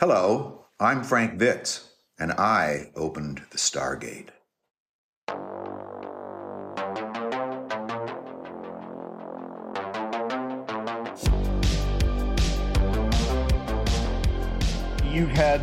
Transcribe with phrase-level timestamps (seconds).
[0.00, 4.30] Hello, I'm Frank Vitz, and I opened the Stargate.
[15.12, 15.60] You had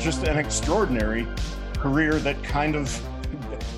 [0.00, 1.28] just an extraordinary
[1.74, 2.90] career that kind of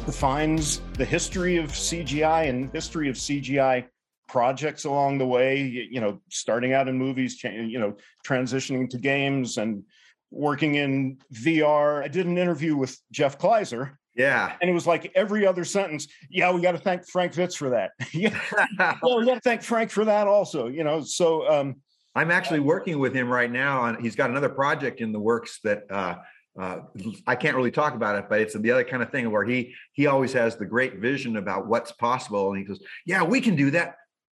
[0.06, 3.84] defines the history of CGI and history of CGI
[4.30, 5.60] projects along the way
[5.90, 9.82] you know starting out in movies you know transitioning to games and
[10.30, 13.98] working in vr i did an interview with jeff kleiser.
[14.14, 14.56] Yeah.
[14.60, 17.70] And it was like every other sentence yeah we got to thank frank vitz for
[17.70, 17.90] that.
[18.12, 18.38] Yeah.
[19.02, 21.76] Well, we got to thank frank for that also you know so um
[22.14, 25.58] i'm actually working with him right now and he's got another project in the works
[25.64, 26.16] that uh
[26.58, 26.80] uh,
[27.26, 29.72] I can't really talk about it, but it's the other kind of thing where he
[29.92, 33.54] he always has the great vision about what's possible, and he goes, "Yeah, we can
[33.54, 33.94] do that.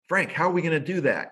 [0.08, 1.32] Frank, how are we going to do that?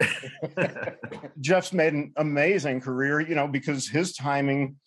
[1.42, 4.78] Jeff's made an amazing career, you know, because his timing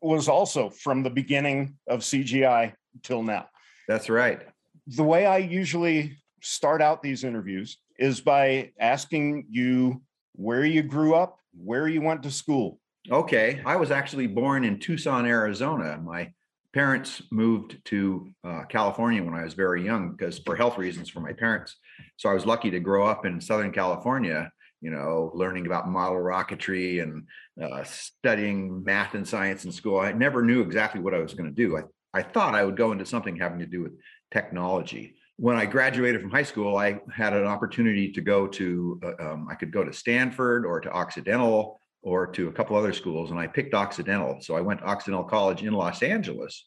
[0.00, 3.48] was also from the beginning of CGI till now.
[3.88, 4.40] That's right.
[4.86, 10.02] The way I usually start out these interviews is by asking you
[10.34, 12.78] where you grew up, where you went to school.
[13.10, 13.62] Okay.
[13.66, 15.98] I was actually born in Tucson, Arizona.
[16.02, 16.32] My
[16.74, 21.20] parents moved to uh, California when I was very young because for health reasons for
[21.20, 21.76] my parents.
[22.16, 26.18] So I was lucky to grow up in Southern California, you know, learning about model
[26.18, 27.28] rocketry and
[27.62, 30.00] uh, studying math and science in school.
[30.00, 31.78] I never knew exactly what I was going to do.
[31.78, 33.92] I, I thought I would go into something having to do with
[34.32, 35.14] technology.
[35.36, 39.46] When I graduated from high school, I had an opportunity to go to, uh, um,
[39.48, 43.40] I could go to Stanford or to Occidental or to a couple other schools, and
[43.40, 44.38] I picked Occidental.
[44.40, 46.66] So I went to Occidental College in Los Angeles.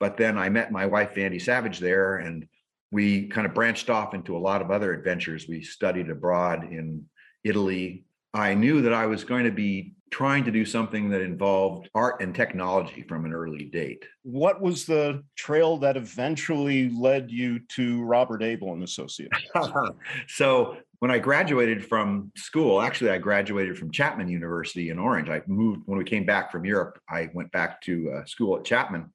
[0.00, 2.46] But then I met my wife, Vandy Savage, there, and
[2.90, 5.46] we kind of branched off into a lot of other adventures.
[5.48, 7.06] We studied abroad in
[7.44, 8.04] Italy.
[8.34, 12.20] I knew that I was going to be trying to do something that involved art
[12.20, 14.04] and technology from an early date.
[14.22, 19.38] What was the trail that eventually led you to Robert Abel and Associates?
[20.28, 25.28] so when I graduated from school, actually, I graduated from Chapman University in Orange.
[25.28, 26.98] I moved when we came back from Europe.
[27.10, 29.12] I went back to uh, school at Chapman.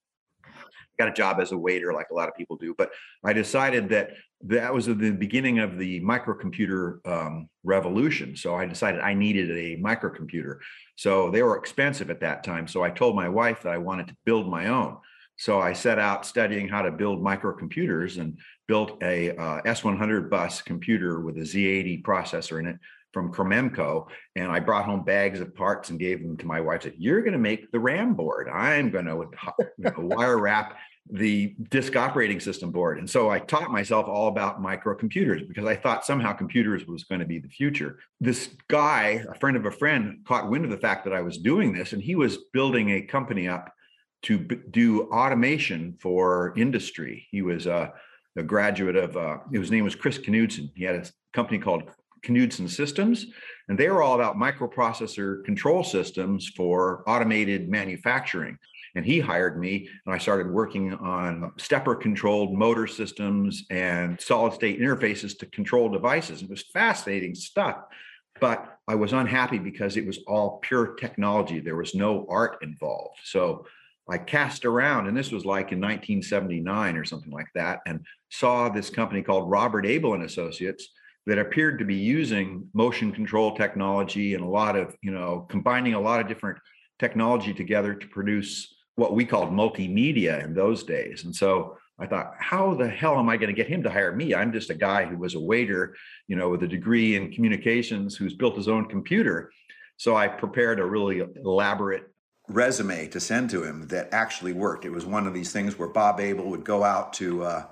[1.00, 2.76] Got a job as a waiter, like a lot of people do.
[2.78, 2.92] But
[3.26, 4.12] I decided that
[4.44, 8.36] that was the beginning of the microcomputer um, revolution.
[8.36, 10.60] So I decided I needed a microcomputer.
[10.96, 12.68] So they were expensive at that time.
[12.68, 14.98] So I told my wife that I wanted to build my own.
[15.40, 20.62] So I set out studying how to build microcomputers and built a uh, S100 bus
[20.62, 22.76] computer with a Z80 processor in it
[23.14, 24.08] from Cromemco.
[24.36, 26.84] And I brought home bags of parts and gave them to my wife.
[26.84, 28.50] Said, "You're going to make the RAM board.
[28.50, 29.30] I'm going to
[29.78, 30.78] you know, wire wrap
[31.10, 35.78] the disk operating system board." And so I taught myself all about microcomputers because I
[35.78, 38.00] thought somehow computers was going to be the future.
[38.20, 41.38] This guy, a friend of a friend, caught wind of the fact that I was
[41.38, 43.74] doing this, and he was building a company up
[44.24, 47.28] to b- do automation for industry.
[47.32, 47.94] He was a,
[48.36, 50.72] a graduate of, uh, his name was Chris Knudsen.
[50.76, 51.84] He had a company called
[52.28, 53.28] Knudsen Systems,
[53.68, 58.58] and they were all about microprocessor control systems for automated manufacturing.
[58.96, 64.54] And he hired me, and I started working on stepper controlled motor systems and solid
[64.54, 66.42] state interfaces to control devices.
[66.42, 67.78] It was fascinating stuff.
[68.42, 71.60] But I was unhappy because it was all pure technology.
[71.60, 73.20] There was no art involved.
[73.24, 73.66] So
[74.10, 78.70] I cast around, and this was like in 1979 or something like that, and saw
[78.70, 80.90] this company called Robert Abel and Associates
[81.26, 85.94] that appeared to be using motion control technology and a lot of, you know, combining
[85.94, 86.58] a lot of different
[86.98, 91.24] technology together to produce what we called multimedia in those days.
[91.26, 94.16] And so I thought, how the hell am I going to get him to hire
[94.16, 94.34] me?
[94.34, 95.96] I'm just a guy who was a waiter,
[96.28, 99.52] you know, with a degree in communications who's built his own computer.
[99.98, 102.09] So I prepared a really elaborate
[102.50, 104.86] resume to send to him that actually worked.
[104.86, 107.66] It was one of these things where Bob Abel would go out to uh,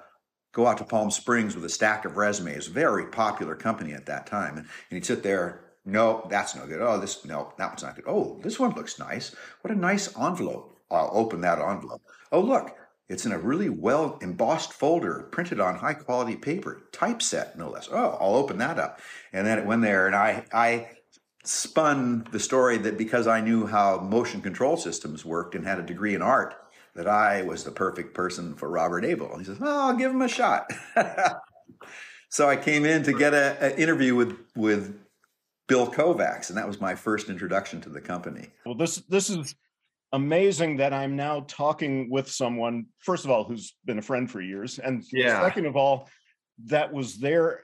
[0.53, 2.67] go out to Palm Springs with a stack of resumes.
[2.67, 5.63] Very popular company at that time, and, he'd sit there.
[5.85, 6.81] No, that's no good.
[6.81, 8.05] Oh, this no, that one's not good.
[8.07, 9.33] Oh, this one looks nice.
[9.61, 10.77] What a nice envelope.
[10.91, 12.01] I'll open that envelope.
[12.31, 12.75] Oh, look,
[13.09, 17.87] it's in a really well embossed folder, printed on high quality paper, typeset no less.
[17.89, 18.99] Oh, I'll open that up.
[19.31, 20.89] And then it went there, and I I
[21.47, 25.83] spun the story that because I knew how motion control systems worked and had a
[25.83, 26.55] degree in art,
[26.95, 29.37] that I was the perfect person for Robert Abel.
[29.37, 30.71] He says, "Oh, I'll give him a shot."
[32.29, 34.99] so I came in to get an interview with with
[35.67, 38.49] Bill Kovacs, and that was my first introduction to the company.
[38.65, 39.55] Well, this this is
[40.11, 42.87] amazing that I'm now talking with someone.
[42.99, 45.41] First of all, who's been a friend for years, and yeah.
[45.41, 46.09] second of all,
[46.65, 47.61] that was there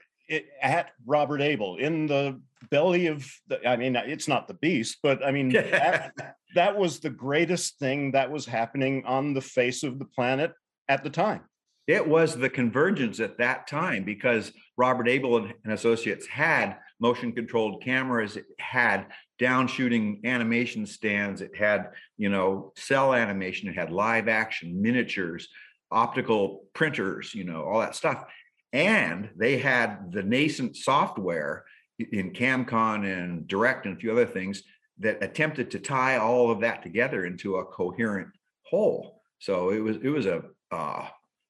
[0.62, 2.40] at Robert Abel in the
[2.70, 6.12] belly of the, I mean, it's not the beast, but I mean, at,
[6.54, 10.52] that was the greatest thing that was happening on the face of the planet
[10.88, 11.42] at the time.
[11.86, 17.32] It was the convergence at that time because Robert Abel and, and Associates had motion
[17.32, 19.06] controlled cameras, it had
[19.38, 25.48] down shooting animation stands, it had, you know, cell animation, it had live action, miniatures,
[25.90, 28.24] optical printers, you know, all that stuff.
[28.72, 31.64] And they had the nascent software
[31.98, 34.62] in CamCon and Direct and a few other things
[34.98, 38.28] that attempted to tie all of that together into a coherent
[38.62, 39.22] whole.
[39.38, 41.06] So it was it was a uh,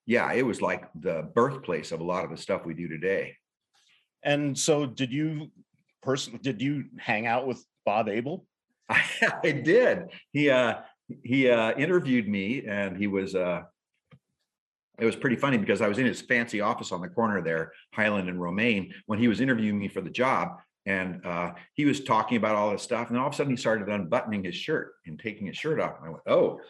[0.07, 3.37] yeah, it was like the birthplace of a lot of the stuff we do today.
[4.23, 5.51] And so, did you
[6.03, 8.47] person did you hang out with Bob Abel?
[8.89, 9.03] I,
[9.45, 10.05] I did.
[10.33, 10.81] He uh,
[11.23, 13.63] he uh, interviewed me, and he was uh,
[14.99, 17.73] it was pretty funny because I was in his fancy office on the corner there,
[17.93, 20.59] Highland and Romaine, when he was interviewing me for the job.
[20.87, 23.09] And uh, he was talking about all this stuff.
[23.09, 25.97] And all of a sudden he started unbuttoning his shirt and taking his shirt off.
[25.99, 26.61] And I went, oh,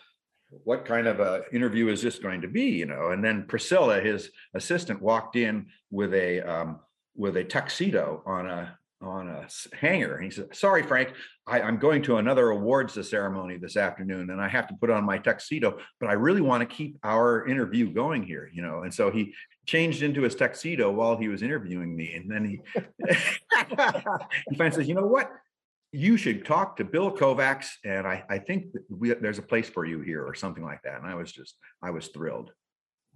[0.62, 2.71] what kind of a interview is this going to be?
[2.71, 6.81] You know, and then Priscilla, his assistant, walked in with a um,
[7.17, 9.47] with a tuxedo on a on a
[9.77, 10.17] hanger.
[10.17, 11.12] And he said, Sorry, Frank,
[11.47, 15.05] I, am going to another awards ceremony this afternoon and I have to put on
[15.05, 18.83] my tuxedo, but I really want to keep our interview going here, you know.
[18.83, 19.35] And so he
[19.67, 22.15] changed into his tuxedo while he was interviewing me.
[22.15, 22.61] And then he
[24.49, 25.31] he finally says, You know what?
[25.93, 29.85] You should talk to Bill Kovacs, and I, I think we, there's a place for
[29.85, 30.97] you here, or something like that.
[31.00, 32.50] And I was just, I was thrilled.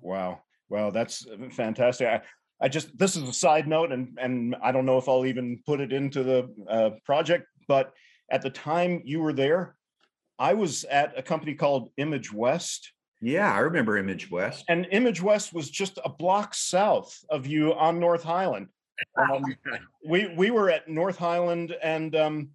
[0.00, 0.42] Wow.
[0.68, 2.06] Well, that's uh, fantastic.
[2.06, 2.20] I,
[2.60, 5.60] I just this is a side note, and and I don't know if I'll even
[5.64, 7.46] put it into the uh, project.
[7.68, 7.92] But
[8.30, 9.76] at the time you were there,
[10.38, 12.92] I was at a company called Image West.
[13.20, 14.64] Yeah, I remember Image West.
[14.68, 18.68] And Image West was just a block south of you on North Highland.
[19.16, 19.44] Um,
[20.06, 22.50] we we were at North Highland and um,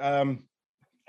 [0.00, 0.44] um,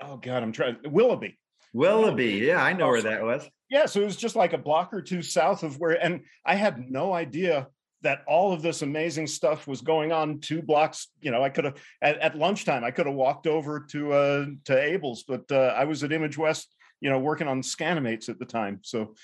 [0.00, 1.38] oh god, I'm trying Willoughby.
[1.72, 3.48] Willoughby, yeah, I know where that was.
[3.68, 6.54] Yeah, so it was just like a block or two south of where, and I
[6.54, 7.66] had no idea
[8.04, 11.64] that all of this amazing stuff was going on two blocks you know i could
[11.64, 15.74] have at, at, lunchtime i could have walked over to uh to abel's but uh,
[15.76, 19.14] i was at image west you know working on scanimates at the time so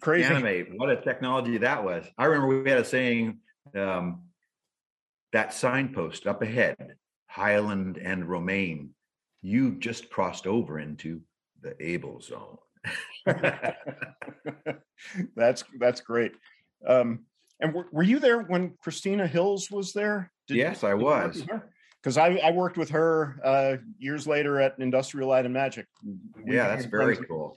[0.00, 0.28] crazy.
[0.28, 2.04] Scanimate, what a technology that was.
[2.16, 3.38] I remember we had a saying
[3.76, 4.22] um
[5.32, 6.94] that signpost up ahead
[7.26, 8.90] highland and romaine
[9.42, 11.20] you just crossed over into
[11.60, 12.58] the Abel zone.
[15.36, 16.32] That's that's great.
[16.86, 17.20] Um
[17.60, 20.30] and were, were you there when Christina Hills was there?
[20.46, 21.44] Did, yes, I was.
[22.02, 25.86] Because I, I worked with her uh, years later at Industrial Light and Magic.
[26.04, 27.56] We yeah, that's very cool.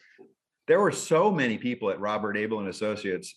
[0.67, 3.35] There were so many people at Robert Abel and Associates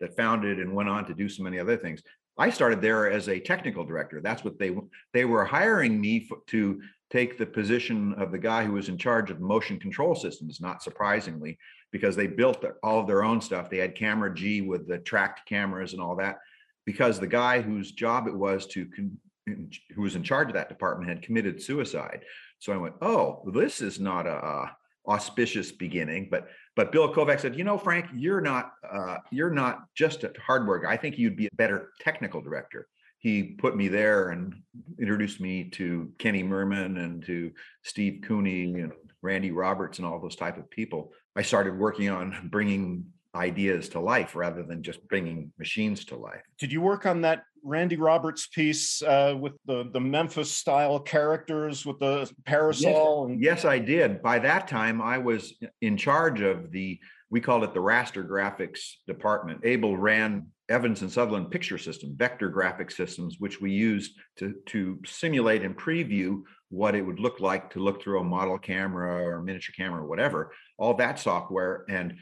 [0.00, 2.02] that founded and went on to do so many other things.
[2.38, 4.20] I started there as a technical director.
[4.20, 4.76] That's what they
[5.12, 6.80] they were hiring me to
[7.10, 10.60] take the position of the guy who was in charge of motion control systems.
[10.60, 11.58] Not surprisingly,
[11.92, 13.70] because they built all of their own stuff.
[13.70, 16.38] They had camera G with the tracked cameras and all that.
[16.84, 20.68] Because the guy whose job it was to con- who was in charge of that
[20.68, 22.24] department had committed suicide.
[22.58, 24.76] So I went, oh, this is not a, a,
[25.08, 26.28] auspicious beginning.
[26.30, 30.32] But but Bill Kovac said, you know, Frank, you're not uh, you're not just a
[30.44, 30.92] hardware guy.
[30.92, 32.88] I think you'd be a better technical director.
[33.26, 34.54] He put me there and
[35.00, 37.50] introduced me to Kenny Merman and to
[37.82, 42.48] Steve Cooney and Randy Roberts and all those type of people I started working on
[42.52, 43.04] bringing
[43.34, 46.40] ideas to life rather than just bringing machines to life.
[46.60, 51.84] Did you work on that Randy Roberts piece uh, with the the Memphis style characters
[51.84, 53.26] with the parasol?
[53.26, 54.22] Yes, and- yes, I did.
[54.22, 58.82] By that time, I was in charge of the we called it the raster graphics
[59.08, 59.62] department.
[59.64, 65.00] Abel ran Evans and Sutherland picture system, vector graphic systems, which we used to to
[65.06, 69.42] simulate and preview what it would look like to look through a model camera or
[69.42, 71.84] miniature camera or whatever, all that software.
[71.88, 72.16] And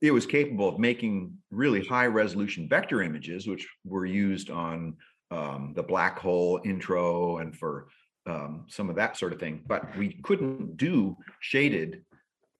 [0.00, 4.96] it was capable of making really high resolution vector images, which were used on
[5.30, 7.88] um, the black hole intro and for
[8.26, 9.62] um, some of that sort of thing.
[9.66, 12.02] But we couldn't do shaded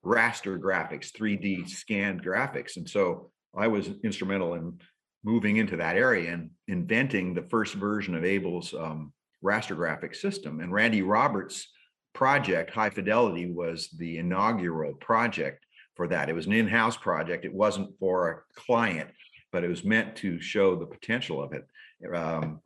[0.04, 2.76] raster graphics, 3D scanned graphics.
[2.76, 4.78] And so I was instrumental in
[5.22, 9.12] moving into that area and inventing the first version of Abel's um,
[9.44, 10.60] raster graphic system.
[10.60, 11.68] And Randy Roberts'
[12.14, 16.28] project, High Fidelity, was the inaugural project for that.
[16.28, 17.44] It was an in-house project.
[17.44, 19.10] It wasn't for a client,
[19.52, 21.66] but it was meant to show the potential of it.
[22.14, 22.60] Um,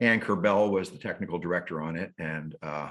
[0.00, 2.90] Ann Kerbel was the technical director on it, and uh,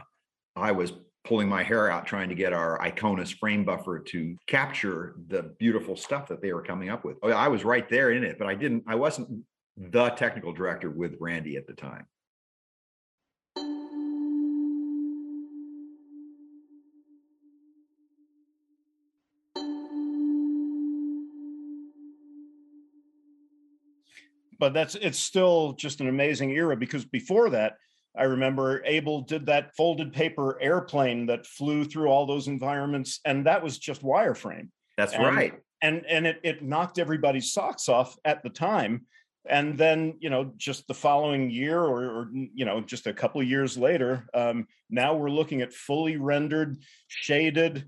[0.56, 5.16] I was pulling my hair out trying to get our Ikonas frame buffer to capture
[5.28, 7.24] the beautiful stuff that they were coming up with.
[7.24, 9.44] I was right there in it, but I didn't, I wasn't
[9.78, 12.06] the technical director with Randy at the time.
[24.60, 27.78] But that's it's still just an amazing era because before that,
[28.15, 33.46] I remember Abel did that folded paper airplane that flew through all those environments, and
[33.46, 34.70] that was just wireframe.
[34.98, 35.53] That's and, right.
[35.82, 39.06] And and it it knocked everybody's socks off at the time.
[39.48, 43.41] And then you know, just the following year, or, or you know, just a couple
[43.41, 46.77] of years later, um, now we're looking at fully rendered,
[47.08, 47.86] shaded,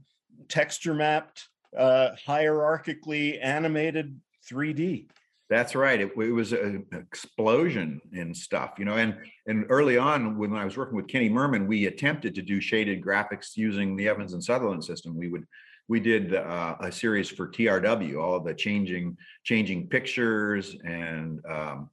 [0.47, 5.07] texture mapped, uh, hierarchically animated 3D.
[5.53, 6.01] That's right.
[6.01, 8.95] It, it, was an explosion in stuff, you know.
[8.95, 12.59] And and early on, when I was working with Kenny Merman, we attempted to do
[12.59, 15.15] shaded graphics using the Evans and Sutherland system.
[15.15, 15.45] We would
[15.87, 21.91] we did uh, a series for TRW, all the changing changing pictures, and um,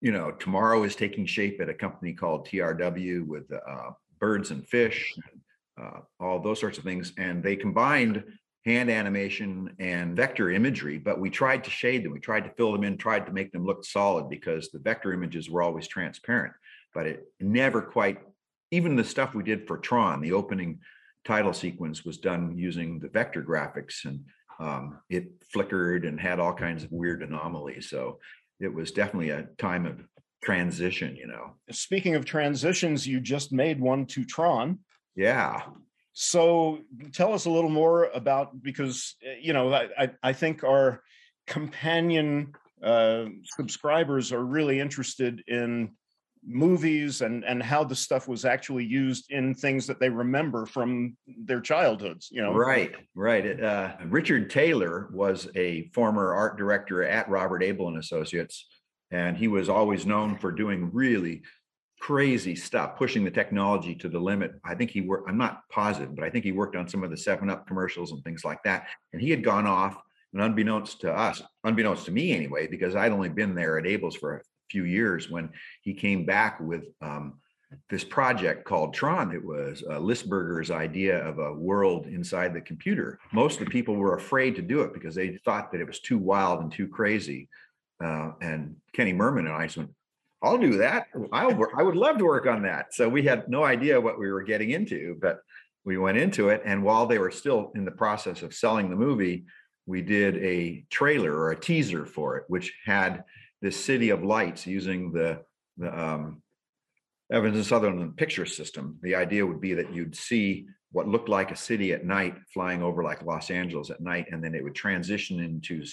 [0.00, 4.64] you know, tomorrow is taking shape at a company called TRW with uh, birds and
[4.68, 5.12] fish,
[5.82, 8.22] uh, all those sorts of things, and they combined
[8.64, 12.12] hand animation and vector imagery, but we tried to shade them.
[12.12, 15.12] We tried to fill them in, tried to make them look solid because the vector
[15.12, 16.52] images were always transparent,
[16.94, 18.18] but it never quite,
[18.70, 20.80] even the stuff we did for Tron, the opening
[21.24, 24.24] title sequence was done using the vector graphics and
[24.58, 27.88] um, it flickered and had all kinds of weird anomalies.
[27.88, 28.18] So
[28.60, 30.02] it was definitely a time of
[30.42, 31.54] transition, you know.
[31.70, 34.80] Speaking of transitions, you just made one to Tron.
[35.16, 35.62] Yeah.
[36.22, 36.80] So
[37.14, 41.02] tell us a little more about because eh, you know I I think our
[41.46, 43.24] companion uh,
[43.56, 45.92] subscribers are really interested in
[46.46, 51.16] movies and and how the stuff was actually used in things that they remember from
[51.26, 52.54] their childhoods you know?
[52.54, 58.66] Right right uh, richard taylor was a former art director at robert abel and associates
[59.10, 61.42] and he was always known for doing really
[62.00, 64.52] crazy stuff, pushing the technology to the limit.
[64.64, 67.10] I think he worked, I'm not positive, but I think he worked on some of
[67.10, 68.86] the 7 Up commercials and things like that.
[69.12, 69.96] And he had gone off,
[70.32, 74.16] and unbeknownst to us, unbeknownst to me anyway, because I'd only been there at Abel's
[74.16, 74.40] for a
[74.70, 75.50] few years when
[75.82, 77.34] he came back with um,
[77.90, 79.34] this project called Tron.
[79.34, 83.18] It was uh, Lisberger's idea of a world inside the computer.
[83.32, 86.00] Most of the people were afraid to do it because they thought that it was
[86.00, 87.48] too wild and too crazy.
[88.02, 89.90] Uh, and Kenny Merman and I went,
[90.42, 91.06] I'll do that.
[91.32, 91.72] I'll work.
[91.76, 92.94] I would love to work on that.
[92.94, 95.40] So we had no idea what we were getting into, but
[95.84, 96.62] we went into it.
[96.64, 99.44] And while they were still in the process of selling the movie,
[99.86, 103.24] we did a trailer or a teaser for it, which had
[103.60, 105.42] this city of lights using the
[105.76, 106.42] the um,
[107.32, 108.98] Evans and Sutherland picture system.
[109.02, 112.82] The idea would be that you'd see what looked like a city at night flying
[112.82, 115.84] over like Los Angeles at night, and then it would transition into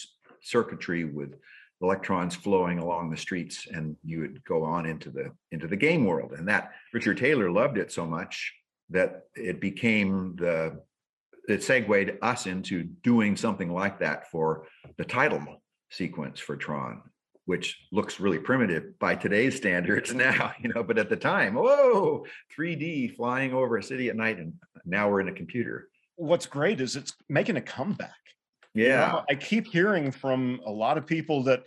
[0.42, 1.36] circuitry with
[1.81, 6.05] electrons flowing along the streets and you would go on into the into the game
[6.05, 6.34] world.
[6.34, 8.53] And that richard taylor loved it so much
[8.89, 10.81] that it became the
[11.48, 14.67] it segued us into doing something like that for
[14.98, 17.01] the title sequence for tron
[17.46, 22.25] which looks really primitive by today's standards now you know but at the time whoa
[22.57, 24.53] 3d flying over a city at night and
[24.88, 25.89] now we're in a computer.
[26.15, 28.12] What's great is it's making a comeback
[28.77, 29.07] yeah.
[29.07, 31.63] You know, I keep hearing from a lot of people that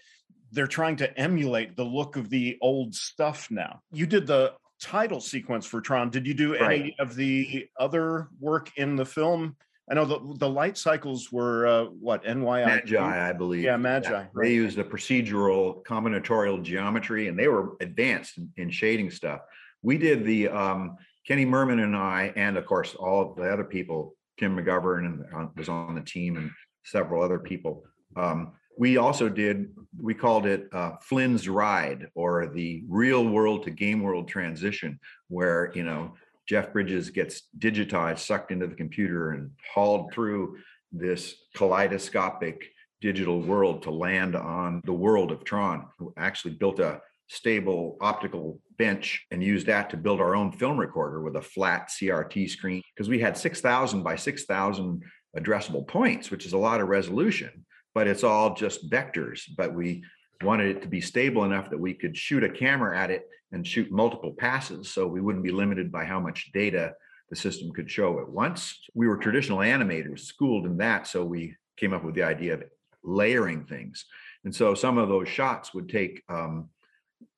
[0.52, 3.80] they're trying to emulate the look of the old stuff now.
[3.92, 6.10] You did the title sequence for Tron.
[6.10, 9.56] Did you do any of the other work in the film?
[9.90, 13.64] I know the the light cycles were uh, what NYI Magi, I believe.
[13.64, 14.08] Yeah, Magi.
[14.08, 14.26] Yeah.
[14.32, 14.46] Right.
[14.46, 19.40] They used a procedural combinatorial geometry, and they were advanced in, in shading stuff.
[19.82, 24.14] We did the um, Kenny Merman and I, and of course all the other people.
[24.38, 26.50] Tim McGovern and uh, was on the team, and
[26.84, 27.84] several other people.
[28.16, 33.70] Um, we also did, we called it uh, Flynn's Ride or the real world to
[33.70, 36.14] game world transition, where, you know,
[36.48, 40.56] Jeff Bridges gets digitized, sucked into the computer, and hauled through
[40.92, 42.70] this kaleidoscopic
[43.00, 48.60] digital world to land on the world of Tron, who actually built a stable optical
[48.76, 52.82] bench and used that to build our own film recorder with a flat CRT screen
[52.94, 55.02] because we had 6,000 by 6,000
[55.36, 59.42] addressable points, which is a lot of resolution, but it's all just vectors.
[59.56, 60.02] But we
[60.42, 63.66] wanted it to be stable enough that we could shoot a camera at it and
[63.66, 66.94] shoot multiple passes so we wouldn't be limited by how much data
[67.28, 68.78] the system could show at once.
[68.94, 72.64] We were traditional animators, schooled in that, so we came up with the idea of
[73.04, 74.04] layering things.
[74.44, 76.68] And so some of those shots would take, um,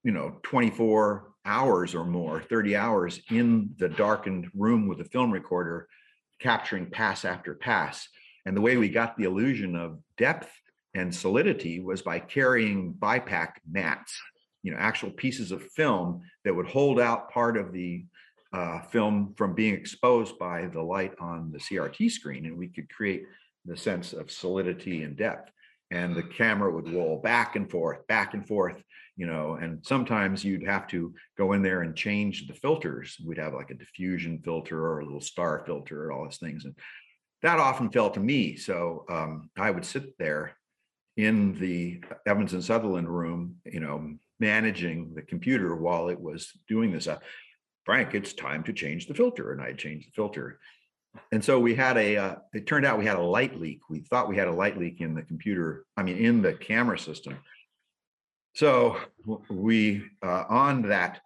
[0.03, 5.31] you know, 24 hours or more, 30 hours in the darkened room with a film
[5.31, 5.89] recorder
[6.43, 8.09] capturing pass after pass.
[8.45, 10.51] And the way we got the illusion of depth
[10.95, 14.13] and solidity was by carrying bipack mattes,
[14.63, 18.05] you know, actual pieces of film that would hold out part of the
[18.53, 22.45] uh, film from being exposed by the light on the CRT screen.
[22.47, 23.25] And we could create
[23.65, 25.51] the sense of solidity and depth.
[25.93, 28.83] and the camera would roll back and forth, back and forth,
[29.17, 33.17] you know, and sometimes you'd have to go in there and change the filters.
[33.25, 36.65] We'd have like a diffusion filter or a little star filter or all those things.
[36.65, 36.75] And
[37.43, 38.57] that often fell to me.
[38.57, 40.57] So um, I would sit there
[41.17, 46.91] in the Evans and Sutherland room, you know, managing the computer while it was doing
[46.91, 47.07] this.
[47.07, 47.19] Uh,
[47.85, 49.53] Frank, it's time to change the filter.
[49.53, 50.59] And I changed the filter.
[51.31, 53.81] And so we had a, uh, it turned out we had a light leak.
[53.91, 56.99] We thought we had a light leak in the computer, I mean, in the camera
[56.99, 57.37] system.
[58.55, 58.99] So
[59.49, 61.21] we, uh, on that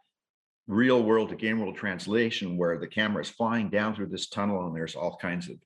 [0.68, 4.66] real world to game world translation, where the camera is flying down through this tunnel
[4.66, 5.56] and there's all kinds of,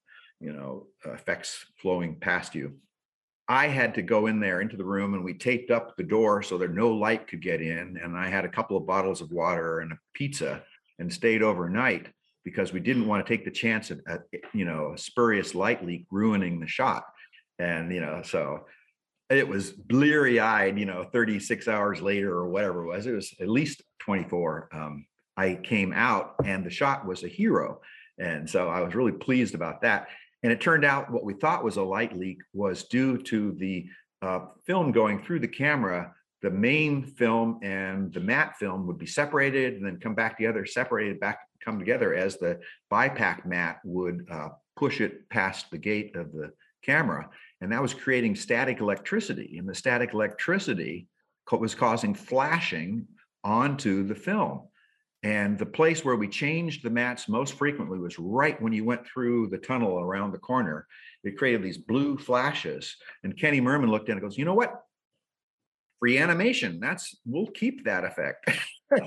[0.40, 2.76] you know, effects flowing past you.
[3.48, 6.42] I had to go in there into the room and we taped up the door
[6.42, 7.98] so that no light could get in.
[8.02, 10.62] And I had a couple of bottles of water and a pizza
[10.98, 12.08] and stayed overnight
[12.44, 14.00] because we didn't want to take the chance of,
[14.54, 17.04] you know, a spurious light leak ruining the shot.
[17.58, 18.66] And, you know, so
[19.30, 23.32] it was bleary eyed, you know, 36 hours later or whatever it was, it was
[23.40, 24.68] at least 24.
[24.72, 25.06] Um,
[25.36, 27.80] I came out and the shot was a hero.
[28.18, 30.08] And so I was really pleased about that.
[30.42, 33.86] And it turned out what we thought was a light leak was due to the
[34.20, 36.12] uh, film going through the camera.
[36.42, 40.66] The main film and the matte film would be separated and then come back together,
[40.66, 42.60] separated back, come together as the
[42.90, 47.28] bipack matte would uh, push it past the gate of the camera.
[47.60, 49.58] And that was creating static electricity.
[49.58, 51.08] And the static electricity
[51.50, 53.06] was causing flashing
[53.44, 54.62] onto the film.
[55.22, 59.06] And the place where we changed the mattes most frequently was right when you went
[59.06, 60.86] through the tunnel around the corner.
[61.24, 62.96] It created these blue flashes.
[63.22, 64.80] And Kenny Merman looked in and goes, you know what?
[65.98, 66.80] Free animation.
[66.80, 68.50] That's we'll keep that effect.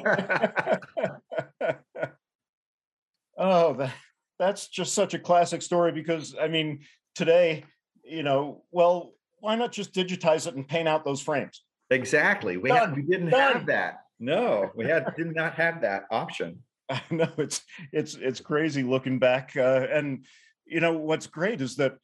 [3.38, 3.94] oh, that,
[4.38, 6.82] that's just such a classic story because I mean,
[7.16, 7.66] today,
[8.04, 11.63] you know, well, why not just digitize it and paint out those frames?
[11.89, 12.58] Exactly.
[12.58, 13.54] We, had, we didn't Done.
[13.54, 14.00] have that.
[14.20, 16.60] No, we had did not have that option.
[16.89, 17.62] I know it's
[17.92, 20.26] it's it's crazy looking back, uh, and
[20.66, 21.96] you know what's great is that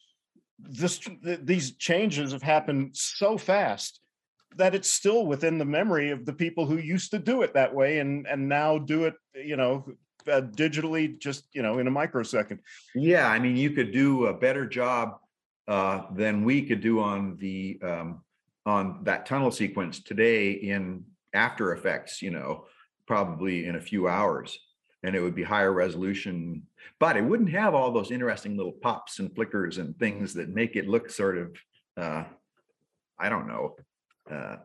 [0.59, 4.01] this these changes have happened so fast
[4.55, 7.73] that it's still within the memory of the people who used to do it that
[7.73, 9.85] way and and now do it you know
[10.29, 12.59] uh, digitally just you know in a microsecond
[12.95, 15.19] yeah i mean you could do a better job
[15.69, 18.21] uh, than we could do on the um,
[18.65, 22.65] on that tunnel sequence today in after effects you know
[23.07, 24.59] probably in a few hours.
[25.01, 26.63] And it would be higher resolution
[26.99, 30.75] but it wouldn't have all those interesting little pops and flickers and things that make
[30.75, 31.55] it look sort of
[31.95, 32.23] uh,
[33.17, 33.75] i don't know
[34.29, 34.57] uh,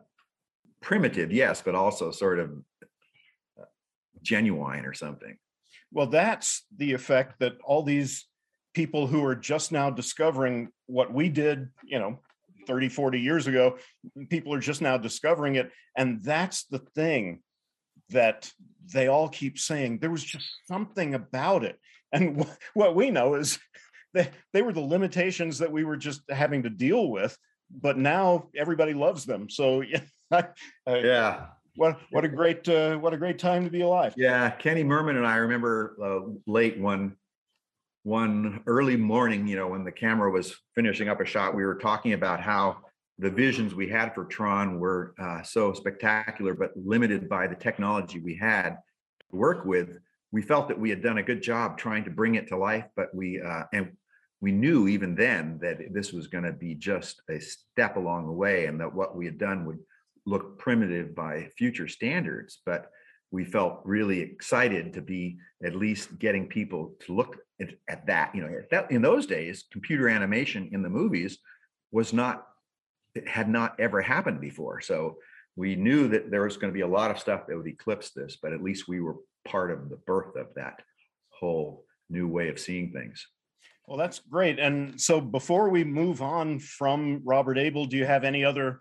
[0.81, 2.51] primitive yes but also sort of
[3.59, 3.65] uh,
[4.21, 5.37] genuine or something.
[5.91, 8.25] Well that's the effect that all these
[8.75, 12.19] people who are just now discovering what we did you know
[12.65, 13.77] 30, 40 years ago.
[14.29, 15.71] People are just now discovering it.
[15.97, 17.41] And that's the thing
[18.09, 18.51] that
[18.93, 21.79] they all keep saying there was just something about it.
[22.11, 23.59] And what we know is
[24.13, 27.37] they, they were the limitations that we were just having to deal with.
[27.71, 29.49] But now everybody loves them.
[29.49, 30.43] So yeah, uh,
[30.87, 31.47] yeah.
[31.77, 34.13] What what a great uh, what a great time to be alive.
[34.15, 37.17] Yeah, Kenny Merman and I remember uh, late one
[38.05, 41.73] one early morning, you know, when the camera was finishing up a shot, we were
[41.73, 42.77] talking about how
[43.17, 48.19] the visions we had for Tron were uh, so spectacular, but limited by the technology
[48.19, 48.77] we had
[49.31, 49.89] to work with.
[50.31, 52.85] We felt that we had done a good job trying to bring it to life,
[52.95, 53.93] but we uh, and
[54.39, 58.33] we knew even then that this was going to be just a step along the
[58.33, 59.79] way, and that what we had done would
[60.27, 62.61] look primitive by future standards.
[62.67, 62.91] But
[63.35, 68.33] we felt really excited to be at least getting people to look at, at that.
[68.33, 71.37] You know, that, in those days, computer animation in the movies
[71.91, 72.47] was not
[73.13, 74.81] it had not ever happened before.
[74.81, 75.17] So
[75.55, 78.11] we knew that there was going to be a lot of stuff that would eclipse
[78.11, 80.81] this, but at least we were part of the birth of that
[81.29, 83.25] whole new way of seeing things.
[83.87, 84.59] Well, that's great.
[84.59, 88.79] And so before we move on from Robert Abel, do you have any other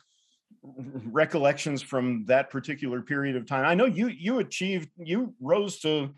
[0.65, 3.65] recollections from that particular period of time?
[3.65, 6.11] I know you you achieved you rose to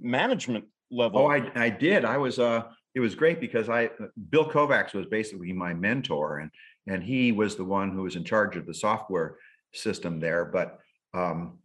[0.00, 1.20] management level.
[1.20, 2.04] Oh, I I did.
[2.04, 2.62] I was uh
[2.94, 3.90] it was great because I
[4.30, 6.50] Bill Kovacs was basically my mentor and
[6.86, 9.36] and he was the one who was in charge of the software
[9.72, 10.44] system there.
[10.44, 10.78] But
[11.14, 11.58] um,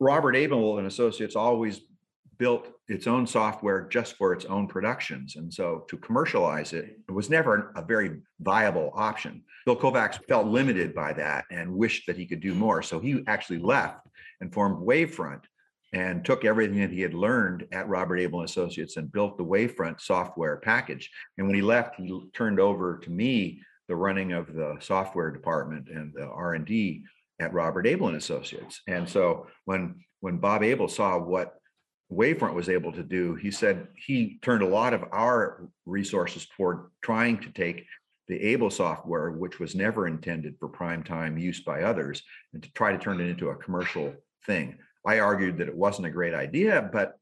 [0.00, 1.80] Robert Abel and Associates always
[2.42, 5.36] built its own software just for its own productions.
[5.36, 9.44] And so to commercialize it, it was never a very viable option.
[9.64, 12.82] Bill Kovacs felt limited by that and wished that he could do more.
[12.82, 14.08] So he actually left
[14.40, 15.42] and formed Wavefront
[15.92, 20.00] and took everything that he had learned at Robert Abel Associates and built the Wavefront
[20.00, 21.08] software package.
[21.38, 25.88] And when he left, he turned over to me the running of the software department
[25.88, 27.04] and the R and D
[27.38, 28.80] at Robert Abel and Associates.
[28.88, 31.58] And so when when Bob Abel saw what
[32.12, 36.90] Wavefront was able to do, he said he turned a lot of our resources toward
[37.02, 37.86] trying to take
[38.28, 42.22] the Abel software, which was never intended for prime time use by others,
[42.52, 44.14] and to try to turn it into a commercial
[44.46, 44.76] thing.
[45.06, 47.18] I argued that it wasn't a great idea, but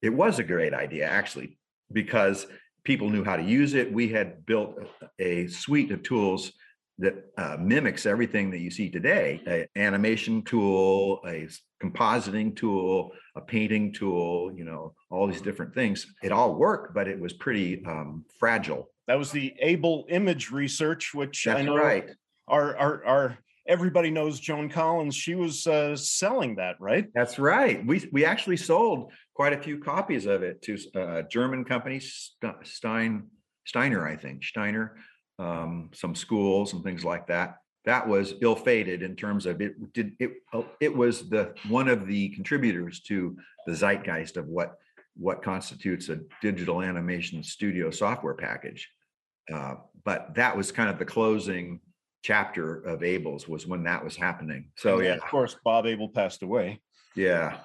[0.00, 1.58] it was a great idea actually,
[1.92, 2.46] because
[2.84, 3.92] people knew how to use it.
[3.92, 4.78] We had built
[5.18, 6.52] a suite of tools
[6.98, 11.48] that uh, mimics everything that you see today a animation tool a
[11.82, 16.06] compositing tool a painting tool you know all these different things.
[16.22, 18.90] It all worked but it was pretty um, fragile.
[19.06, 22.08] That was the Abel Image Research which That's i know right.
[22.48, 25.14] our, our our everybody knows joan collins.
[25.14, 27.06] She was uh, selling that right?
[27.14, 27.84] That's right.
[27.86, 33.26] We we actually sold quite a few copies of it to uh, German company Stein
[33.66, 34.44] Steiner, I think.
[34.44, 34.96] Steiner,
[35.38, 37.56] um, some schools and things like that.
[37.84, 40.32] That was ill-fated in terms of it did it.
[40.80, 44.76] It was the one of the contributors to the zeitgeist of what
[45.16, 48.88] what constitutes a digital animation studio software package.
[49.52, 51.80] Uh, but that was kind of the closing
[52.22, 54.70] chapter of Abel's was when that was happening.
[54.76, 56.80] So And yeah, of course bob abel passed away
[57.14, 57.58] yeah.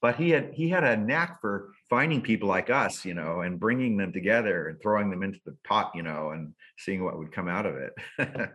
[0.00, 3.58] But he had he had a knack for finding people like us, you know, and
[3.58, 7.32] bringing them together and throwing them into the pot, you know, and seeing what would
[7.32, 7.92] come out of it.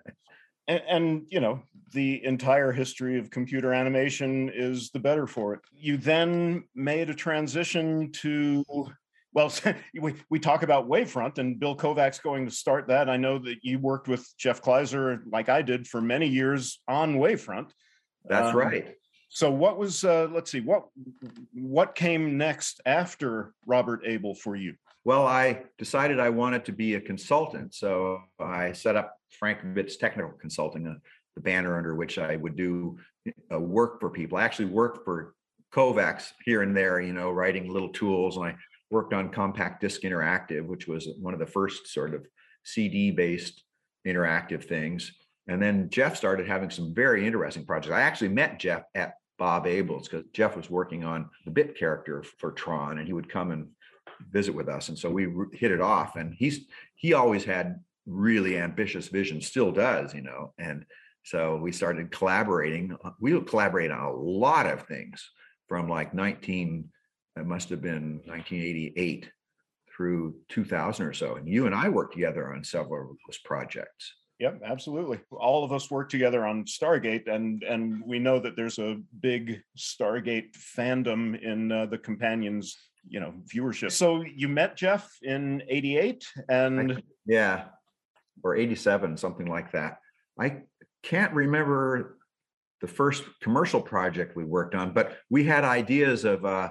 [0.68, 1.62] and, and you know
[1.94, 5.60] the entire history of computer animation is the better for it.
[5.72, 8.64] You then made a transition to
[9.34, 9.54] well
[10.02, 13.10] we, we talk about wavefront and bill kovacs going to start that.
[13.10, 17.16] I know that you worked with jeff kleiser like i did for many years on
[17.16, 17.70] wavefront.
[18.26, 18.96] That's Um, right.
[19.30, 20.86] so what was uh, let's see what
[21.54, 26.96] what came next after robert abel for you Well, I decided I wanted to be
[26.96, 30.94] a consultant, so I set up Frankovitz Technical Consulting, uh,
[31.36, 32.98] the banner under which I would do
[33.52, 34.38] uh, work for people.
[34.38, 35.34] I actually worked for
[35.74, 38.56] Kovacs here and there, you know, writing little tools, and I
[38.92, 42.26] worked on Compact Disc Interactive, which was one of the first sort of
[42.64, 43.62] CD-based
[44.08, 45.12] interactive things.
[45.48, 47.94] And then Jeff started having some very interesting projects.
[47.94, 52.24] I actually met Jeff at Bob Abel's because Jeff was working on the bit character
[52.38, 53.68] for Tron, and he would come and
[54.32, 54.90] visit with us.
[54.90, 59.72] And so we hit it off and he's he always had really ambitious vision still
[59.72, 60.86] does you know and
[61.24, 62.98] so we started collaborating.
[63.04, 65.30] Uh, we collaborate on a lot of things
[65.68, 66.90] from like 19
[67.36, 69.32] it must have been 1988
[69.96, 71.36] through 2000 or so.
[71.36, 74.14] And you and i worked together on several of those projects.
[74.40, 75.20] Yep, absolutely.
[75.32, 79.62] All of us work together on Stargate, and and we know that there's a big
[79.78, 83.92] Stargate fandom in uh, the companions, you know, viewership.
[83.92, 87.66] So you met Jeff in '88, and yeah
[88.44, 90.00] or 87 something like that
[90.40, 90.62] i
[91.04, 92.18] can't remember
[92.82, 96.70] the first commercial project we worked on but we had ideas of uh,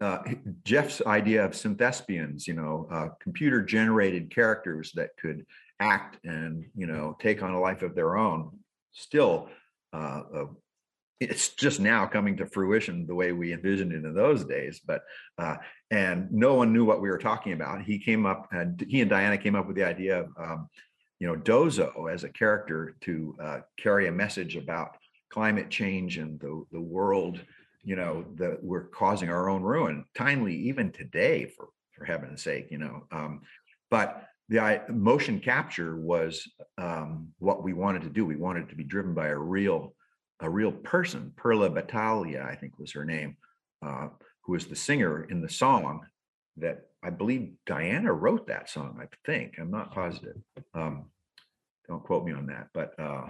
[0.00, 0.18] uh,
[0.64, 5.44] jeff's idea of synthespians you know uh, computer generated characters that could
[5.80, 8.50] act and you know take on a life of their own
[8.92, 9.48] still
[9.92, 10.44] uh, uh,
[11.20, 15.02] it's just now coming to fruition the way we envisioned it in those days but
[15.38, 15.56] uh,
[15.90, 17.82] and no one knew what we were talking about.
[17.82, 20.68] He came up and he and diana came up with the idea of um,
[21.18, 24.96] you know dozo as a character to uh, carry a message about
[25.30, 27.40] climate change and the, the world
[27.84, 32.68] you know that we're causing our own ruin timely even today for for heaven's sake
[32.70, 33.40] you know um,
[33.90, 38.24] but the motion capture was um, what we wanted to do.
[38.24, 39.94] We wanted to be driven by a real
[40.40, 43.36] a real person perla battaglia i think was her name
[43.84, 44.08] uh,
[44.42, 46.00] who was the singer in the song
[46.56, 48.98] that I believe Diana wrote that song.
[49.00, 50.36] I think I'm not positive.
[50.74, 51.06] Um,
[51.86, 53.28] don't quote me on that, but uh,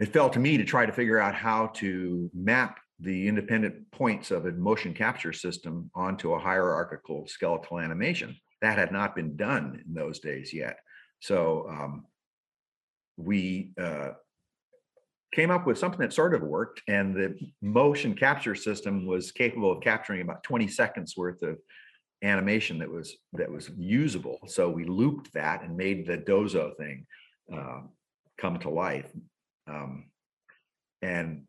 [0.00, 4.30] it fell to me to try to figure out how to map the independent points
[4.30, 8.36] of a motion capture system onto a hierarchical skeletal animation.
[8.62, 10.78] That had not been done in those days yet.
[11.20, 12.06] So um,
[13.16, 14.12] we uh,
[15.34, 19.72] came up with something that sort of worked, and the motion capture system was capable
[19.72, 21.58] of capturing about 20 seconds worth of
[22.22, 24.38] animation that was that was usable.
[24.46, 27.06] So we looped that and made the dozo thing
[27.52, 27.80] uh,
[28.38, 29.10] come to life.
[29.66, 30.06] Um,
[31.02, 31.44] and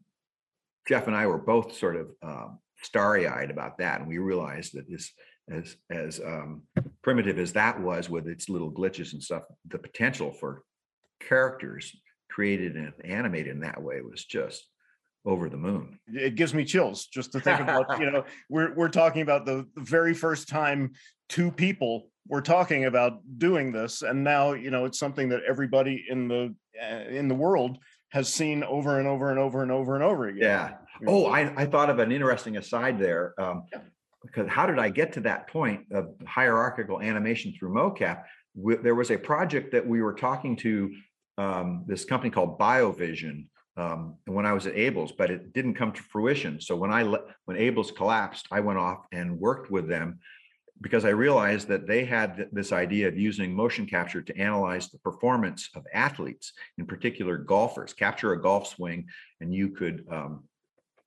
[0.88, 4.90] Jeff and I were both sort of um, starry-eyed about that, and we realized that
[4.90, 5.12] this,
[5.50, 6.64] as as um,
[7.04, 10.64] primitive as that was, with its little glitches and stuff, the potential for
[11.22, 11.96] characters
[12.36, 14.68] created and animated in that way was just
[15.24, 15.98] over the moon.
[16.08, 18.00] it gives me chills just to think about.
[18.00, 20.92] you know, we're we're talking about the, very first time
[21.30, 26.06] two people we're talking about doing this and now you know it's something that everybody
[26.10, 27.78] in the uh, in the world
[28.10, 30.74] has seen over and over and over and over and over again yeah
[31.08, 33.80] oh i, I thought of an interesting aside there um, yeah.
[34.22, 38.24] because how did i get to that point of hierarchical animation through mocap
[38.84, 40.94] there was a project that we were talking to
[41.38, 45.92] um, this company called biovision um, when I was at Abels, but it didn't come
[45.92, 46.62] to fruition.
[46.62, 50.20] So when I when Abels collapsed, I went off and worked with them
[50.82, 55.00] because I realized that they had this idea of using motion capture to analyze the
[55.00, 57.94] performance of athletes, in particular golfers.
[57.94, 59.08] Capture a golf swing,
[59.42, 60.44] and you could um,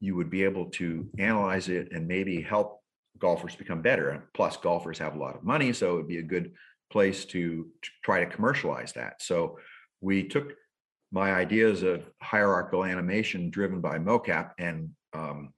[0.00, 2.82] you would be able to analyze it and maybe help
[3.18, 4.28] golfers become better.
[4.34, 6.52] Plus, golfers have a lot of money, so it would be a good
[6.90, 9.20] place to, to try to commercialize that.
[9.20, 9.58] So
[10.00, 10.54] we took
[11.10, 15.52] my ideas of hierarchical animation driven by mocap and um,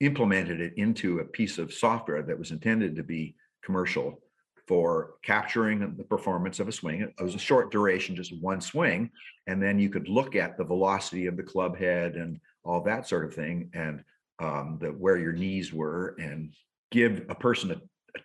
[0.00, 4.20] implemented it into a piece of software that was intended to be commercial
[4.66, 7.02] for capturing the performance of a swing.
[7.02, 9.10] It was a short duration, just one swing.
[9.46, 13.06] And then you could look at the velocity of the club head and all that
[13.06, 14.02] sort of thing, and
[14.38, 16.54] um, the, where your knees were, and
[16.90, 17.68] give a person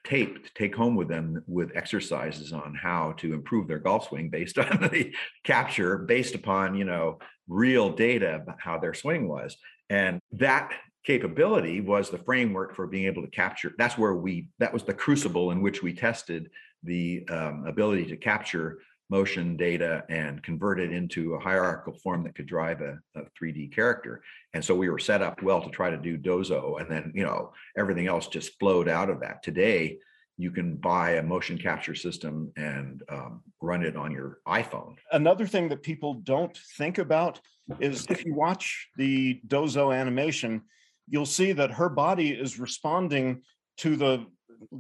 [0.04, 4.30] tape to take home with them with exercises on how to improve their golf swing
[4.30, 9.58] based on the capture, based upon, you know, real data about how their swing was.
[9.90, 10.74] And that
[11.06, 14.94] capability was the framework for being able to capture that's where we that was the
[14.94, 16.52] crucible in which we tested
[16.84, 22.36] the um, ability to capture motion data and convert it into a hierarchical form that
[22.36, 24.22] could drive a, a, 3d character.
[24.54, 27.24] And so we were set up well to try to do dozo and then you
[27.24, 29.44] know everything else just flowed out of that.
[29.44, 29.98] Today
[30.38, 34.96] you can buy a motion capture system and um, run it on your iphone.
[35.12, 37.42] Another thing that people don't think about
[37.80, 40.62] is if you watch the dozo animation
[41.10, 43.42] you'll see that her body is responding
[43.78, 44.26] to the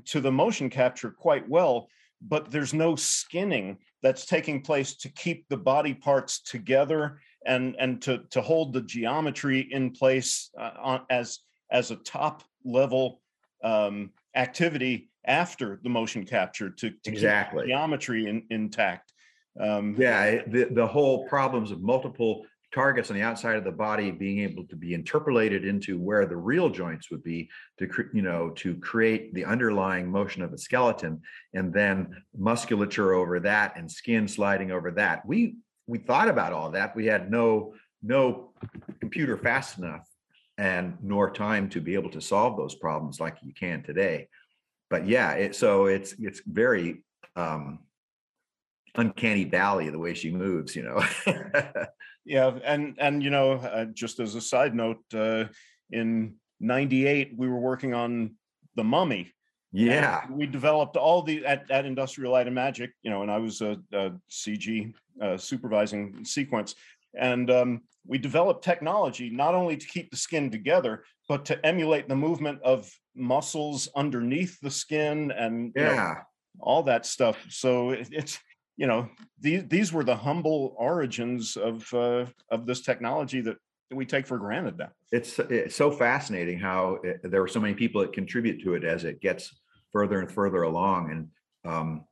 [0.05, 1.87] to the motion capture quite well
[2.21, 8.01] but there's no skinning that's taking place to keep the body parts together and and
[8.01, 11.39] to to hold the geometry in place uh, on, as
[11.71, 13.21] as a top level
[13.63, 17.67] um, activity after the motion capture to, to exactly.
[17.67, 19.13] geometry in, intact.
[19.60, 24.12] Um, yeah the, the whole problems of multiple targets on the outside of the body
[24.12, 28.49] being able to be interpolated into where the real joints would be to you know
[28.51, 31.21] to create the underlying motion of a skeleton
[31.53, 35.25] and then musculature over that and skin sliding over that.
[35.25, 35.55] We
[35.88, 36.95] we thought about all that.
[36.95, 38.51] We had no no
[38.99, 40.08] computer fast enough
[40.58, 44.27] and nor time to be able to solve those problems like you can today.
[44.89, 47.03] But yeah it, so it's it's very
[47.36, 47.79] um
[48.95, 51.01] uncanny valley the way she moves you know
[52.29, 55.45] yeah and and you know uh, just as a side note uh,
[55.91, 58.35] in 98 we were working on
[58.75, 59.33] the mummy.
[59.71, 60.25] Yeah.
[60.31, 63.61] we developed all the at, at industrial light and magic you know and i was
[63.61, 66.75] a, a cg uh, supervising sequence.
[67.19, 72.07] And um, we developed technology not only to keep the skin together but to emulate
[72.07, 76.15] the movement of muscles underneath the skin and yeah know,
[76.61, 77.37] all that stuff.
[77.49, 78.39] So it, it's
[78.79, 79.09] you know
[79.41, 83.57] these these were the humble origins of uh, of this technology that
[83.91, 84.89] we take for granted now.
[85.11, 88.85] It's it's so fascinating how it, there are so many people that contribute to it
[88.85, 89.53] as it gets
[89.91, 92.05] further and further along, and um,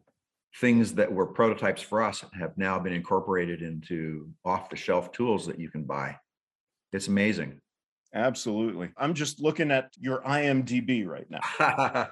[0.60, 5.46] things that were prototypes for us have now been incorporated into off the shelf tools
[5.48, 6.18] that you can buy.
[6.92, 7.62] It's amazing.
[8.14, 8.90] Absolutely.
[8.98, 11.40] I'm just looking at your IMDb right now.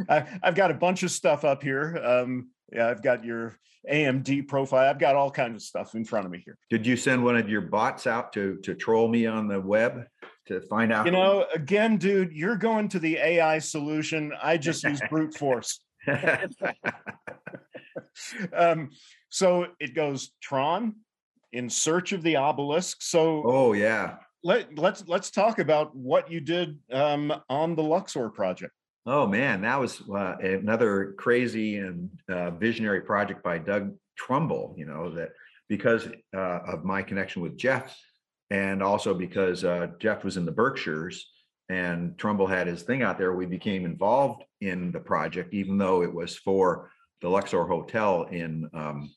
[0.08, 2.00] I, have got a bunch of stuff up here.
[2.02, 3.56] Um, yeah, I've got your
[3.90, 4.88] AMD profile.
[4.88, 6.58] I've got all kinds of stuff in front of me here.
[6.68, 10.04] Did you send one of your bots out to to troll me on the web
[10.46, 11.06] to find out?
[11.06, 14.32] You know, again, dude, you're going to the AI solution.
[14.42, 15.80] I just use brute force.
[18.52, 18.90] um,
[19.30, 20.96] so it goes Tron
[21.52, 22.98] in search of the obelisk.
[23.00, 24.16] So oh yeah.
[24.44, 28.72] Let, let's let's talk about what you did um, on the Luxor project.
[29.04, 34.74] Oh man, that was uh, another crazy and uh, visionary project by Doug Trumbull.
[34.76, 35.30] You know that
[35.68, 37.98] because uh, of my connection with Jeff,
[38.50, 41.26] and also because uh, Jeff was in the Berkshires
[41.68, 46.02] and Trumbull had his thing out there, we became involved in the project, even though
[46.02, 49.10] it was for the Luxor Hotel in um,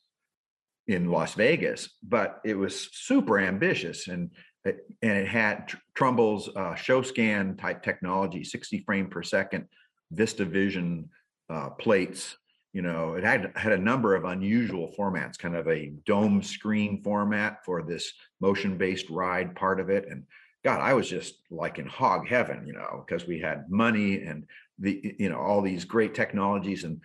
[0.88, 1.90] in Las Vegas.
[2.04, 4.32] But it was super ambitious and
[4.66, 9.68] and it had Trumbull's uh, Showscan type technology, 60 frame per second
[10.14, 11.06] VistaVision
[11.50, 12.38] uh, plates.
[12.74, 17.02] You know, it had had a number of unusual formats, kind of a dome screen
[17.04, 20.06] format for this motion-based ride part of it.
[20.10, 20.24] And
[20.64, 24.46] God, I was just like in hog heaven, you know, because we had money and
[24.80, 27.02] the you know all these great technologies and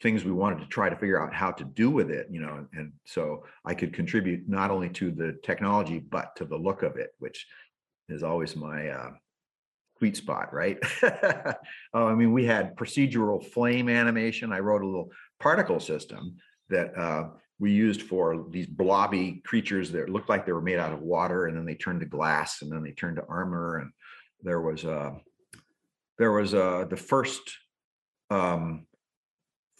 [0.00, 2.66] things we wanted to try to figure out how to do with it, you know,
[2.72, 6.96] and, so I could contribute not only to the technology but to the look of
[6.96, 7.46] it, which
[8.08, 9.10] is always my uh,
[9.98, 10.78] sweet spot, right?
[11.94, 14.52] oh, I mean, we had procedural flame animation.
[14.52, 16.36] I wrote a little particle system
[16.70, 20.92] that uh, we used for these blobby creatures that looked like they were made out
[20.92, 23.78] of water, and then they turned to glass, and then they turned to armor.
[23.78, 23.90] And
[24.42, 25.14] there was a uh,
[26.18, 27.40] there was a uh, the first
[28.30, 28.86] um,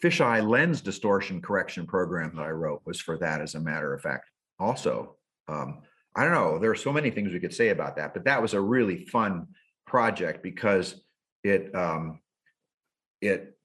[0.03, 3.41] fisheye lens distortion correction program that I wrote was for that.
[3.41, 5.15] As a matter of fact, also.
[5.47, 5.81] Um,
[6.15, 6.59] I don't know.
[6.59, 9.05] There are so many things we could say about that, but that was a really
[9.05, 9.47] fun
[9.85, 11.01] project because
[11.43, 12.19] it um,
[13.21, 13.57] it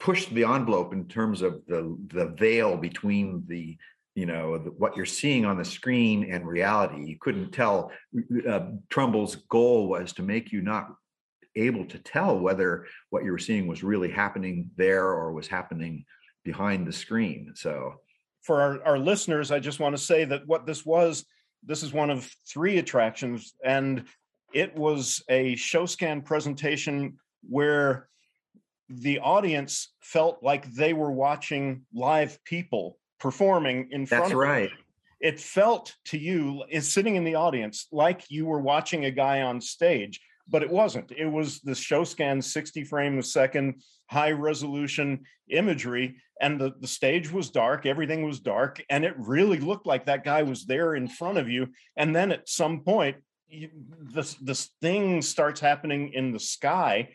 [0.00, 3.76] pushed the envelope in terms of the the veil between the
[4.14, 7.04] you know the, what you're seeing on the screen and reality.
[7.04, 7.90] You couldn't tell.
[8.48, 10.88] Uh, Trumbull's goal was to make you not
[11.56, 16.04] able to tell whether what you were seeing was really happening there or was happening
[16.44, 17.52] behind the screen.
[17.54, 18.00] So
[18.42, 21.24] for our, our listeners, I just want to say that what this was,
[21.62, 24.04] this is one of three attractions, and
[24.52, 28.08] it was a Showscan presentation where
[28.88, 34.68] the audience felt like they were watching live people performing in front That's of right.
[34.68, 34.78] Them.
[35.20, 39.40] It felt to you, is sitting in the audience, like you were watching a guy
[39.40, 41.12] on stage, but it wasn't.
[41.12, 47.30] It was the Showscan 60 frame a second, high resolution imagery, and the, the stage
[47.30, 51.08] was dark, everything was dark, and it really looked like that guy was there in
[51.08, 51.68] front of you.
[51.96, 53.16] And then at some point,
[53.48, 57.10] you, this this thing starts happening in the sky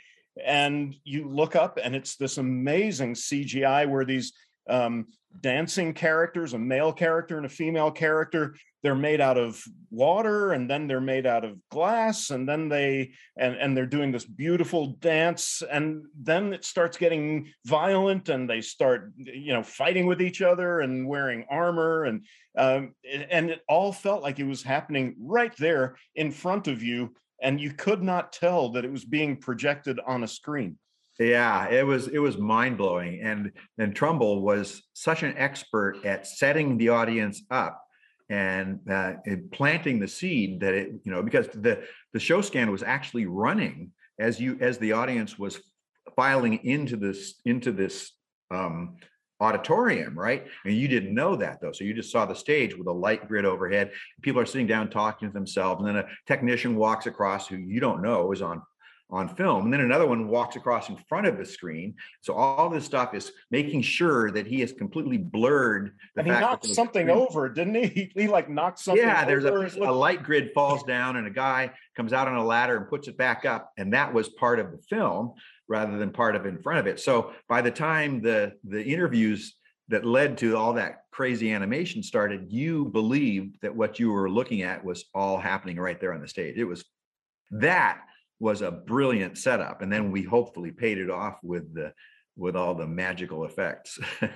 [0.46, 4.34] and you look up and it's this amazing cgi where these
[4.70, 5.08] um,
[5.42, 8.56] dancing characters a male character and a female character.
[8.82, 9.62] They're made out of
[9.92, 14.12] water and then they're made out of glass and then they and and they're doing
[14.12, 20.06] this beautiful dance and then it starts getting violent and they start you know fighting
[20.06, 22.26] with each other and wearing armor and
[22.58, 22.94] um,
[23.30, 27.60] and it all felt like it was happening right there in front of you and
[27.60, 30.78] you could not tell that it was being projected on a screen
[31.20, 36.26] yeah, it was it was mind blowing, and and Trumbull was such an expert at
[36.26, 37.84] setting the audience up
[38.30, 39.14] and uh,
[39.52, 44.40] planting the seed that it you know because the the Showscan was actually running as
[44.40, 45.60] you as the audience was
[46.16, 48.12] filing into this into this
[48.50, 48.96] um,
[49.42, 50.46] auditorium, right?
[50.66, 51.72] And you didn't know that though.
[51.72, 53.92] So you just saw the stage with a light grid overhead.
[54.22, 57.80] People are sitting down talking to themselves, and then a technician walks across who you
[57.80, 58.62] don't know is on
[59.12, 59.66] on film.
[59.66, 61.96] And then another one walks across in front of the screen.
[62.22, 66.40] So all this stuff is making sure that he has completely blurred the and he
[66.40, 67.18] knocked something screen.
[67.18, 67.88] over, didn't he?
[68.16, 68.22] he?
[68.22, 68.28] he?
[68.28, 72.14] like knocked something yeah, there's a, a light grid falls down and a guy comes
[72.14, 73.72] out on a ladder and puts it back up.
[73.78, 75.34] And that was part of the film
[75.68, 77.00] rather than part of in front of it.
[77.00, 79.56] So by the time the the interviews
[79.88, 84.62] that led to all that crazy animation started, you believed that what you were looking
[84.62, 86.58] at was all happening right there on the stage.
[86.58, 86.86] It was
[87.52, 88.02] that
[88.40, 91.94] was a brilliant setup and then we hopefully paid it off with the
[92.36, 94.00] with all the magical effects.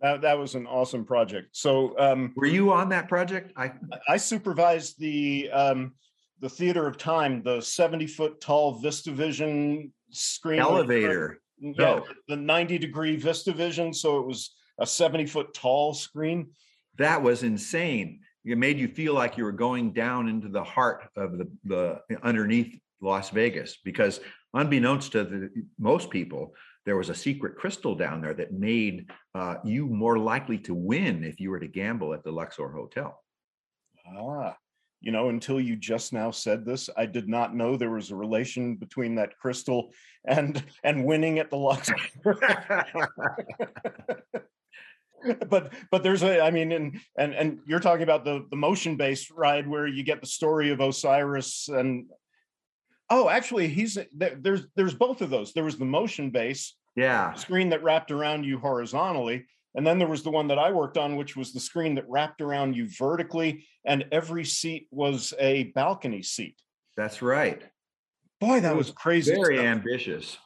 [0.00, 1.56] That, that was an awesome project.
[1.56, 3.52] So um, were you on that project?
[3.56, 3.72] I
[4.08, 5.94] i supervised the um,
[6.38, 10.60] the theater of time the 70 foot tall vistavision screen.
[10.60, 11.30] Elevator.
[11.32, 12.04] Yeah no.
[12.28, 16.50] the 90 degree vistavision so it was a 70 foot tall screen.
[16.98, 18.20] That was insane.
[18.44, 22.00] It made you feel like you were going down into the heart of the the
[22.22, 24.20] underneath Las Vegas because
[24.54, 29.56] unbeknownst to the, most people, there was a secret crystal down there that made uh,
[29.64, 33.22] you more likely to win if you were to gamble at the Luxor Hotel.
[34.06, 34.56] Ah,
[35.00, 38.16] you know, until you just now said this, I did not know there was a
[38.16, 39.92] relation between that crystal
[40.24, 41.96] and and winning at the Luxor.
[45.48, 48.96] but but there's a i mean and and and you're talking about the the motion
[48.96, 52.06] based ride where you get the story of osiris and
[53.10, 55.52] Oh, actually, he's there's there's both of those.
[55.52, 60.08] There was the motion base, yeah, screen that wrapped around you horizontally, and then there
[60.08, 62.88] was the one that I worked on, which was the screen that wrapped around you
[62.88, 66.60] vertically, and every seat was a balcony seat.
[66.96, 67.62] That's right.
[68.40, 69.34] Boy, that was, was, crazy.
[69.34, 69.66] Very stuff.
[69.66, 70.38] ambitious.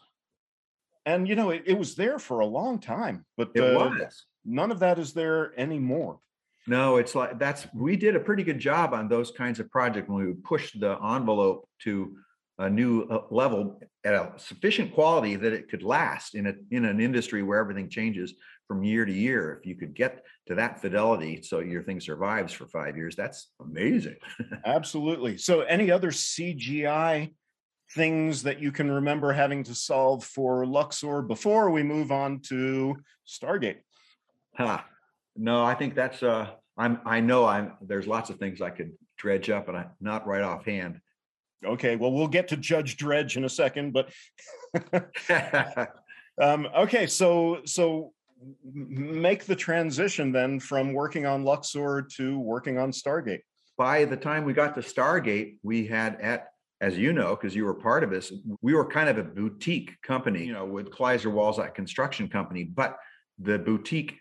[1.04, 4.24] And you know, it, it, was there for a long time, but it uh, was.
[4.44, 6.18] None of that is there anymore.
[6.66, 10.08] No, it's like that's we did a pretty good job on those kinds of projects
[10.08, 12.16] when we pushed the envelope to
[12.58, 16.84] a new uh, level at a sufficient quality that it could last in a in
[16.84, 18.34] an industry where everything changes
[18.68, 19.58] from year to year.
[19.60, 23.50] If you could get to that fidelity so your thing survives for five years, that's
[23.60, 24.16] amazing.
[24.64, 25.38] Absolutely.
[25.38, 27.32] So, any other CGI
[27.94, 32.96] things that you can remember having to solve for Luxor before we move on to
[33.26, 33.80] Stargate?
[34.54, 34.80] Huh.
[35.36, 38.92] No, I think that's uh I'm I know I'm there's lots of things I could
[39.18, 41.00] dredge up and I not right offhand.
[41.64, 44.10] Okay, well we'll get to Judge Dredge in a second, but
[46.40, 48.12] um okay, so so
[48.64, 53.42] make the transition then from working on Luxor to working on Stargate.
[53.78, 56.48] By the time we got to Stargate, we had at
[56.80, 59.92] as you know, because you were part of this, we were kind of a boutique
[60.02, 62.98] company, you know, with Kleiser Walczak Construction Company, but
[63.38, 64.18] the boutique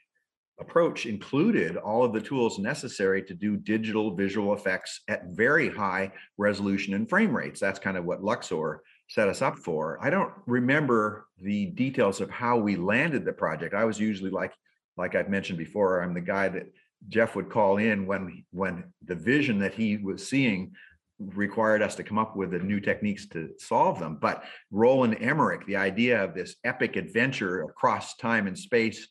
[0.61, 6.11] approach included all of the tools necessary to do digital visual effects at very high
[6.37, 7.59] resolution and frame rates.
[7.59, 9.97] That's kind of what Luxor set us up for.
[10.01, 13.73] I don't remember the details of how we landed the project.
[13.73, 14.53] I was usually like
[14.97, 16.67] like I've mentioned before, I'm the guy that
[17.07, 20.73] Jeff would call in when when the vision that he was seeing
[21.19, 24.17] required us to come up with the new techniques to solve them.
[24.19, 29.07] But Roland Emmerich, the idea of this epic adventure across time and space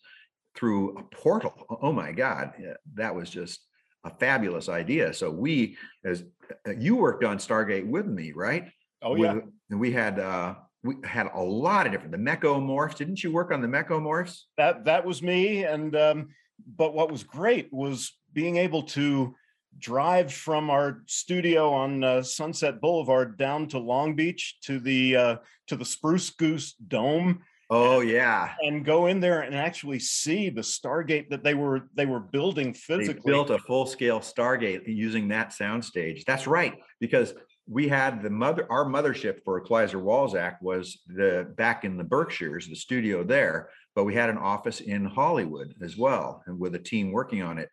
[0.61, 1.55] through a portal.
[1.81, 2.53] Oh my God,
[2.95, 3.61] that was just
[4.05, 5.13] a fabulous idea.
[5.15, 6.23] So we, as
[6.69, 8.71] uh, you worked on Stargate with me, right?
[9.03, 9.35] Oh yeah.
[9.35, 12.97] With, and we had uh, we had a lot of different the mechamorphs.
[12.97, 14.43] Didn't you work on the mechamorphs?
[14.59, 15.65] That that was me.
[15.65, 16.29] And um,
[16.77, 19.35] but what was great was being able to
[19.79, 25.37] drive from our studio on uh, Sunset Boulevard down to Long Beach to the uh,
[25.69, 27.41] to the Spruce Goose Dome
[27.73, 28.55] Oh yeah.
[28.63, 32.75] And go in there and actually see the Stargate that they were they were building
[32.75, 33.23] physically.
[33.25, 36.25] They built a full-scale Stargate using that soundstage.
[36.25, 37.33] That's right, because
[37.69, 42.67] we had the mother our mothership for Kleiser Walczak was the back in the Berkshires,
[42.67, 46.81] the studio there, but we had an office in Hollywood as well, and with a
[46.81, 47.69] team working on it,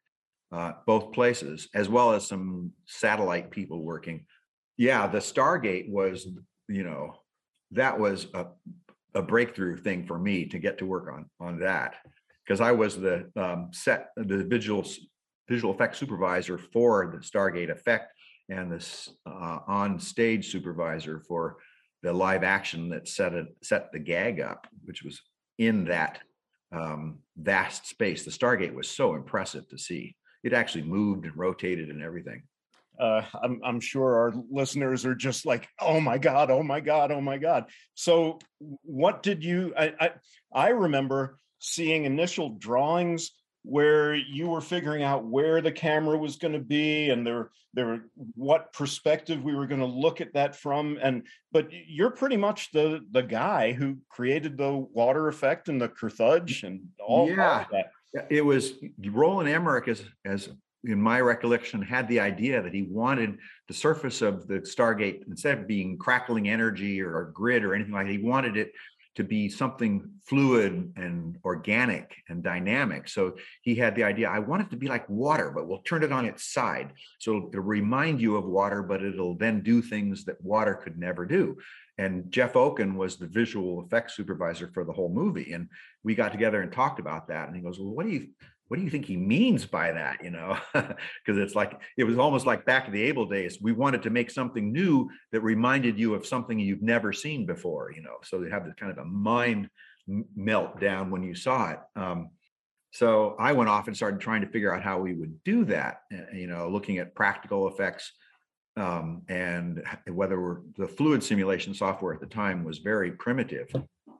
[0.51, 4.25] uh, both places, as well as some satellite people working.
[4.77, 6.27] Yeah, the Stargate was,
[6.69, 7.15] you know,
[7.71, 8.45] that was a
[9.13, 11.95] a breakthrough thing for me to get to work on on that
[12.45, 14.85] because I was the um, set the visual
[15.49, 18.13] visual effects supervisor for the Stargate effect
[18.49, 21.57] and this uh, on stage supervisor for
[22.03, 25.21] the live action that set it set the gag up, which was
[25.57, 26.19] in that
[26.71, 28.23] um, vast space.
[28.23, 30.15] The Stargate was so impressive to see.
[30.43, 32.43] It actually moved and rotated and everything
[32.99, 37.11] uh, I'm, I'm sure our listeners are just like, oh my God, oh my God,
[37.11, 37.65] oh my God.
[37.95, 39.73] So, what did you?
[39.77, 40.11] I, I,
[40.53, 43.31] I remember seeing initial drawings
[43.63, 48.05] where you were figuring out where the camera was going to be and there there
[48.35, 52.71] what perspective we were going to look at that from and but you're pretty much
[52.71, 57.59] the the guy who created the water effect and the Kurthudge and all, yeah.
[57.59, 57.91] all that
[58.29, 58.73] it was
[59.03, 60.49] Roland Emmerich as as
[60.87, 65.59] in my recollection, had the idea that he wanted the surface of the Stargate, instead
[65.59, 68.71] of being crackling energy or a grid or anything like that, he wanted it
[69.17, 73.09] to be something fluid and organic and dynamic.
[73.09, 76.03] So he had the idea, I want it to be like water, but we'll turn
[76.03, 76.93] it on its side.
[77.17, 81.25] So it'll remind you of water, but it'll then do things that water could never
[81.25, 81.57] do.
[81.97, 85.51] And Jeff Okun was the visual effects supervisor for the whole movie.
[85.51, 85.67] And
[86.03, 87.47] we got together and talked about that.
[87.47, 88.27] And he goes, Well, what do you
[88.67, 90.57] what do you think he means by that you know?
[90.73, 94.09] Because it's like it was almost like back in the Abel days we wanted to
[94.09, 98.17] make something new that reminded you of something you've never seen before you know?
[98.23, 99.69] So you have this kind of a mind
[100.35, 102.29] melt down when you saw it um,
[102.91, 106.03] so i went off and started trying to figure out how we would do that
[106.13, 108.13] eh, you know looking at practical effects
[108.77, 113.69] um, and whether the fluid simulation software at the time was very primitive.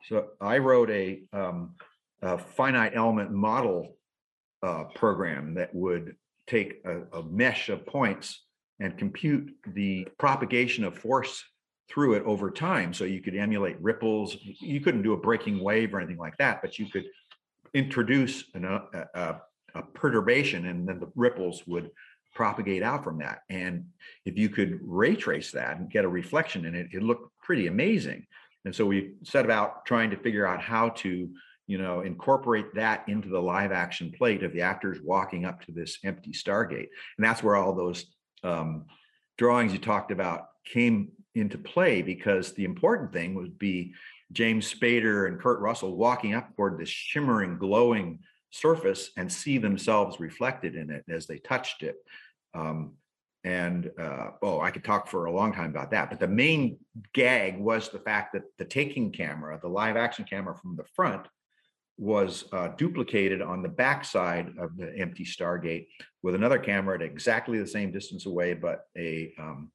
[0.08, 1.76] So i wrote a, um,
[2.22, 3.97] a finite element model
[4.64, 6.16] uh, program that would
[6.48, 8.44] take a, a mesh of points
[8.80, 11.44] and compute the propagation of force
[11.90, 12.94] through it over time.
[12.94, 14.38] So you could emulate ripples.
[14.44, 17.06] You couldn't do a breaking wave or anything like that, but you could
[17.74, 18.84] introduce an, a,
[19.14, 19.36] a,
[19.76, 21.92] a, perturbation and then the ripples would
[22.34, 23.42] propagate out from that.
[23.50, 23.86] And
[24.26, 27.68] if you could ray trace that and get a reflection in it, it looked pretty
[27.68, 28.26] amazing.
[28.66, 31.30] And so we set about trying to figure out how to
[31.68, 35.72] you know, incorporate that into the live action plate of the actors walking up to
[35.72, 36.88] this empty Stargate.
[37.18, 38.06] And that's where all those
[38.44, 38.86] um,
[39.38, 43.94] drawings you talked about came into play because the important thing would be
[44.32, 48.20] James Spader and Kurt Russell walking up toward this shimmering, glowing
[48.52, 51.98] surface and see themselves reflected in it as they touched it.
[52.54, 52.94] Um,
[53.44, 56.10] and uh, oh, I could talk for a long time about that.
[56.10, 56.80] But the main
[57.14, 61.28] gag was the fact that the taking camera, the live action camera from the front,
[61.98, 65.88] was uh, duplicated on the backside of the empty Stargate
[66.22, 69.72] with another camera at exactly the same distance away, but a um,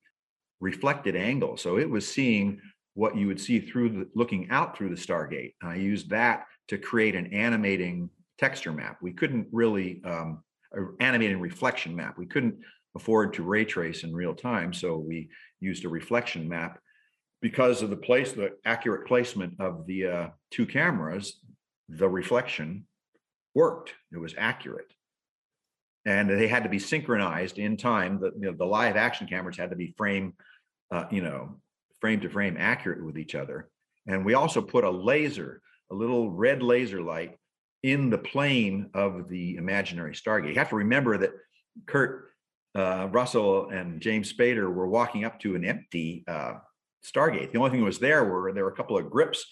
[0.61, 1.57] reflected angle.
[1.57, 2.61] So it was seeing
[2.95, 5.55] what you would see through the looking out through the Stargate.
[5.62, 8.09] I used that to create an animating
[8.39, 8.99] texture map.
[9.03, 10.43] We couldn't really um,
[11.01, 12.18] animating reflection map.
[12.18, 12.57] We couldn't
[12.95, 15.29] afford to ray trace in real time, so we
[15.61, 16.79] used a reflection map
[17.41, 21.41] because of the place, the accurate placement of the uh, two cameras.
[21.89, 22.87] The reflection
[23.55, 24.93] worked; it was accurate,
[26.05, 28.20] and they had to be synchronized in time.
[28.20, 30.35] The you know, the live action cameras had to be frame,
[30.91, 31.61] uh, you know,
[32.01, 33.68] frame to frame accurate with each other.
[34.07, 37.37] And we also put a laser, a little red laser light
[37.83, 40.49] in the plane of the imaginary Stargate.
[40.49, 41.33] You have to remember that
[41.87, 42.30] Kurt
[42.74, 46.55] uh, Russell and James Spader were walking up to an empty uh,
[47.05, 47.53] Stargate.
[47.53, 49.45] The only thing that was there were there were a couple of grips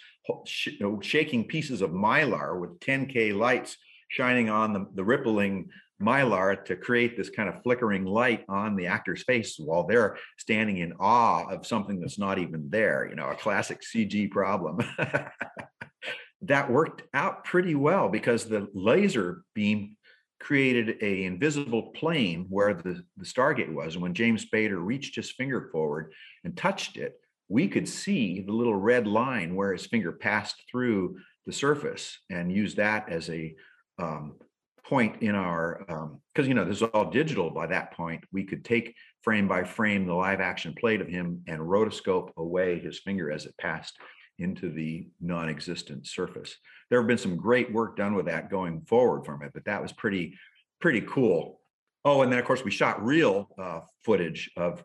[0.46, 3.76] shaking pieces of mylar with 10k lights
[4.08, 8.86] shining on the, the rippling mylar to create this kind of flickering light on the
[8.86, 13.06] actor's face while they're standing in awe of something that's not even there.
[13.08, 14.80] You know, a classic CG problem.
[16.42, 19.96] that worked out pretty well because the laser beam
[20.40, 23.94] created a invisible plane where the, the Stargate was.
[23.94, 26.12] And when James Spader reached his finger forward
[26.44, 27.20] and touched it,
[27.50, 32.52] we could see the little red line where his finger passed through the surface and
[32.52, 33.54] use that as a
[33.98, 34.36] um,
[34.84, 35.84] point in our
[36.32, 38.22] because um, you know this is all digital by that point.
[38.32, 42.78] We could take frame by frame the live action plate of him and rotoscope away
[42.78, 43.98] his finger as it passed
[44.38, 46.56] into the non-existent surface.
[46.88, 49.82] There have been some great work done with that going forward from it but that
[49.82, 50.38] was pretty
[50.80, 51.60] pretty cool.
[52.04, 54.84] Oh and then of course we shot real uh, footage of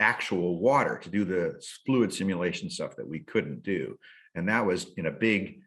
[0.00, 3.96] actual water to do the fluid simulation stuff that we couldn't do
[4.36, 5.60] and that was in a big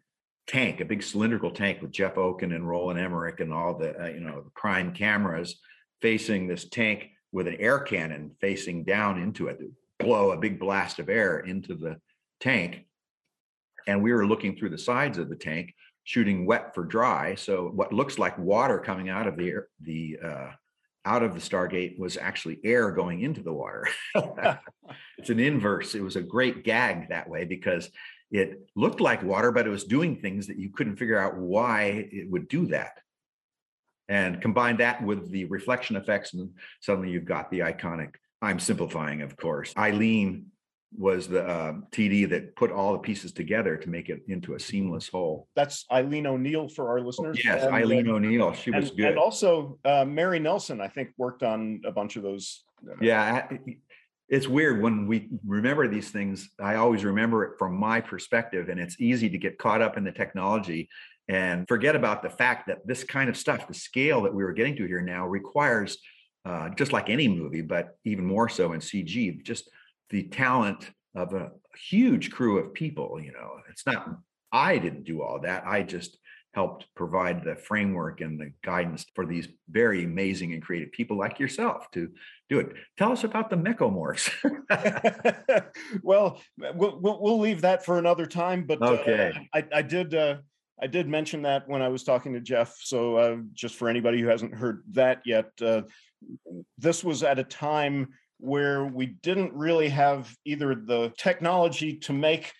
[0.46, 4.08] tank, a big cylindrical tank with Jeff Okun and Roland Emmerich and all the uh,
[4.08, 5.60] you know the prime cameras
[6.00, 10.58] facing this tank with an air cannon facing down into it, to blow a big
[10.58, 11.96] blast of air into the
[12.40, 12.86] tank.
[13.86, 15.74] And we were looking through the sides of the tank,
[16.04, 17.34] shooting wet for dry.
[17.34, 20.50] So what looks like water coming out of the air, the uh,
[21.04, 23.88] out of the Stargate was actually air going into the water.
[25.18, 25.94] it's an inverse.
[25.94, 27.90] It was a great gag that way because
[28.30, 32.08] it looked like water, but it was doing things that you couldn't figure out why
[32.12, 32.98] it would do that.
[34.08, 38.14] And combine that with the reflection effects, and suddenly you've got the iconic.
[38.42, 39.72] I'm simplifying, of course.
[39.76, 40.46] Eileen
[40.96, 44.60] was the uh, TD that put all the pieces together to make it into a
[44.60, 45.48] seamless whole.
[45.54, 47.40] That's Eileen O'Neill for our listeners.
[47.44, 48.52] Yes, and, Eileen uh, O'Neill.
[48.54, 49.10] She was good.
[49.10, 52.64] And also uh, Mary Nelson, I think, worked on a bunch of those.
[53.00, 53.46] Yeah,
[54.30, 58.80] it's weird when we remember these things i always remember it from my perspective and
[58.80, 60.88] it's easy to get caught up in the technology
[61.28, 64.52] and forget about the fact that this kind of stuff the scale that we were
[64.52, 65.98] getting to here now requires
[66.46, 69.68] uh, just like any movie but even more so in cg just
[70.10, 71.50] the talent of a
[71.88, 74.16] huge crew of people you know it's not
[74.52, 76.18] i didn't do all that i just
[76.52, 81.38] helped provide the framework and the guidance for these very amazing and creative people like
[81.38, 82.10] yourself to
[82.48, 82.72] do it.
[82.98, 84.30] Tell us about the mechamorphs.
[86.02, 88.64] well, well, we'll leave that for another time.
[88.64, 90.38] But okay, uh, I, I, did uh,
[90.82, 92.76] I did mention that when I was talking to Jeff.
[92.82, 95.82] So uh, just for anybody who hasn't heard that yet, uh,
[96.78, 98.08] this was at a time
[98.40, 102.52] where we didn't really have either the technology to make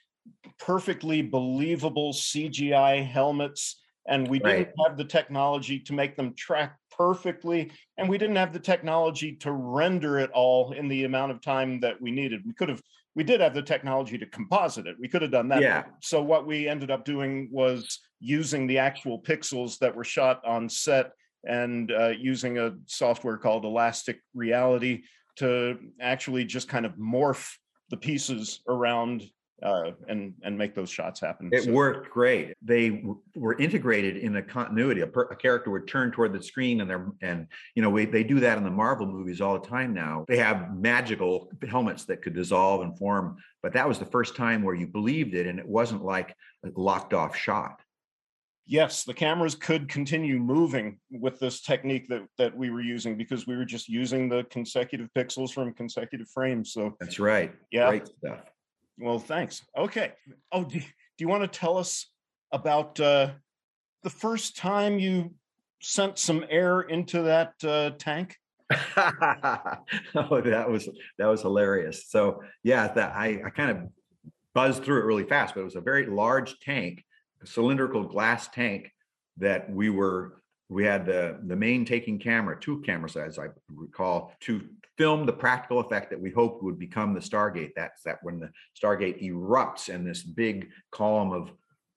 [0.59, 7.71] perfectly believable CGI helmets, and we didn't have the technology to make them track perfectly,
[7.99, 11.81] and we didn't have the technology to render it all in the amount of time
[11.81, 12.43] that we needed.
[12.45, 12.83] We could have,
[13.15, 14.97] we did have the technology to composite it.
[15.01, 15.63] We could have done that.
[15.63, 15.85] Yeah.
[16.03, 20.69] So what we ended up doing was using the actual pixels that were shot on
[20.69, 21.13] set
[21.45, 25.03] and uh, using a software called Elastic Reality
[25.37, 27.57] to actually just kind of morph
[27.91, 29.25] the pieces around
[29.63, 31.51] uh, and and make those shots happen.
[31.53, 31.73] It so.
[31.73, 32.55] worked great.
[32.63, 35.03] They w- were integrated in a continuity.
[35.03, 38.07] A, per, a, character would turn toward the screen, and they're and you know we,
[38.07, 40.25] they do that in the Marvel movies all the time now.
[40.29, 44.63] They have magical helmets that could dissolve and form, but that was the first time
[44.63, 47.81] where you believed it, and it wasn't like a locked off shot.
[48.67, 53.47] Yes, the cameras could continue moving with this technique that that we were using because
[53.47, 56.73] we were just using the consecutive pixels from consecutive frames.
[56.73, 57.53] So that's right.
[57.73, 58.41] Yeah, great stuff.
[58.99, 59.63] Well, thanks.
[59.77, 60.13] Okay.
[60.53, 60.85] Oh, do, do
[61.19, 62.07] you want to tell us
[62.53, 63.31] about uh,
[64.03, 65.35] the first time you
[65.81, 68.37] sent some air into that uh, tank?
[68.97, 70.89] oh, that was
[71.19, 72.09] that was hilarious.
[72.09, 73.79] So yeah, that I, I kind of
[74.55, 77.05] buzzed through it really fast, but it was a very large tank,
[77.47, 78.93] cylindrical glass tank
[79.39, 84.33] that we were we had the the main taking camera, two cameras, as I recall,
[84.41, 84.63] to
[84.97, 87.73] film the practical effect that we hoped would become the Stargate.
[87.75, 91.51] That's that when the Stargate erupts and this big column of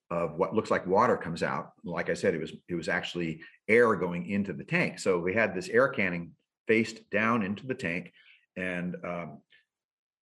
[0.09, 1.73] of what looks like water comes out.
[1.83, 4.99] Like I said, it was it was actually air going into the tank.
[4.99, 6.31] So we had this air cannon
[6.67, 8.11] faced down into the tank,
[8.57, 9.41] and um,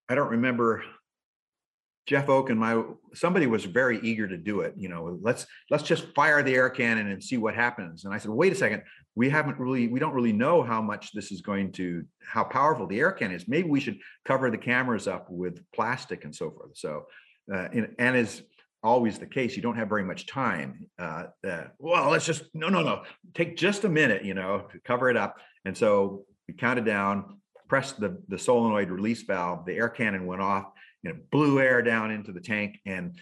[0.10, 0.84] I don't remember
[2.08, 2.82] Jeff Okun my
[3.14, 4.74] somebody was very eager to do it.
[4.76, 8.06] You know, let's let's just fire the air cannon and see what happens.
[8.06, 8.84] And I said, wait a second,
[9.16, 12.88] we haven't really we don't really know how much this is going to how powerful
[12.88, 13.48] the air cannon is.
[13.48, 16.72] Maybe we should cover the cameras up with plastic and so forth.
[16.74, 17.06] So,
[17.54, 18.42] uh, and, and as
[18.84, 20.88] always the case, you don't have very much time.
[20.98, 23.04] Uh, uh, well, let's just no no no
[23.36, 25.38] take just a minute, you know, to cover it up.
[25.66, 27.38] And so we counted down,
[27.68, 30.66] pressed the the solenoid release valve, the air cannon went off
[31.04, 33.20] you know, blew air down into the tank and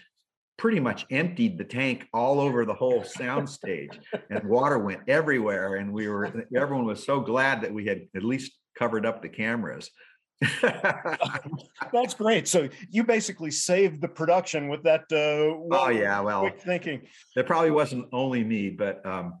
[0.58, 3.98] pretty much emptied the tank all over the whole sound stage.
[4.28, 8.22] And water went everywhere and we were everyone was so glad that we had at
[8.22, 9.90] least covered up the cameras.
[10.62, 12.48] That's great.
[12.48, 17.02] So you basically saved the production with that uh oh yeah well quick thinking.
[17.36, 19.38] it probably wasn't only me but um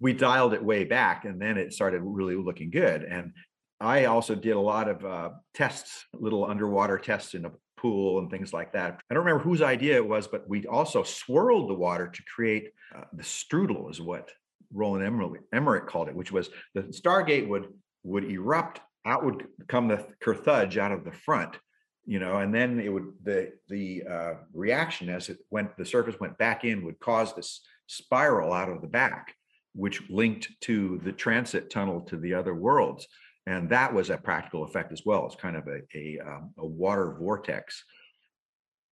[0.00, 3.02] we dialed it way back and then it started really looking good.
[3.02, 3.32] And
[3.80, 8.30] I also did a lot of uh, tests, little underwater tests in a pool and
[8.30, 9.00] things like that.
[9.10, 12.72] I don't remember whose idea it was, but we also swirled the water to create
[12.94, 14.30] uh, the strudel, is what
[14.72, 15.04] Roland
[15.52, 17.68] Emmerich called it, which was the Stargate would
[18.04, 18.80] would erupt.
[19.06, 21.56] Out would come the Kerthudge out of the front,
[22.04, 26.20] you know, and then it would the the uh, reaction as it went the surface
[26.20, 29.34] went back in would cause this spiral out of the back,
[29.74, 33.06] which linked to the transit tunnel to the other worlds
[33.48, 35.24] and that was a practical effect as well.
[35.24, 37.82] It's kind of a a, um, a water vortex.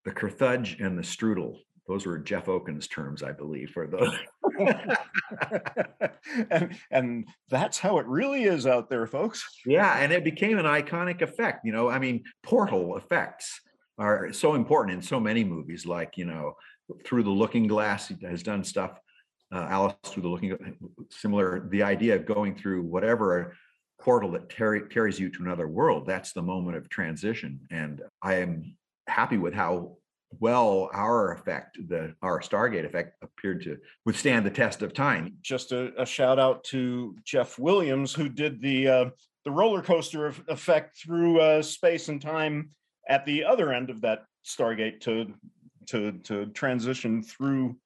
[0.06, 4.14] The Kerthudge and the strudel; those were Jeff Okun's terms, I believe, for those.
[6.50, 9.44] and and that's how it really is out there, folks.
[9.66, 11.66] Yeah, and it became an iconic effect.
[11.66, 13.60] You know, I mean, portal effects
[13.98, 15.84] are so important in so many movies.
[15.84, 16.54] Like you know,
[17.04, 18.98] through the Looking Glass has done stuff.
[19.52, 20.76] Uh, Alice through the Looking,
[21.10, 21.68] similar.
[21.70, 23.54] The idea of going through whatever
[24.00, 26.06] portal that carries you to another world.
[26.06, 27.60] That's the moment of transition.
[27.70, 28.76] And I am
[29.08, 29.96] happy with how
[30.40, 35.36] well our effect, the our Stargate effect, appeared to withstand the test of time.
[35.40, 39.10] Just a, a shout out to Jeff Williams, who did the uh,
[39.44, 42.70] the roller coaster effect through uh, space and time
[43.08, 45.32] at the other end of that Stargate to
[45.86, 47.76] to to transition through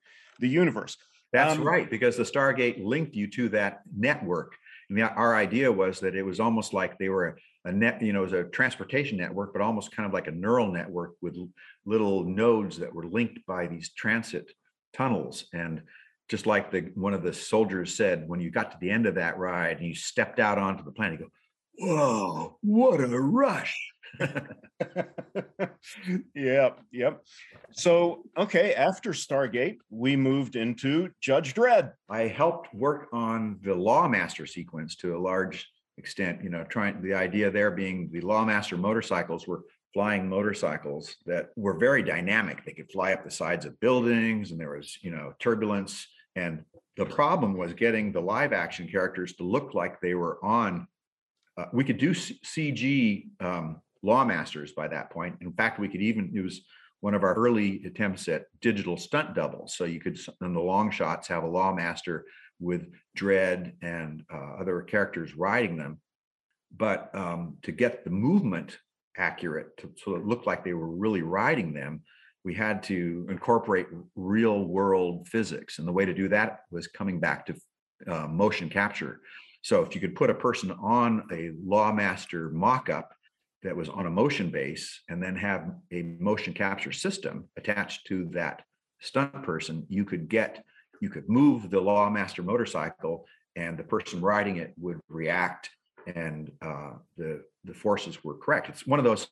[0.41, 0.97] the universe.
[1.33, 4.57] That's um, right, because the Stargate linked you to that network
[4.91, 8.13] and our idea was that it was almost like they were a, a net, you
[8.13, 11.37] know, it was a transportation network, but almost kind of like a neural network with
[11.85, 14.51] little nodes that were linked by these transit
[14.93, 15.47] tunnels.
[15.53, 15.83] And
[16.29, 19.15] just like the one of the soldiers said, when you got to the end of
[19.15, 21.33] that ride and you stepped out onto the planet, you go,
[21.79, 23.90] whoa, what a rush.
[26.35, 27.23] yep, yep.
[27.73, 31.93] So, okay, after Stargate, we moved into Judge Dredd.
[32.09, 37.15] I helped work on the Lawmaster sequence to a large extent, you know, trying the
[37.15, 42.65] idea there being the Lawmaster motorcycles were flying motorcycles that were very dynamic.
[42.65, 46.07] They could fly up the sides of buildings and there was, you know, turbulence
[46.37, 46.65] and
[46.97, 50.87] the problem was getting the live action characters to look like they were on
[51.57, 55.37] uh, we could do C- CG um, lawmasters by that point.
[55.41, 56.63] In fact, we could even use
[57.01, 59.75] one of our early attempts at digital stunt doubles.
[59.77, 62.23] So you could, in the long shots, have a lawmaster
[62.59, 66.01] with Dredd and uh, other characters riding them.
[66.77, 68.79] But um, to get the movement
[69.17, 72.03] accurate, to, so it looked like they were really riding them,
[72.45, 75.79] we had to incorporate real world physics.
[75.79, 77.55] And the way to do that was coming back to
[78.07, 79.21] uh, motion capture.
[79.63, 83.13] So if you could put a person on a Lawmaster mock-up
[83.63, 88.29] that was on a motion base and then have a motion capture system attached to
[88.33, 88.63] that
[89.01, 90.65] stunt person, you could get,
[91.01, 95.71] you could move the Lawmaster motorcycle and the person riding it would react
[96.07, 98.69] and uh, the, the forces were correct.
[98.69, 99.29] It's one of those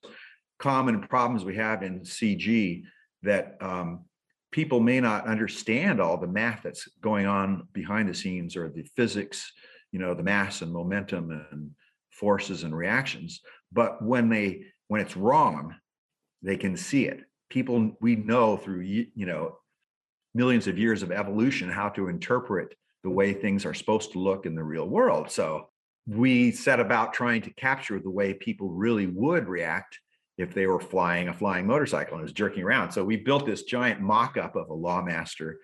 [0.59, 2.83] common problems we have in CG
[3.23, 4.05] that um,
[4.51, 8.87] people may not understand all the math that's going on behind the scenes or the
[8.97, 9.53] physics,
[9.93, 11.71] you know, the mass and momentum and
[12.19, 13.41] forces and reactions
[13.73, 15.75] but when they when it's wrong
[16.43, 19.57] they can see it people we know through you know
[20.35, 24.47] millions of years of evolution how to interpret the way things are supposed to look
[24.47, 25.69] in the real world so
[26.07, 29.99] we set about trying to capture the way people really would react
[30.39, 33.47] if they were flying a flying motorcycle and it was jerking around so we built
[33.47, 35.55] this giant mock-up of a lawmaster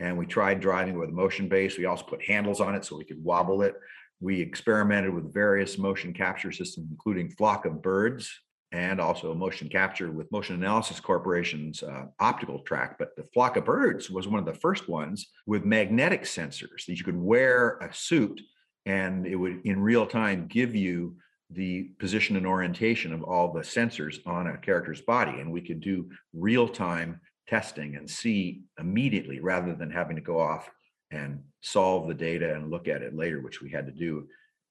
[0.00, 1.78] and we tried driving with a motion base.
[1.78, 3.74] We also put handles on it so we could wobble it.
[4.20, 8.32] We experimented with various motion capture systems, including Flock of Birds
[8.72, 12.98] and also motion capture with Motion Analysis Corporation's uh, optical track.
[12.98, 16.98] But the Flock of Birds was one of the first ones with magnetic sensors that
[16.98, 18.40] you could wear a suit
[18.86, 21.16] and it would in real time give you
[21.50, 25.40] the position and orientation of all the sensors on a character's body.
[25.40, 30.40] And we could do real time testing and see immediately rather than having to go
[30.40, 30.68] off
[31.10, 34.28] and solve the data and look at it later, which we had to do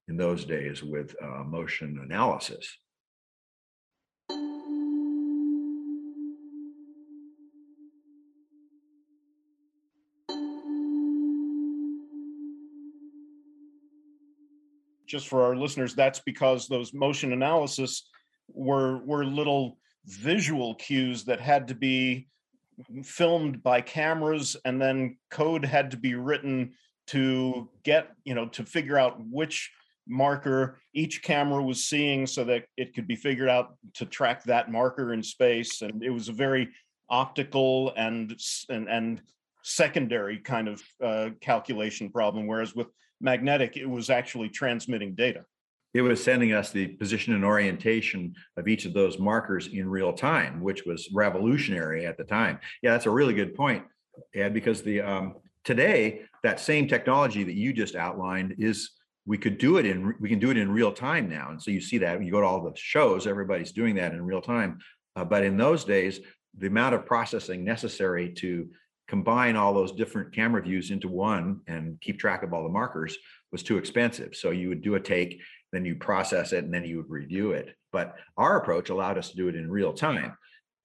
[0.08, 2.78] in those days with uh, motion analysis.
[15.06, 18.10] Just for our listeners, that's because those motion analysis
[18.48, 22.28] were were little visual cues that had to be
[23.04, 26.74] filmed by cameras and then code had to be written
[27.08, 29.72] to get you know to figure out which
[30.08, 34.72] marker each camera was seeing so that it could be figured out to track that
[34.72, 35.82] marker in space.
[35.82, 36.70] And it was a very
[37.10, 38.36] optical and
[38.70, 39.22] and, and
[39.64, 42.88] secondary kind of uh, calculation problem whereas with
[43.22, 45.46] magnetic it was actually transmitting data
[45.94, 50.14] it was sending us the position and orientation of each of those markers in real
[50.14, 52.60] time, which was revolutionary at the time.
[52.82, 53.84] Yeah, that's a really good point,
[54.34, 58.92] Ed, because the um, today that same technology that you just outlined is
[59.26, 61.72] we could do it in we can do it in real time now, and so
[61.72, 64.42] you see that when you go to all the shows, everybody's doing that in real
[64.42, 64.80] time.
[65.16, 66.20] Uh, but in those days,
[66.58, 68.68] the amount of processing necessary to
[69.08, 73.18] combine all those different camera views into one and keep track of all the markers
[73.52, 74.36] was too expensive.
[74.36, 75.40] So you would do a take
[75.74, 77.76] then you process it and then you would review it.
[77.92, 80.38] But our approach allowed us to do it in real time.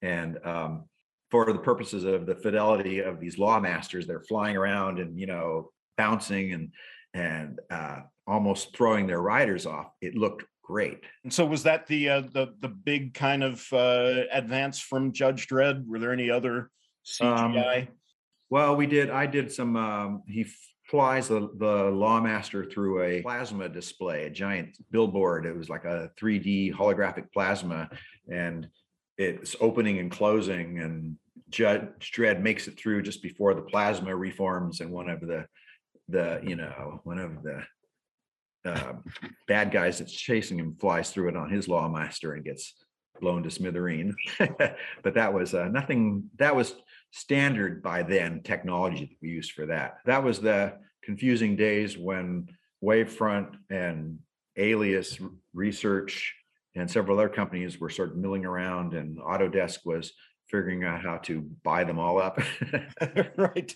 [0.02, 0.84] And um,
[1.30, 5.26] for the purposes of the fidelity of these law masters, they're flying around and, you
[5.26, 6.72] know, bouncing and,
[7.12, 9.88] and uh, almost throwing their riders off.
[10.00, 11.04] It looked great.
[11.22, 15.48] And so was that the, uh, the, the big kind of uh, advance from Judge
[15.48, 15.86] Dredd?
[15.86, 16.70] Were there any other
[17.06, 17.82] CGI?
[17.82, 17.88] Um,
[18.50, 20.46] well, we did, I did some, um, he
[20.88, 25.44] flies the, the lawmaster through a plasma display, a giant billboard.
[25.44, 27.90] It was like a 3D holographic plasma,
[28.32, 28.66] and
[29.18, 30.78] it's opening and closing.
[30.78, 31.16] And
[31.50, 35.46] Judge Dredd makes it through just before the plasma reforms, and one of the
[36.10, 37.62] the you know one of the
[38.64, 38.94] uh,
[39.46, 42.74] bad guys that's chasing him flies through it on his lawmaster and gets
[43.20, 44.14] blown to smithereen.
[45.02, 46.30] but that was uh, nothing.
[46.38, 46.74] That was
[47.10, 49.98] standard by then technology that we used for that.
[50.04, 52.48] That was the confusing days when
[52.82, 54.18] Wavefront and
[54.56, 55.18] Alias
[55.54, 56.34] Research
[56.74, 60.12] and several other companies were sort of milling around, and Autodesk was
[60.48, 62.40] figuring out how to buy them all up.
[63.36, 63.74] right.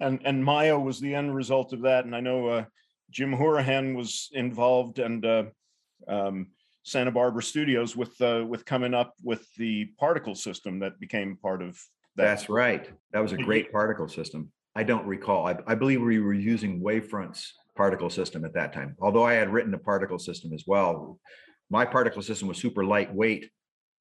[0.00, 2.04] And and Maya was the end result of that.
[2.04, 2.64] And I know uh,
[3.10, 5.44] Jim Hourihan was involved and uh,
[6.08, 6.48] um,
[6.84, 11.62] Santa Barbara Studios with uh, with coming up with the particle system that became part
[11.62, 11.78] of.
[12.16, 12.90] That's right.
[13.12, 14.50] That was a great particle system.
[14.74, 15.46] I don't recall.
[15.46, 18.96] I, I believe we were using Wavefront's particle system at that time.
[19.00, 21.18] Although I had written a particle system as well.
[21.70, 23.50] My particle system was super lightweight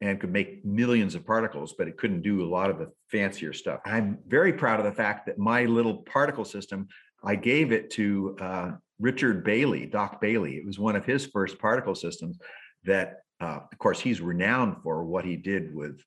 [0.01, 3.53] and could make millions of particles, but it couldn't do a lot of the fancier
[3.53, 3.79] stuff.
[3.85, 6.87] I'm very proud of the fact that my little particle system,
[7.23, 10.55] I gave it to uh, Richard Bailey, Doc Bailey.
[10.55, 12.39] It was one of his first particle systems
[12.83, 16.01] that, uh, of course, he's renowned for what he did with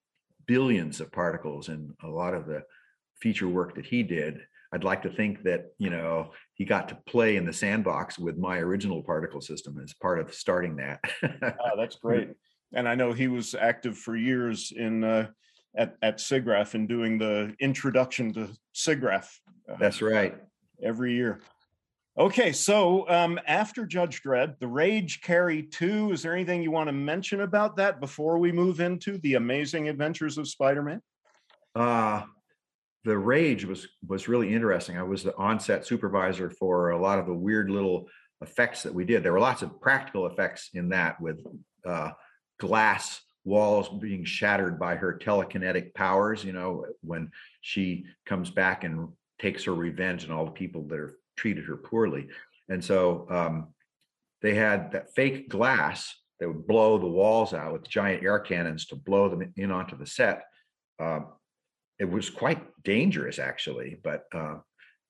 [0.46, 2.62] billions of particles and a lot of the
[3.20, 4.40] feature work that he did.
[4.72, 8.36] I'd like to think that, you know, he got to play in the sandbox with
[8.36, 11.00] my original particle system as part of starting that.
[11.22, 12.30] oh, that's great.
[12.72, 15.28] And I know he was active for years in uh,
[15.76, 19.28] at at SIGGRAPH and doing the introduction to SIGGRAPH.
[19.68, 20.36] Uh, that's right.
[20.82, 21.40] Every year.
[22.16, 26.86] Okay, so um, after Judge Dredd, The Rage Carrie 2, is there anything you want
[26.86, 31.02] to mention about that before we move into the amazing adventures of Spider-Man?
[31.74, 32.22] Uh,
[33.02, 34.96] the Rage was was really interesting.
[34.96, 38.06] I was the onset supervisor for a lot of the weird little
[38.40, 39.24] effects that we did.
[39.24, 41.44] There were lots of practical effects in that with
[41.84, 42.10] uh,
[42.60, 49.08] glass walls being shattered by her telekinetic powers, you know, when she comes back and
[49.40, 52.28] takes her revenge and all the people that are treated her poorly.
[52.68, 53.68] And so um,
[54.42, 58.86] they had that fake glass that would blow the walls out with giant air cannons
[58.86, 60.44] to blow them in onto the set.
[60.98, 61.26] Um,
[61.98, 63.98] it was quite dangerous, actually.
[64.02, 64.56] But uh,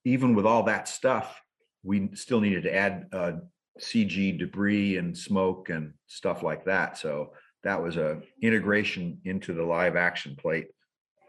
[0.04, 1.40] even with all that stuff,
[1.82, 3.32] we still needed to add uh,
[3.80, 6.98] CG debris and smoke and stuff like that.
[6.98, 10.68] So that was a integration into the live action plate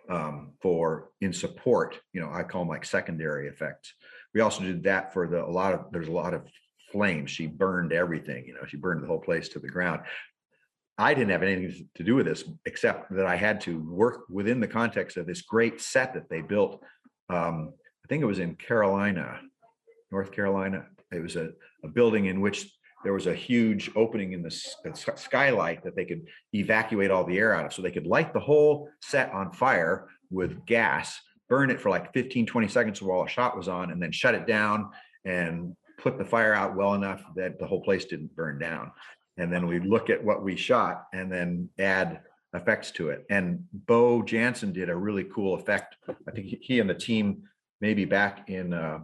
[0.09, 1.99] um, for in support.
[2.13, 3.93] You know, I call them like secondary effects.
[4.35, 6.43] We also did that for the a lot of there's a lot of
[6.91, 7.31] flames.
[7.31, 8.45] She burned everything.
[8.45, 10.01] You know, she burned the whole place to the ground.
[10.97, 14.59] I didn't have anything to do with this except that I had to work within
[14.59, 16.81] the context of this great set that they built.
[17.29, 17.73] Um,
[18.03, 19.41] I think it was in Carolina,
[20.11, 20.85] North Carolina.
[21.11, 21.49] It was a,
[21.83, 22.71] a building in which
[23.03, 24.51] there was a huge opening in the
[25.15, 27.73] skylight that they could evacuate all the air out of.
[27.73, 31.19] So they could light the whole set on fire with gas,
[31.49, 34.35] burn it for like 15, 20 seconds while a shot was on, and then shut
[34.35, 34.89] it down
[35.25, 38.91] and put the fire out well enough that the whole place didn't burn down.
[39.37, 42.21] And then we look at what we shot and then add
[42.53, 43.25] effects to it.
[43.29, 45.97] And Bo Jansen did a really cool effect.
[46.27, 47.43] I think he and the team,
[47.81, 48.99] maybe back in uh,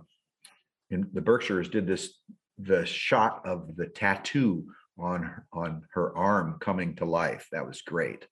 [0.90, 2.18] in the Berkshires, did this
[2.58, 4.66] the shot of the tattoo
[4.98, 7.48] on on her arm coming to life.
[7.52, 8.22] That was great.
[8.22, 8.28] Do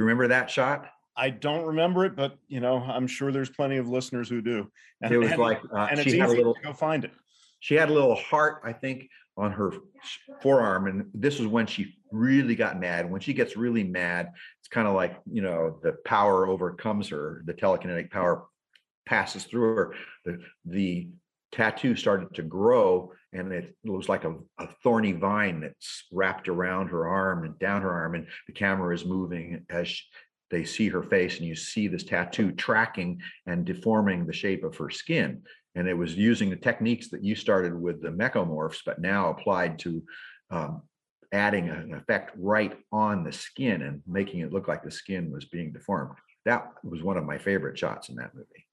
[0.00, 0.86] you remember that shot?
[1.20, 4.70] I don't remember it, but you know, I'm sure there's plenty of listeners who do.
[5.02, 7.12] And, it was and, like uh, and it's easy little, to go find it.
[7.60, 9.06] She had a little heart, I think,
[9.36, 9.70] on her
[10.40, 13.10] forearm, and this was when she really got mad.
[13.10, 17.42] When she gets really mad, it's kind of like you know the power overcomes her.
[17.44, 18.46] The telekinetic power
[19.04, 19.94] passes through her.
[20.24, 21.08] The the
[21.52, 26.86] tattoo started to grow and it was like a, a, thorny vine that's wrapped around
[26.86, 30.04] her arm and down her arm and the camera is moving as she,
[30.50, 34.76] they see her face and you see this tattoo tracking and deforming the shape of
[34.76, 35.42] her skin
[35.76, 39.78] and it was using the techniques that you started with the mechamorphs but now applied
[39.78, 40.02] to
[40.50, 40.82] um,
[41.32, 45.44] adding an effect right on the skin and making it look like the skin was
[45.46, 48.66] being deformed that was one of my favorite shots in that movie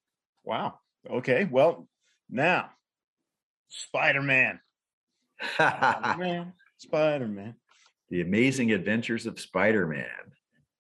[0.44, 0.74] wow
[1.10, 1.88] okay well
[2.30, 2.70] now
[3.70, 4.60] Spider-Man.
[5.56, 6.54] Spider-Man.
[6.78, 7.56] Spider-Man.
[8.10, 10.06] The Amazing Adventures of Spider-Man.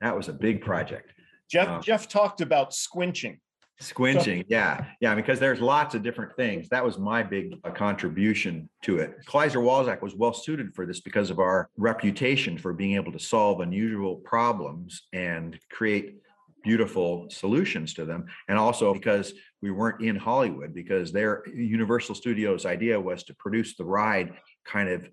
[0.01, 1.13] That was a big project.
[1.49, 3.39] Jeff um, Jeff talked about squinching.
[3.79, 6.67] Squinching, yeah, yeah, because there's lots of different things.
[6.69, 9.17] That was my big uh, contribution to it.
[9.27, 13.19] Kleiser Walczak was well suited for this because of our reputation for being able to
[13.19, 16.15] solve unusual problems and create
[16.63, 18.25] beautiful solutions to them.
[18.47, 23.75] And also because we weren't in Hollywood, because their Universal Studios idea was to produce
[23.75, 24.33] the ride
[24.65, 25.09] kind of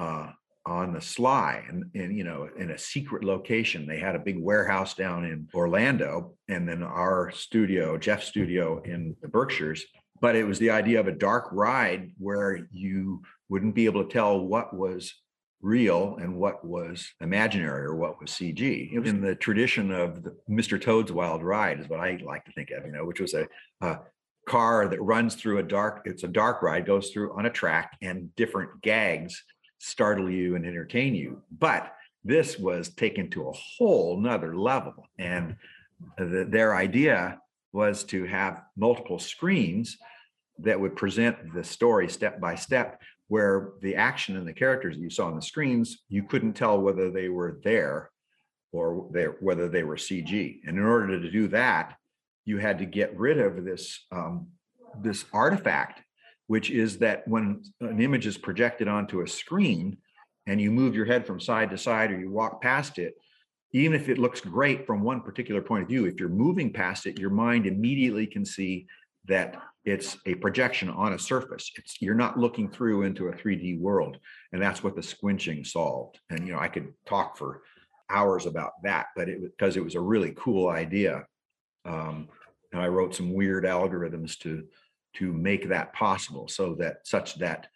[0.00, 0.32] uh,
[0.68, 4.38] on the sly and, and you know in a secret location they had a big
[4.38, 9.84] warehouse down in orlando and then our studio jeff's studio in the berkshires
[10.20, 14.12] but it was the idea of a dark ride where you wouldn't be able to
[14.12, 15.14] tell what was
[15.60, 18.92] real and what was imaginary or what was CG.
[18.92, 20.80] It was in the tradition of the Mr.
[20.80, 23.48] Toad's Wild Ride, is what I like to think of, you know, which was a,
[23.80, 23.98] a
[24.46, 27.96] car that runs through a dark, it's a dark ride, goes through on a track,
[28.02, 29.42] and different gags
[29.78, 31.42] startle you and entertain you.
[31.58, 35.06] But this was taken to a whole nother level.
[35.18, 35.56] And
[36.16, 37.40] the, their idea
[37.72, 39.96] was to have multiple screens
[40.58, 45.02] that would present the story step by step where the action and the characters that
[45.02, 48.10] you saw on the screens, you couldn't tell whether they were there
[48.72, 48.94] or
[49.40, 50.60] whether they were CG.
[50.66, 51.96] And in order to do that,
[52.44, 54.48] you had to get rid of this um,
[55.00, 56.02] this artifact,
[56.48, 59.96] which is that when an image is projected onto a screen
[60.46, 63.14] and you move your head from side to side or you walk past it,
[63.72, 67.06] even if it looks great from one particular point of view, if you're moving past
[67.06, 68.86] it, your mind immediately can see
[69.26, 71.70] that it's a projection on a surface.
[71.76, 74.18] It's you're not looking through into a 3D world,
[74.52, 76.18] and that's what the squinching solved.
[76.30, 77.62] And you know, I could talk for
[78.10, 81.26] hours about that, but it because it was a really cool idea,
[81.84, 82.28] um,
[82.72, 84.64] and I wrote some weird algorithms to
[85.18, 87.68] to make that possible, so that such that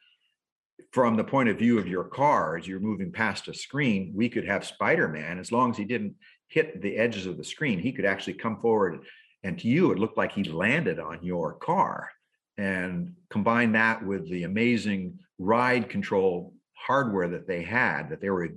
[0.93, 4.29] from the point of view of your car as you're moving past a screen, we
[4.29, 6.15] could have Spider-Man as long as he didn't
[6.49, 9.01] hit the edges of the screen, he could actually come forward
[9.43, 12.11] and to you, it looked like he landed on your car.
[12.59, 18.51] And combine that with the amazing ride control hardware that they had, that they were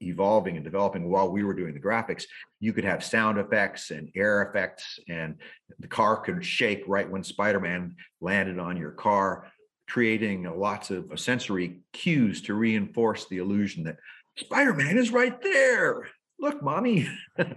[0.00, 2.24] evolving and developing while we were doing the graphics,
[2.60, 5.36] you could have sound effects and air effects, and
[5.78, 9.50] the car could shake right when Spider Man landed on your car,
[9.88, 13.96] creating lots of uh, sensory cues to reinforce the illusion that
[14.36, 16.08] Spider Man is right there
[16.40, 17.08] look mommy.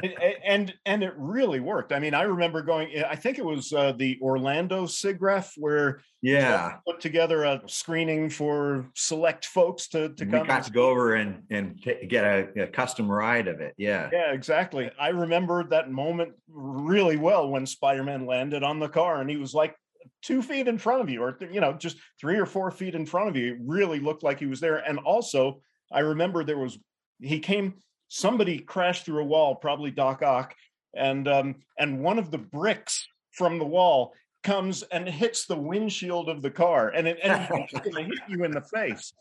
[0.00, 0.14] And,
[0.44, 1.92] and, and it really worked.
[1.92, 6.76] I mean i remember going i think it was uh, the orlando SIGGRAPH where yeah.
[6.86, 11.14] put together a screening for select folks to, to come we got to go over
[11.14, 13.74] and and t- get a, a, custom ride of it.
[13.76, 14.08] Yeah.
[14.12, 14.90] Yeah exactly.
[14.98, 19.54] I remember that moment really well when spider-man landed on the car and he was
[19.54, 19.76] like
[20.22, 23.06] two feet in front of you or you know just three or four feet in
[23.06, 23.54] front of you.
[23.54, 24.76] It really looked like he was there.
[24.76, 25.60] And also
[25.90, 26.78] i remember there was
[27.20, 27.74] he came
[28.08, 30.54] somebody crashed through a wall, probably Doc Ock,
[30.94, 36.28] and um, and one of the bricks from the wall comes and hits the windshield
[36.28, 39.12] of the car, and it, and it's going to hit you in the face.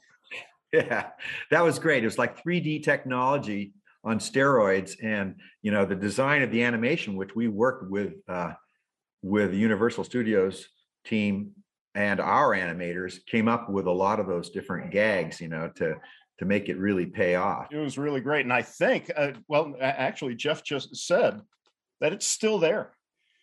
[0.73, 1.11] Yeah,
[1.49, 2.03] that was great.
[2.03, 3.73] It was like 3D technology
[4.03, 8.53] on steroids, and you know the design of the animation, which we worked with uh,
[9.21, 10.67] with Universal Studios
[11.05, 11.51] team
[11.95, 15.95] and our animators, came up with a lot of those different gags, you know, to
[16.39, 17.67] to make it really pay off.
[17.71, 21.41] It was really great, and I think, uh, well, actually, Jeff just said
[22.01, 22.91] that it's still there.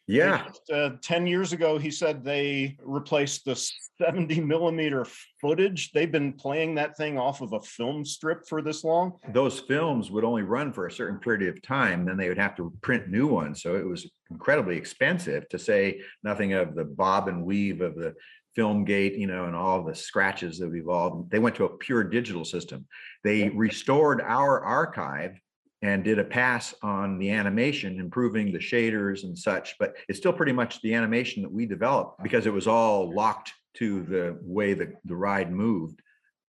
[0.06, 0.48] Yeah.
[0.72, 3.54] uh, 10 years ago, he said they replaced the
[3.98, 5.06] 70 millimeter
[5.40, 5.92] footage.
[5.92, 9.14] They've been playing that thing off of a film strip for this long.
[9.32, 12.54] Those films would only run for a certain period of time, then they would have
[12.56, 13.62] to print new ones.
[13.62, 18.14] So it was incredibly expensive to say nothing of the bob and weave of the
[18.54, 21.30] film gate, you know, and all the scratches that have evolved.
[21.30, 22.86] They went to a pure digital system.
[23.22, 25.38] They restored our archive
[25.82, 29.74] and did a pass on the animation, improving the shaders and such.
[29.78, 33.52] But it's still pretty much the animation that we developed because it was all locked
[33.74, 36.00] to the way the, the ride moved.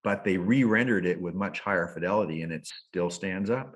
[0.03, 3.75] But they re-rendered it with much higher fidelity, and it still stands up.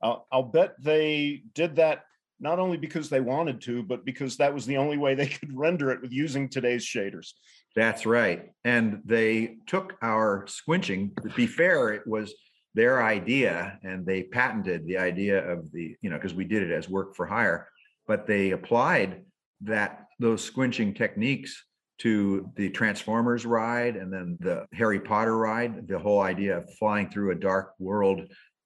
[0.00, 2.04] I'll, I'll bet they did that
[2.40, 5.52] not only because they wanted to, but because that was the only way they could
[5.56, 7.32] render it with using today's shaders.
[7.74, 8.50] That's right.
[8.64, 11.20] And they took our squinching.
[11.22, 12.34] To be fair, it was
[12.74, 16.72] their idea and they patented the idea of the you know because we did it
[16.72, 17.68] as work for hire
[18.06, 19.22] but they applied
[19.60, 21.64] that those squinching techniques
[21.98, 27.08] to the transformers ride and then the harry potter ride the whole idea of flying
[27.08, 28.22] through a dark world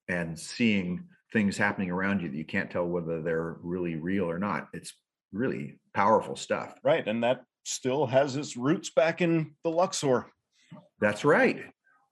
[0.07, 4.39] and seeing things happening around you that you can't tell whether they're really real or
[4.39, 4.93] not it's
[5.31, 10.25] really powerful stuff right and that still has its roots back in the luxor
[10.99, 11.63] that's right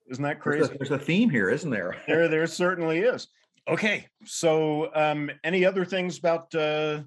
[0.10, 0.60] isn't that crazy?
[0.60, 1.98] There's a, there's a theme here, isn't there?
[2.08, 3.28] there, there certainly is.
[3.68, 7.02] Okay, so um, any other things about uh,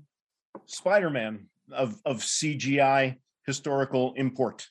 [0.67, 3.17] Spider-Man of of CGI
[3.47, 4.67] historical import?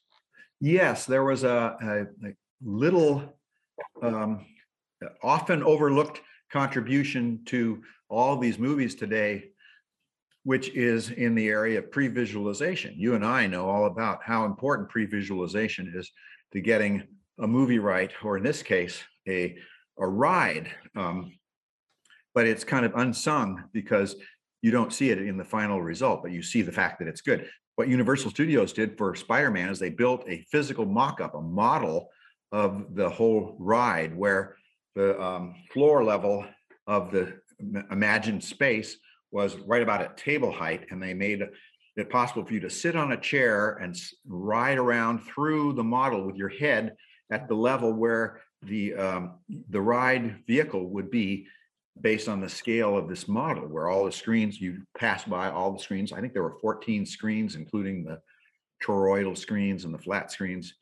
[0.61, 3.33] Yes, there was a, a, a little,
[4.03, 4.45] um,
[5.23, 9.45] often overlooked contribution to all these movies today,
[10.49, 12.91] which is in the area of pre-visualization.
[12.97, 16.09] You and I know all about how important pre-visualization is
[16.53, 17.03] to getting
[17.39, 19.55] a movie right, or in this case, a
[19.99, 20.71] a ride.
[20.95, 21.37] Um,
[22.33, 24.15] but it's kind of unsung because
[24.63, 27.21] you don't see it in the final result, but you see the fact that it's
[27.21, 27.47] good.
[27.75, 32.09] What Universal Studios did for Spider-Man is they built a physical mock-up, a model
[32.51, 34.55] of the whole ride, where
[34.95, 36.43] the um, floor level
[36.87, 37.39] of the
[37.91, 38.97] imagined space
[39.31, 41.43] was right about at table height, and they made
[41.95, 43.95] it possible for you to sit on a chair and
[44.27, 46.95] ride around through the model with your head
[47.31, 49.35] at the level where the um,
[49.69, 51.47] the ride vehicle would be
[52.01, 55.71] based on the scale of this model where all the screens you pass by all
[55.71, 56.13] the screens.
[56.13, 58.19] I think there were 14 screens including the
[58.83, 60.75] toroidal screens and the flat screens.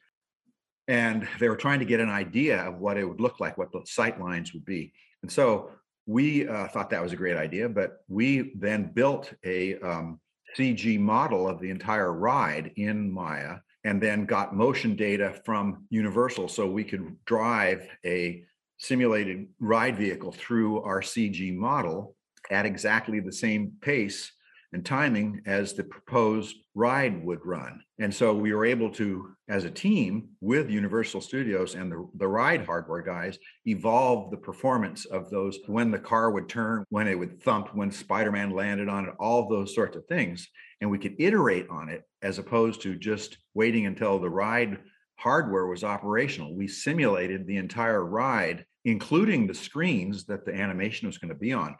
[0.88, 3.72] And they were trying to get an idea of what it would look like what
[3.72, 4.94] the sight lines would be.
[5.22, 5.72] And so
[6.08, 10.20] we uh, thought that was a great idea but we then built a um,
[10.58, 16.50] cg model of the entire ride in maya and then got motion data from Universal
[16.50, 18.44] so we could drive a
[18.78, 22.14] simulated ride vehicle through our CG model
[22.52, 24.34] at exactly the same pace
[24.74, 27.82] and timing as the proposed ride would run.
[28.00, 32.28] And so we were able to, as a team with Universal Studios and the, the
[32.28, 37.18] ride hardware guys, evolve the performance of those when the car would turn, when it
[37.18, 40.48] would thump, when Spider Man landed on it, all those sorts of things.
[40.82, 44.78] And we could iterate on it as opposed to just waiting until the ride
[45.16, 46.56] hardware was operational.
[46.56, 51.54] We simulated the entire ride, including the screens that the animation was going to be
[51.54, 51.76] on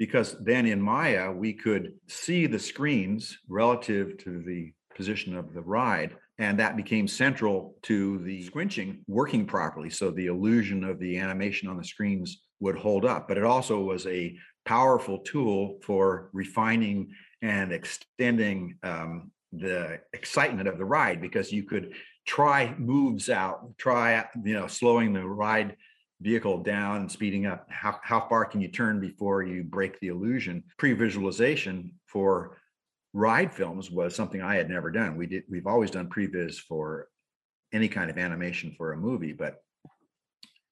[0.00, 5.60] because then in Maya, we could see the screens relative to the position of the
[5.60, 6.16] ride.
[6.38, 9.90] And that became central to the squinching working properly.
[9.90, 13.28] So the illusion of the animation on the screens would hold up.
[13.28, 14.34] But it also was a
[14.64, 17.10] powerful tool for refining
[17.42, 21.92] and extending um, the excitement of the ride because you could
[22.26, 25.76] try moves out, try, you know, slowing the ride
[26.20, 30.08] vehicle down and speeding up how, how far can you turn before you break the
[30.08, 30.62] illusion?
[30.78, 32.58] Pre-visualization for
[33.12, 35.16] ride films was something i had never done.
[35.16, 37.08] We did we've always done previs for
[37.72, 39.62] any kind of animation for a movie but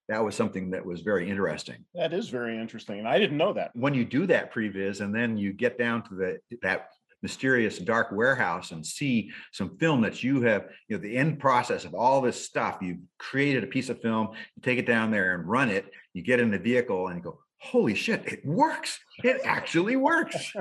[0.09, 1.85] that was something that was very interesting.
[1.95, 3.71] That is very interesting and i didn't know that.
[3.75, 6.91] When you do that previs and then you get down to the that
[7.23, 11.85] mysterious dark warehouse and see some film that you have, you know, the end process
[11.85, 12.79] of all this stuff.
[12.81, 15.91] You've created a piece of film, you take it down there and run it.
[16.15, 18.99] You get in the vehicle and you go, holy shit, it works.
[19.25, 20.53] It actually works.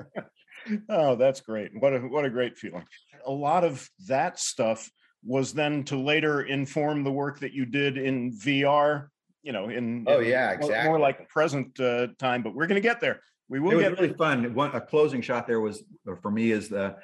[0.88, 1.70] oh, that's great.
[1.78, 2.84] What a what a great feeling.
[3.26, 4.90] A lot of that stuff
[5.24, 9.08] was then to later inform the work that you did in VR,
[9.42, 10.88] you know, in Oh yeah, more- exactly.
[10.88, 13.20] more like present uh, time, but we're going to get there.
[13.50, 14.54] We will it was get really fun.
[14.54, 16.96] One a closing shot there was uh, for me is the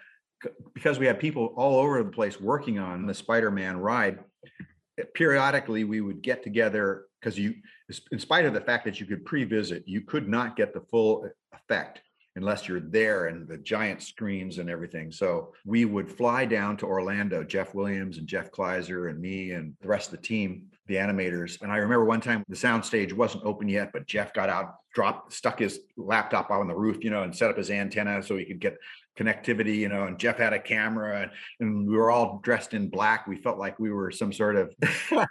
[0.75, 4.21] because we had people all over the place working on the Spider-Man ride.
[5.15, 7.55] Periodically, we would get together because you,
[8.13, 11.27] in spite of the fact that you could pre-visit, you could not get the full
[11.27, 12.01] e, effect
[12.37, 15.11] unless you're there and the giant screens and everything.
[15.11, 19.75] So we would fly down to Orlando, Jeff Williams and Jeff Kleiser and me and
[19.81, 21.61] the rest of the team, the animators.
[21.63, 24.77] And I remember one time the sound stage wasn't open yet, but Jeff got out,
[24.95, 28.37] dropped, stuck his laptop on the roof, you know, and set up his antenna so
[28.37, 28.77] he could get
[29.19, 31.31] connectivity, you know, and Jeff had a camera and,
[31.61, 33.27] and we were all dressed in black.
[33.27, 34.75] We felt like we were some sort of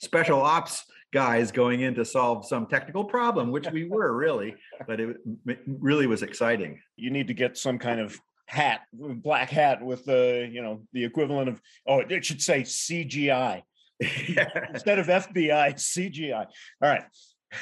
[0.00, 4.54] special ops guys going in to solve some technical problem, which we were really,
[4.86, 5.16] but it
[5.48, 6.80] m- really was exciting.
[6.96, 11.04] you need to get some kind of hat, black hat with the, you know, the
[11.04, 13.62] equivalent of, oh, it should say CGI
[14.00, 16.46] instead of FBI, CGI.
[16.82, 17.04] All right,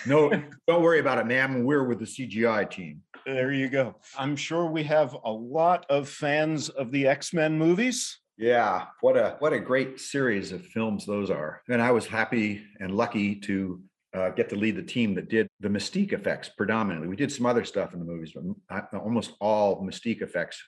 [0.06, 0.30] no,
[0.66, 1.64] don't worry about it, ma'am.
[1.64, 3.02] We're with the CGI team.
[3.26, 3.96] there you go.
[4.16, 8.18] I'm sure we have a lot of fans of the X-Men movies.
[8.36, 11.60] Yeah, what a what a great series of films those are.
[11.68, 13.82] And I was happy and lucky to
[14.14, 17.08] uh, get to lead the team that did the Mystique effects predominantly.
[17.08, 18.32] We did some other stuff in the movies,
[18.68, 20.62] but almost all Mystique effects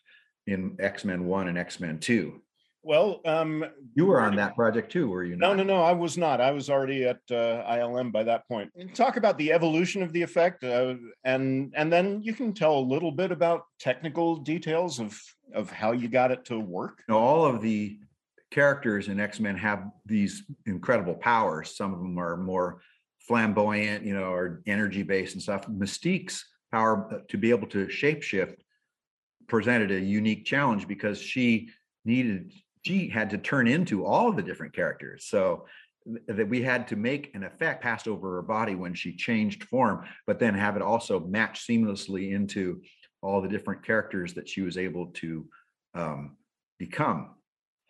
[0.46, 2.42] in X Men One and X Men Two.
[2.82, 3.64] Well, um,
[3.94, 5.36] You were on that project too, were you?
[5.36, 5.58] No, not?
[5.58, 5.82] no, no.
[5.82, 6.40] I was not.
[6.40, 8.70] I was already at uh, ILM by that point.
[8.94, 12.80] Talk about the evolution of the effect, uh, and and then you can tell a
[12.80, 15.20] little bit about technical details of
[15.54, 17.02] of how you got it to work.
[17.08, 17.98] Now, all of the
[18.50, 21.76] characters in X-Men have these incredible powers.
[21.76, 22.80] Some of them are more
[23.18, 25.68] flamboyant, you know, or energy based and stuff.
[25.68, 28.56] Mystique's power uh, to be able to shapeshift
[29.48, 31.68] presented a unique challenge because she
[32.04, 32.52] needed
[32.82, 35.26] she had to turn into all the different characters.
[35.26, 35.66] So
[36.28, 40.04] that we had to make an effect passed over her body when she changed form,
[40.26, 42.80] but then have it also match seamlessly into
[43.22, 45.46] all the different characters that she was able to
[45.94, 46.36] um,
[46.78, 47.34] become.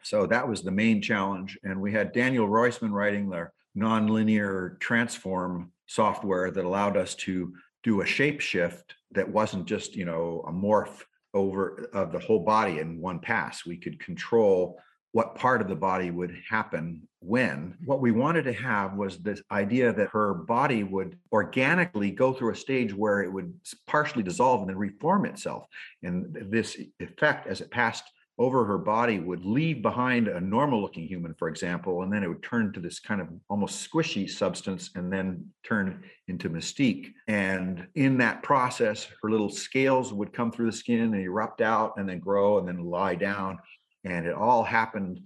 [0.03, 1.59] So that was the main challenge.
[1.63, 8.01] And we had Daniel Roisman writing the nonlinear transform software that allowed us to do
[8.01, 11.03] a shape shift that wasn't just, you know, a morph
[11.35, 13.65] over of the whole body in one pass.
[13.65, 14.79] We could control
[15.13, 17.77] what part of the body would happen when.
[17.85, 22.53] What we wanted to have was this idea that her body would organically go through
[22.53, 23.53] a stage where it would
[23.87, 25.67] partially dissolve and then reform itself.
[26.03, 28.05] And this effect, as it passed
[28.41, 32.27] over her body, would leave behind a normal looking human, for example, and then it
[32.27, 37.13] would turn to this kind of almost squishy substance and then turn into mystique.
[37.29, 41.93] And in that process, her little scales would come through the skin and erupt out
[41.99, 43.59] and then grow and then lie down.
[44.05, 45.21] And it all happened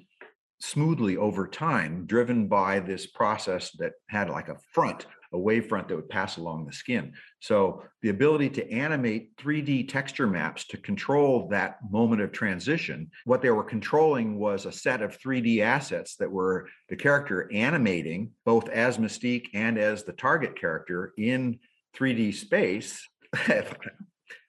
[0.61, 5.89] smoothly over time, driven by this process that had like a front, a wave front
[5.89, 7.13] that would pass along the skin.
[7.41, 13.43] So the ability to animate 3D texture maps to control that moment of transition, what
[13.43, 18.69] they were controlling was a set of 3D assets that were the character animating both
[18.69, 21.59] as Mystique and as the target character in
[21.97, 23.07] 3D space.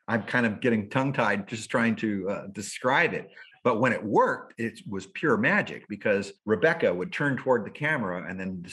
[0.07, 3.29] I'm kind of getting tongue tied just trying to uh, describe it.
[3.63, 8.29] But when it worked, it was pure magic because Rebecca would turn toward the camera
[8.29, 8.63] and then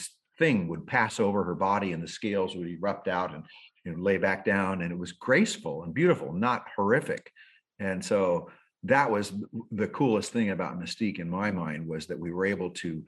[0.43, 3.45] thing would pass over her body and the scales would erupt out and
[3.85, 4.81] you know, lay back down.
[4.81, 7.31] And it was graceful and beautiful, not horrific.
[7.79, 8.49] And so
[8.83, 9.31] that was
[9.71, 13.05] the coolest thing about Mystique in my mind was that we were able to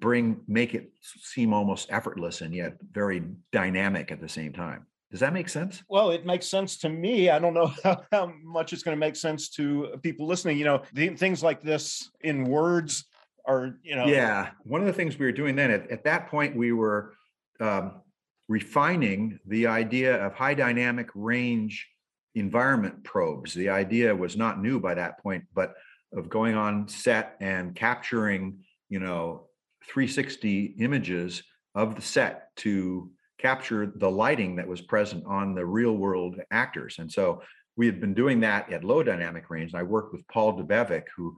[0.00, 3.22] bring, make it seem almost effortless and yet very
[3.52, 4.86] dynamic at the same time.
[5.10, 5.82] Does that make sense?
[5.88, 7.30] Well, it makes sense to me.
[7.30, 10.58] I don't know how, how much it's going to make sense to people listening.
[10.58, 13.06] You know, the, things like this in words
[13.46, 16.28] are, you know, Yeah, one of the things we were doing then at, at that
[16.28, 17.14] point we were
[17.60, 18.00] um,
[18.48, 21.88] refining the idea of high dynamic range
[22.34, 23.54] environment probes.
[23.54, 25.74] The idea was not new by that point, but
[26.12, 28.58] of going on set and capturing,
[28.88, 29.46] you know,
[29.86, 31.42] 360 images
[31.74, 36.96] of the set to capture the lighting that was present on the real world actors.
[36.98, 37.42] And so
[37.76, 39.72] we had been doing that at low dynamic range.
[39.72, 41.36] And I worked with Paul Debevec, who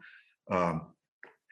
[0.51, 0.87] um,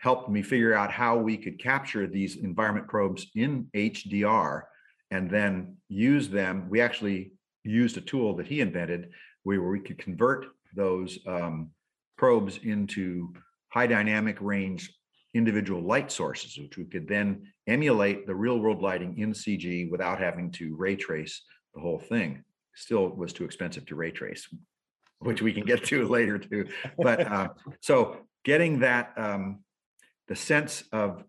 [0.00, 4.62] helped me figure out how we could capture these environment probes in HDR
[5.10, 6.66] and then use them.
[6.70, 7.32] We actually
[7.64, 9.10] used a tool that he invented
[9.42, 11.70] where we could convert those um,
[12.16, 13.34] probes into
[13.68, 14.90] high dynamic range
[15.34, 20.18] individual light sources, which we could then emulate the real world lighting in CG without
[20.18, 21.42] having to ray trace
[21.74, 22.42] the whole thing.
[22.74, 24.48] Still was too expensive to ray trace,
[25.18, 26.66] which we can get to later too.
[26.96, 27.48] But uh,
[27.80, 29.60] so getting that um,
[30.30, 31.24] the sense of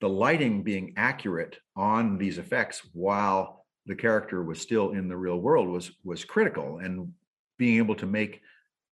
[0.00, 5.38] the lighting being accurate on these effects while the character was still in the real
[5.38, 7.12] world was was critical and
[7.58, 8.42] being able to make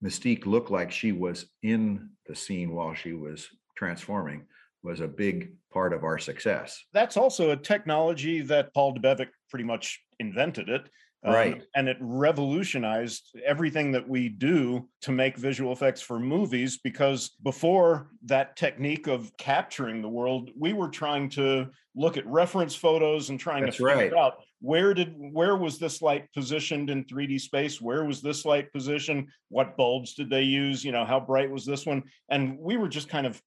[0.03, 4.47] mystique look like she was in the scene while she was transforming
[4.82, 9.65] was a big part of our success That's also a technology that Paul Debevec pretty
[9.65, 10.89] much invented it.
[11.22, 11.62] Um, Right.
[11.74, 18.10] and it revolutionized everything that we do to make visual effects for movies because before
[18.24, 23.38] that technique of capturing the world, we were trying to look at reference photos and
[23.38, 24.14] trying That's to figure right.
[24.14, 27.80] out where did where was this light positioned in 3D space?
[27.80, 29.28] Where was this light positioned?
[29.48, 30.84] What bulbs did they use?
[30.84, 32.02] You know, how bright was this one?
[32.28, 33.40] And we were just kind of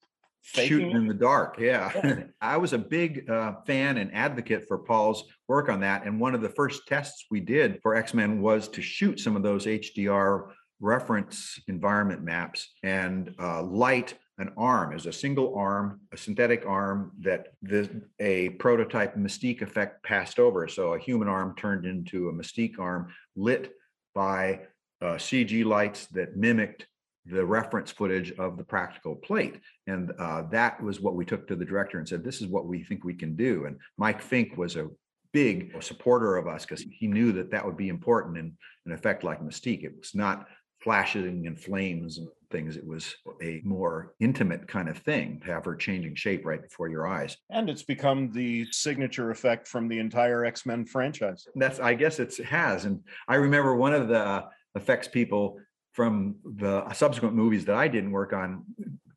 [0.43, 2.23] faking shooting in the dark yeah Yeah.
[2.41, 6.35] i was a big uh, fan and advocate for paul's work on that and one
[6.35, 10.49] of the first tests we did for x-men was to shoot some of those hdr
[10.79, 17.11] reference environment maps and uh, light an arm as a single arm a synthetic arm
[17.19, 22.33] that the, a prototype mystique effect passed over so a human arm turned into a
[22.33, 23.73] mystique arm lit
[24.13, 24.59] by
[25.01, 26.87] uh, cg lights that mimicked
[27.25, 29.59] the reference footage of the practical plate.
[29.87, 32.65] And uh, that was what we took to the director and said, this is what
[32.65, 33.65] we think we can do.
[33.65, 34.89] And Mike Fink was a
[35.31, 38.55] big supporter of us because he knew that that would be important in
[38.85, 39.83] an effect like Mystique.
[39.83, 40.47] It was not
[40.81, 42.75] flashing and flames and things.
[42.75, 46.89] It was a more intimate kind of thing to have her changing shape right before
[46.89, 47.37] your eyes.
[47.49, 51.47] And it's become the signature effect from the entire X Men franchise.
[51.55, 52.83] That's, I guess it's, it has.
[52.83, 54.43] And I remember one of the
[54.75, 55.57] effects people
[55.93, 58.63] from the subsequent movies that I didn't work on,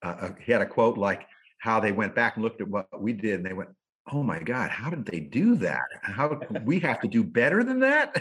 [0.03, 1.27] uh, uh, he had a quote like
[1.59, 3.70] how they went back and looked at what we did and they went,
[4.12, 5.82] oh my God, how did they do that?
[6.03, 8.15] How we have to do better than that?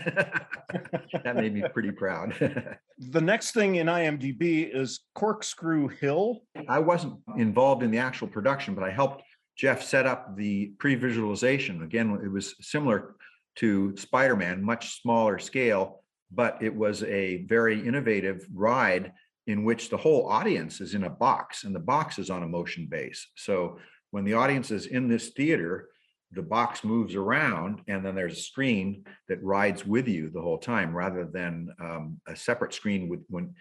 [1.23, 2.34] that made me pretty proud.
[2.98, 6.44] The next thing in IMDb is Corkscrew Hill.
[6.69, 9.22] I wasn't involved in the actual production, but I helped
[9.57, 11.84] Jeff set up the pre-visualization.
[11.84, 13.15] Again, it was similar
[13.56, 19.14] to Spider-Man, much smaller scale, but it was a very innovative ride
[19.47, 22.47] in which the whole audience is in a box and the box is on a
[22.47, 23.27] motion base.
[23.35, 23.77] So
[24.11, 25.89] when the audience is in this theater,
[26.31, 30.57] the box moves around and then there's a screen that rides with you the whole
[30.57, 33.53] time rather than um, a separate screen with when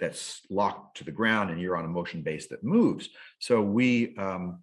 [0.00, 3.08] that's locked to the ground and you're on a motion base that moves.
[3.38, 4.60] So we um,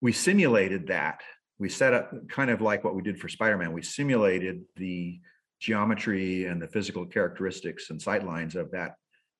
[0.00, 1.22] we simulated that.
[1.58, 3.72] We set up kind of like what we did for Spider-Man.
[3.72, 5.20] We simulated the
[5.60, 8.94] geometry and the physical characteristics and sightlines of that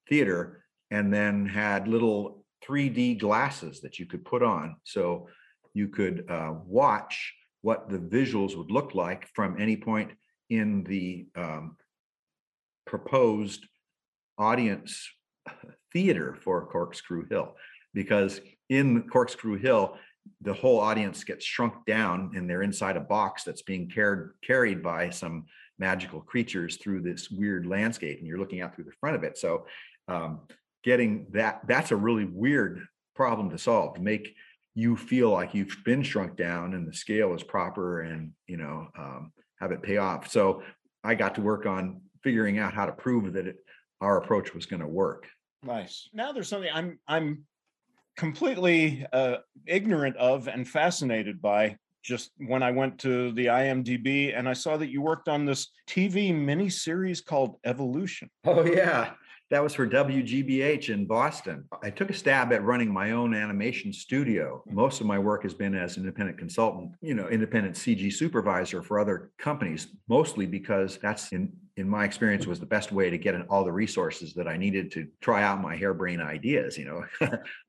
[0.09, 4.77] theater, and then had little 3D glasses that you could put on.
[4.85, 5.29] So
[5.75, 10.13] you could uh, watch what the visuals would look like from any point
[10.51, 11.77] in the um,
[12.87, 13.67] proposed
[14.39, 15.09] audience
[15.93, 17.55] theater for Corkscrew Hill.
[17.95, 19.97] Because in Corkscrew Hill,
[20.41, 24.83] the whole audience gets shrunk down and they're inside a box that's being carried carried
[24.83, 25.45] by some
[25.79, 29.37] magical creatures through this weird landscape and you're looking out through the front of it.
[29.37, 29.67] So
[30.09, 30.41] um,
[30.83, 33.95] getting that that's a really weird problem to solve.
[33.95, 34.35] To make
[34.75, 38.89] you feel like you've been shrunk down and the scale is proper and you know
[38.99, 40.31] um, have it pay off.
[40.31, 40.63] So
[41.05, 43.57] i got to work on figuring out how to prove that it,
[44.01, 45.29] our approach was going to work.
[45.63, 46.09] Nice.
[46.13, 47.45] Now there's something I'm I'm
[48.17, 49.37] completely uh,
[49.67, 51.77] ignorant of and fascinated by.
[52.03, 55.73] Just when I went to the IMDb and I saw that you worked on this
[55.89, 58.31] TV miniseries called Evolution.
[58.45, 59.15] Oh yeah,
[59.51, 61.65] that was for WGBH in Boston.
[61.83, 64.63] I took a stab at running my own animation studio.
[64.67, 69.01] Most of my work has been as independent consultant, you know, independent CG supervisor for
[69.01, 73.35] other companies, mostly because that's in in my experience was the best way to get
[73.35, 77.05] in all the resources that I needed to try out my harebrained ideas, you know.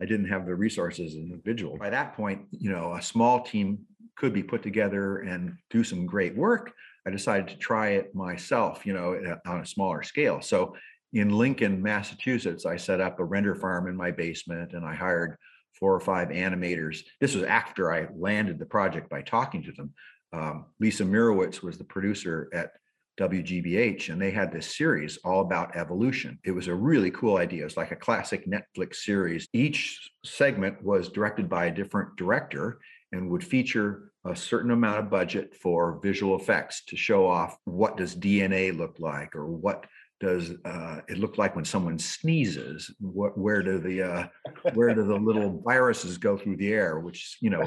[0.02, 1.78] I didn't have the resources as an individual.
[1.78, 3.80] By that point, you know, a small team
[4.16, 6.72] could be put together and do some great work.
[7.06, 10.42] I decided to try it myself, you know, uh, on a smaller scale.
[10.42, 10.76] So
[11.14, 15.38] in Lincoln, Massachusetts, I set up a render farm in my basement and I hired
[15.74, 17.02] four or five animators.
[17.20, 19.94] This was after I landed the project by talking to them.
[20.34, 22.72] Um, Lisa Mirowitz was the producer at
[23.20, 26.38] WGBH, and they had this series all about evolution.
[26.46, 27.62] It was a really cool idea.
[27.62, 29.48] It was like a classic Netflix series.
[29.54, 32.80] Each segment was directed by a different director
[33.12, 37.98] and would feature a certain amount of budget for visual effects to show off what
[37.98, 39.86] does DNA look like or what
[40.20, 44.28] does uh, it look like when someone sneezes what, where do the uh,
[44.74, 47.64] where do the little viruses go through the air which you know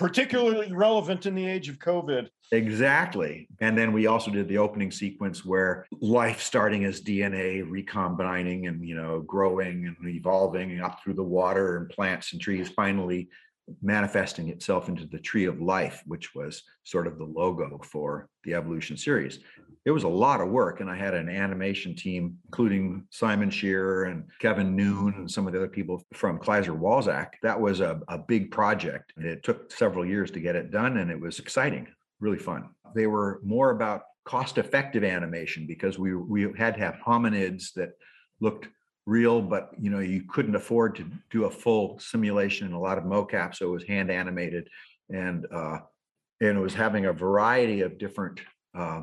[0.00, 2.30] particularly relevant in the age of COVID.
[2.52, 3.46] Exactly.
[3.60, 8.82] And then we also did the opening sequence where life starting as DNA recombining and,
[8.82, 13.28] you know, growing and evolving up through the water and plants and trees, finally
[13.82, 18.54] manifesting itself into the tree of life, which was sort of the logo for the
[18.54, 19.40] evolution series.
[19.86, 24.04] It was a lot of work, and I had an animation team, including Simon Shearer
[24.04, 27.30] and Kevin Noon and some of the other people from Kleiser Walczak.
[27.42, 29.14] That was a, a big project.
[29.16, 31.88] And it took several years to get it done, and it was exciting
[32.20, 32.68] really fun.
[32.94, 37.92] They were more about cost effective animation because we we had to have hominids that
[38.40, 38.68] looked
[39.06, 42.98] real, but you know you couldn't afford to do a full simulation and a lot
[42.98, 44.68] of mocap, so it was hand animated,
[45.08, 45.78] and uh,
[46.40, 48.40] and it was having a variety of different
[48.76, 49.02] uh,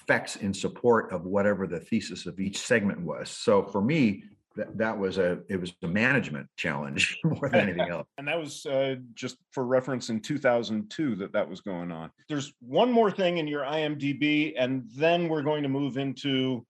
[0.00, 3.30] effects in support of whatever the thesis of each segment was.
[3.30, 4.24] So for me,
[4.56, 8.06] that, that was a it was a management challenge more than anything else.
[8.18, 12.10] And that was uh, just for reference in 2002 that that was going on.
[12.28, 16.66] There's one more thing in your imdb and then we're going to move into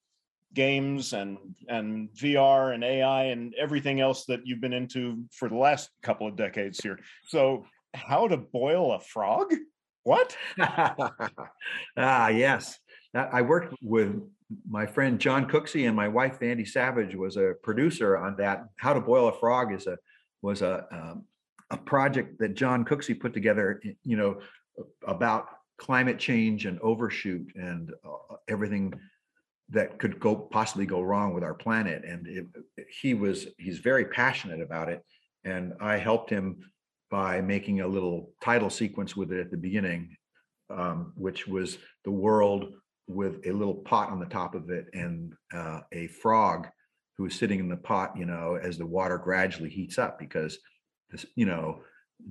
[0.54, 1.38] games and
[1.68, 6.26] and vr and ai and everything else that you've been into for the last couple
[6.26, 6.98] of decades here.
[7.26, 7.64] So
[7.94, 9.54] how to boil a frog?
[10.02, 10.36] What?
[11.96, 12.78] Ah yes
[13.16, 14.20] I worked with
[14.68, 18.66] my friend John Cooksey and my wife Andy Savage was a producer on that.
[18.76, 19.98] How to Boil a Frog is a
[20.42, 21.24] was a um,
[21.70, 23.82] a project that John Cooksey put together.
[24.04, 24.40] You know
[25.06, 25.48] about
[25.78, 28.94] climate change and overshoot and uh, everything
[29.68, 32.04] that could go possibly go wrong with our planet.
[32.04, 32.46] And it,
[33.00, 35.02] he was he's very passionate about it,
[35.44, 36.58] and I helped him
[37.10, 40.16] by making a little title sequence with it at the beginning,
[40.70, 42.72] um, which was the world
[43.06, 46.68] with a little pot on the top of it and uh, a frog
[47.16, 50.58] who is sitting in the pot, you know, as the water gradually heats up because
[51.10, 51.80] this, you know,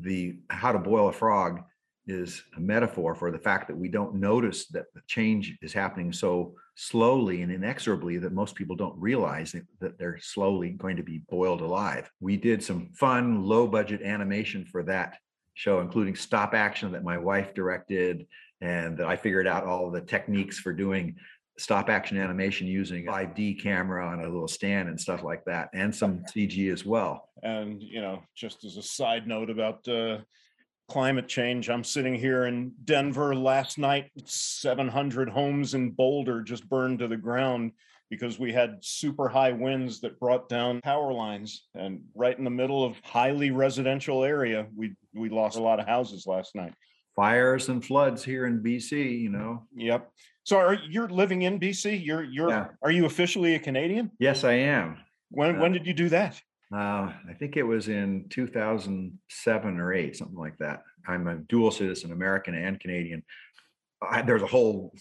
[0.02, 1.62] the how to boil a frog
[2.08, 6.14] is a metaphor for the fact that we don't notice that the change is happening
[6.14, 11.04] so slowly and inexorably that most people don't realize that, that they're slowly going to
[11.04, 12.10] be boiled alive.
[12.20, 15.18] We did some fun low budget animation for that
[15.56, 18.28] show, including stop action that my wife directed
[18.62, 21.16] and that I figured out all the techniques for doing
[21.58, 25.94] stop action animation using 5D camera on a little stand and stuff like that, and
[25.94, 27.30] some CG as well.
[27.44, 30.20] And you know, just as a side note about uh,
[30.90, 34.12] climate change, I'm sitting here in Denver last night.
[34.26, 37.72] 700 homes in Boulder just burned to the ground
[38.10, 42.50] because we had super high winds that brought down power lines and right in the
[42.50, 46.74] middle of highly residential area we we lost a lot of houses last night
[47.16, 49.64] fires and floods here in BC, you know.
[49.76, 50.12] Yep.
[50.44, 52.06] So are you're living in BC?
[52.06, 52.68] You're you're yeah.
[52.82, 54.12] are you officially a Canadian?
[54.20, 54.98] Yes, I am.
[55.30, 56.42] When uh, when did you do that?
[56.74, 60.82] Uh, I think it was in 2007 or 8, something like that.
[61.08, 63.24] I'm a dual citizen, American and Canadian.
[64.02, 64.94] I, there's a whole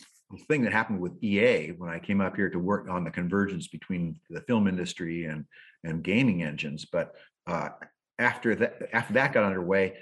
[0.47, 3.69] thing that happened with EA when I came up here to work on the convergence
[3.69, 5.45] between the film industry and
[5.85, 6.87] and gaming engines.
[6.91, 7.15] But
[7.47, 7.71] uh,
[8.19, 9.95] after that, after that got underway,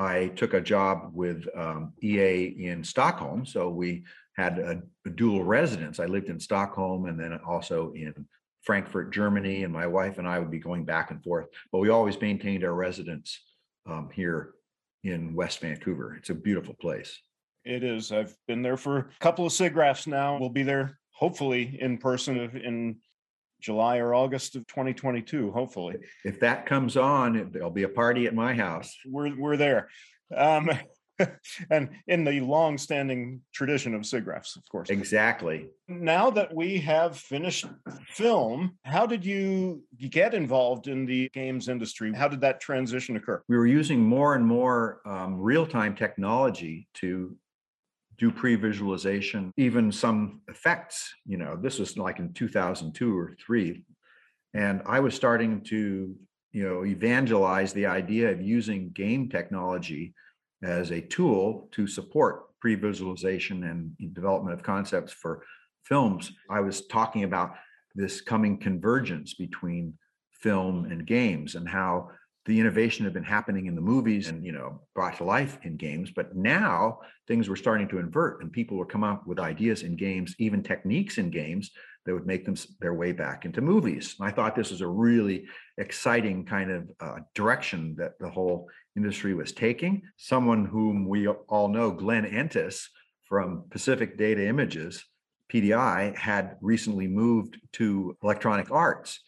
[0.00, 3.44] I took a job with um, EA in Stockholm.
[3.44, 4.04] So we
[4.34, 6.00] had a, a, dual residence.
[6.00, 8.14] I lived in Stockholm and then also in
[8.62, 9.64] Frankfurt, Germany.
[9.64, 12.64] And my wife and I would be going back and forth, but we always maintained
[12.64, 13.38] our residence
[13.86, 14.54] um, here
[15.04, 16.16] in West Vancouver.
[16.16, 17.20] It's a beautiful place.
[17.66, 18.10] It is.
[18.10, 20.38] I've been there for a couple of SIGGRAPHs now.
[20.38, 22.96] We'll be there hopefully in person in
[23.60, 25.96] July or August of 2022, hopefully.
[26.24, 28.96] If that comes on, there'll be a party at my house.
[29.06, 29.88] We're we're there.
[30.36, 30.70] Um,
[31.70, 34.90] and in the long-standing tradition of SIGGRAPHs, of course.
[34.90, 35.68] Exactly.
[35.88, 37.66] Now that we have finished
[38.08, 42.12] film, how did you get involved in the games industry?
[42.14, 43.42] How did that transition occur?
[43.48, 47.36] We were using more and more um, real-time technology to
[48.20, 51.12] do pre-visualization, even some effects.
[51.24, 53.82] You know, this was like in 2002 or three,
[54.52, 56.14] and I was starting to,
[56.52, 60.12] you know, evangelize the idea of using game technology
[60.62, 65.42] as a tool to support pre-visualization and development of concepts for
[65.84, 66.32] films.
[66.50, 67.54] I was talking about
[67.94, 69.94] this coming convergence between
[70.32, 72.10] film and games and how
[72.46, 75.76] the innovation had been happening in the movies and you know brought to life in
[75.76, 76.98] games but now
[77.28, 80.62] things were starting to invert and people were coming up with ideas in games even
[80.62, 81.70] techniques in games
[82.06, 84.16] that would make them their way back into movies.
[84.18, 85.44] And i thought this was a really
[85.78, 90.02] exciting kind of uh, direction that the whole industry was taking.
[90.16, 92.86] Someone whom we all know glenn entis
[93.28, 95.04] from pacific data images
[95.52, 99.20] pdi had recently moved to electronic arts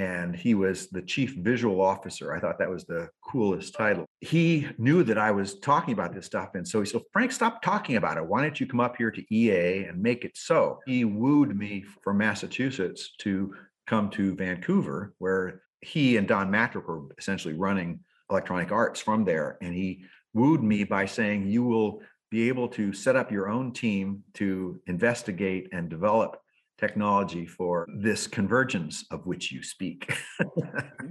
[0.00, 2.32] and he was the chief visual officer.
[2.32, 4.06] I thought that was the coolest title.
[4.20, 6.54] He knew that I was talking about this stuff.
[6.54, 8.24] And so he said, Frank, stop talking about it.
[8.24, 10.78] Why don't you come up here to EA and make it so?
[10.86, 13.54] He wooed me from Massachusetts to
[13.86, 18.00] come to Vancouver, where he and Don Mattrick were essentially running
[18.30, 19.58] electronic arts from there.
[19.60, 22.00] And he wooed me by saying, You will
[22.30, 26.40] be able to set up your own team to investigate and develop
[26.80, 30.12] technology for this convergence of which you speak.
[30.40, 31.10] Mm-hmm.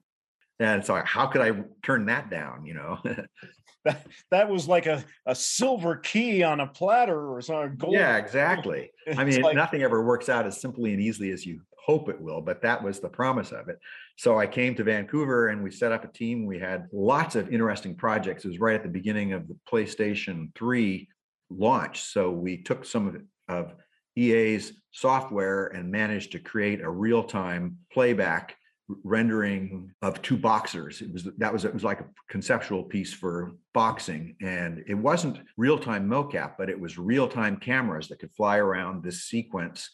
[0.58, 2.98] and so how could I turn that down, you know?
[3.84, 7.76] that, that was like a, a silver key on a platter or something.
[7.76, 7.94] Gold.
[7.94, 8.90] Yeah, exactly.
[9.16, 12.20] I mean, like, nothing ever works out as simply and easily as you hope it
[12.20, 13.78] will, but that was the promise of it.
[14.16, 16.46] So I came to Vancouver and we set up a team.
[16.46, 18.44] We had lots of interesting projects.
[18.44, 21.08] It was right at the beginning of the PlayStation 3
[21.50, 22.02] launch.
[22.02, 23.16] So we took some of,
[23.48, 23.74] of
[24.16, 28.56] EA's software and managed to create a real-time playback
[29.04, 31.00] rendering of two boxers.
[31.00, 35.40] It was that was it was like a conceptual piece for boxing, and it wasn't
[35.56, 39.88] real-time mocap, but it was real-time cameras that could fly around this sequence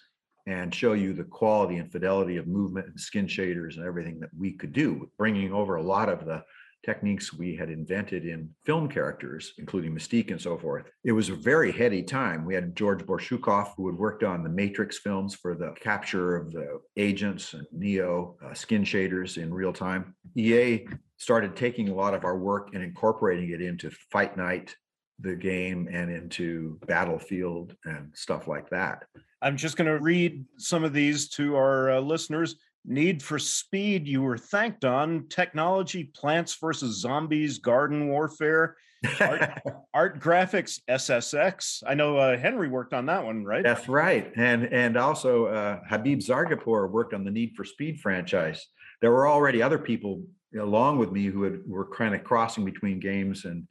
[0.47, 4.31] and show you the quality and fidelity of movement and skin shaders and everything that
[4.37, 6.43] we could do, bringing over a lot of the
[6.89, 10.91] techniques we had invented in film characters, including Mystique and so forth.
[11.05, 12.47] It was a very heady time.
[12.47, 16.51] We had George Borshukov, who had worked on the Matrix films for the capture of
[16.51, 20.15] the agents and Neo uh, skin shaders in real time.
[20.35, 20.87] EA
[21.19, 24.75] started taking a lot of our work and incorporating it into Fight Night,
[25.21, 29.05] the game, and into Battlefield and stuff like that.
[29.43, 32.57] I'm just going to read some of these to our uh, listeners.
[32.85, 35.27] Need for Speed, you were thanked on.
[35.29, 38.77] Technology, Plants versus Zombies, Garden Warfare,
[39.21, 39.63] Art,
[39.95, 41.83] art Graphics, SSX.
[41.87, 43.63] I know uh, Henry worked on that one, right?
[43.63, 44.33] That's right.
[44.37, 48.67] And and also uh, Habib Zargarpur worked on the Need for Speed franchise.
[49.01, 50.25] There were already other people
[50.59, 53.69] along with me who had, were kind of crossing between games and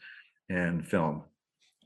[0.49, 1.23] and film.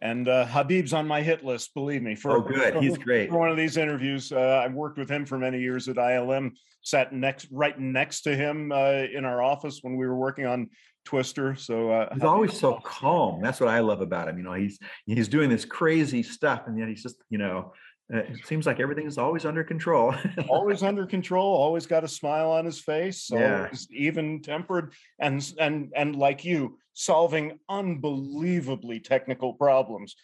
[0.02, 2.16] And uh, Habib's on my hit list, believe me.
[2.16, 2.76] For, oh, good.
[2.78, 3.30] He's great.
[3.30, 6.52] For one of these interviews, uh, I've worked with him for many years at ILM.
[6.82, 10.70] Sat next, right next to him uh, in our office when we were working on
[11.06, 11.56] Twister.
[11.56, 13.42] So uh, he's always so calm.
[13.42, 14.38] That's what I love about him.
[14.38, 17.74] You know, he's he's doing this crazy stuff, and yet he's just, you know,
[18.14, 20.14] Uh, it seems like everything is always under control.
[20.50, 21.56] always under control.
[21.56, 23.30] Always got a smile on his face.
[23.32, 23.70] Yeah.
[23.90, 30.16] even tempered, and and and like you, solving unbelievably technical problems.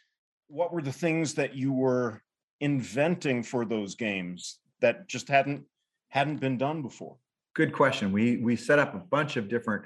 [0.48, 2.22] What were the things that you were
[2.60, 5.64] inventing for those games that just hadn't
[6.10, 7.18] hadn't been done before?
[7.54, 8.12] Good question.
[8.12, 9.86] We we set up a bunch of different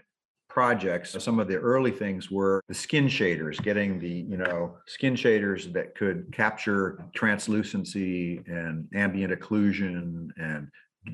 [0.54, 1.16] projects.
[1.24, 5.72] Some of the early things were the skin shaders, getting the, you know, skin shaders
[5.72, 10.68] that could capture translucency and ambient occlusion and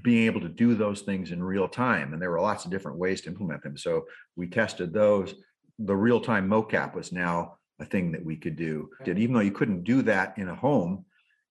[0.03, 2.13] being able to do those things in real time.
[2.13, 3.77] And there were lots of different ways to implement them.
[3.77, 4.05] So
[4.35, 5.35] we tested those
[5.79, 8.89] the real time mocap was now a thing that we could do.
[9.05, 11.05] And Even though you couldn't do that in a home,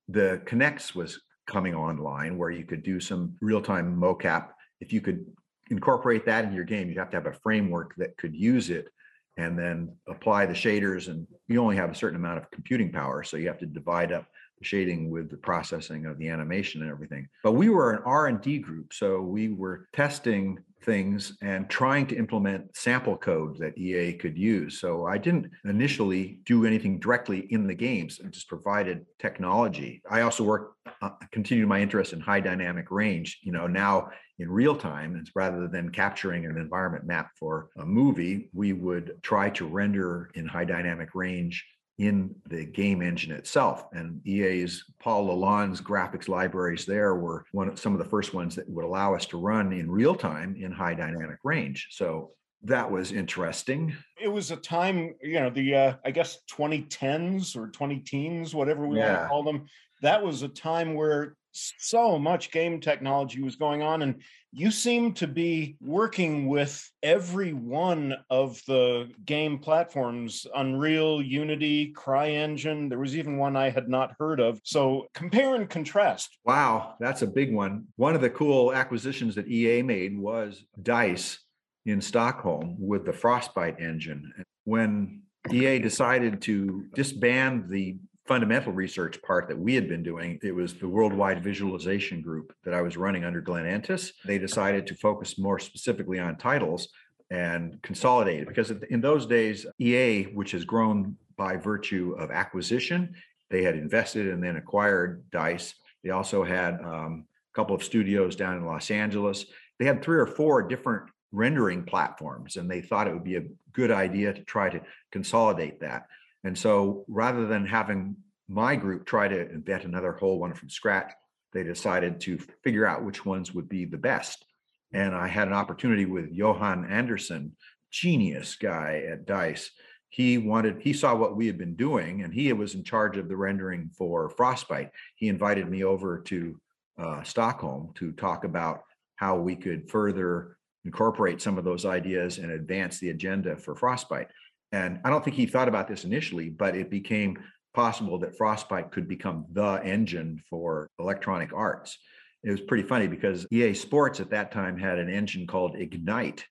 [0.09, 4.49] the Kinects was coming online where you could do some real time mocap.
[4.81, 5.25] If you could
[5.71, 8.89] incorporate that in your game, you'd have to have a framework that could use it
[9.37, 11.09] and then apply the shaders.
[11.09, 13.23] And you only have a certain amount of computing power.
[13.23, 14.27] So you have to divide up
[14.59, 17.29] the shading with the processing of the animation and everything.
[17.43, 18.93] But we were an R&D group.
[18.93, 24.81] So we were testing things and trying to implement sample code that EA could use.
[24.81, 30.01] So I didn't initially do anything directly in the games and just provided technology.
[30.09, 30.76] I also worked,
[31.07, 33.39] uh, continued my interest in high dynamic range.
[33.43, 37.87] You know, now in real time, it's rather than capturing an environment map for a
[37.87, 41.65] movie, we would try to render in high dynamic range
[41.99, 43.87] in the game engine itself.
[43.93, 48.55] And EA's Paul Lalonde's graphics libraries there were one of some of the first ones
[48.57, 51.89] that would allow us to run in real time in high dynamic range.
[51.91, 52.33] So
[52.65, 53.97] that was interesting.
[54.21, 58.87] It was a time, you know, the uh, I guess 2010s or 20 teens, whatever
[58.87, 59.13] we yeah.
[59.13, 59.67] want to call them.
[60.03, 61.37] That was a time where
[61.79, 67.53] so much game technology was going on and you seem to be working with every
[67.53, 72.89] one of the game platforms unreal unity cryengine.
[72.89, 74.61] There was even one i had not heard of.
[74.65, 76.39] So compare and contrast.
[76.45, 77.87] Wow that's a big one.
[77.97, 81.39] One of the cool acquisitions that ea made was dice
[81.85, 84.33] in stockholm with the frostbite engine.
[84.65, 87.97] When ea decided to disband the
[88.27, 90.39] fundamental research part that we had been doing.
[90.43, 94.13] It was the worldwide visualization group that I was running under Glenn Entis.
[94.25, 96.89] They decided to focus more specifically on titles
[97.31, 103.15] and consolidate because in those days, EA, which has grown by virtue of acquisition,
[103.51, 105.75] they had invested and then acquired DICE.
[106.03, 109.47] They also had um, a couple of studios down in Los Angeles.
[109.79, 113.45] they had three or four different rendering platforms, and they thought it would be a
[113.73, 114.81] good idea to try to
[115.13, 116.07] consolidate that.
[116.47, 118.15] And so rather than having
[118.49, 121.13] my group try to invent another whole one from scratch,
[121.53, 124.45] they decided to figure out which ones would be the best.
[124.93, 127.57] And I had an opportunity with Johan Andersson,
[127.91, 129.73] genius guy at Dice.
[130.09, 133.29] He wanted, he saw what we had been doing, and he was in charge of
[133.29, 134.91] the rendering for Frostbite.
[135.17, 136.61] He invited me over to
[136.97, 138.83] uh, Stockholm to talk about
[139.17, 144.29] how we could further incorporate some of those ideas and advance the agenda for Frostbite.
[144.73, 147.39] And I don't think he thought about this initially, but it became
[147.75, 151.99] possible that Frostbite could become the engine for electronic arts.
[152.43, 156.45] It was pretty funny because EA Sports at that time had an engine called Ignite.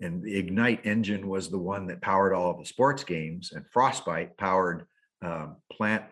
[0.00, 3.66] And the Ignite engine was the one that powered all of the sports games, and
[3.70, 4.86] Frostbite powered
[5.22, 6.04] um, Plant,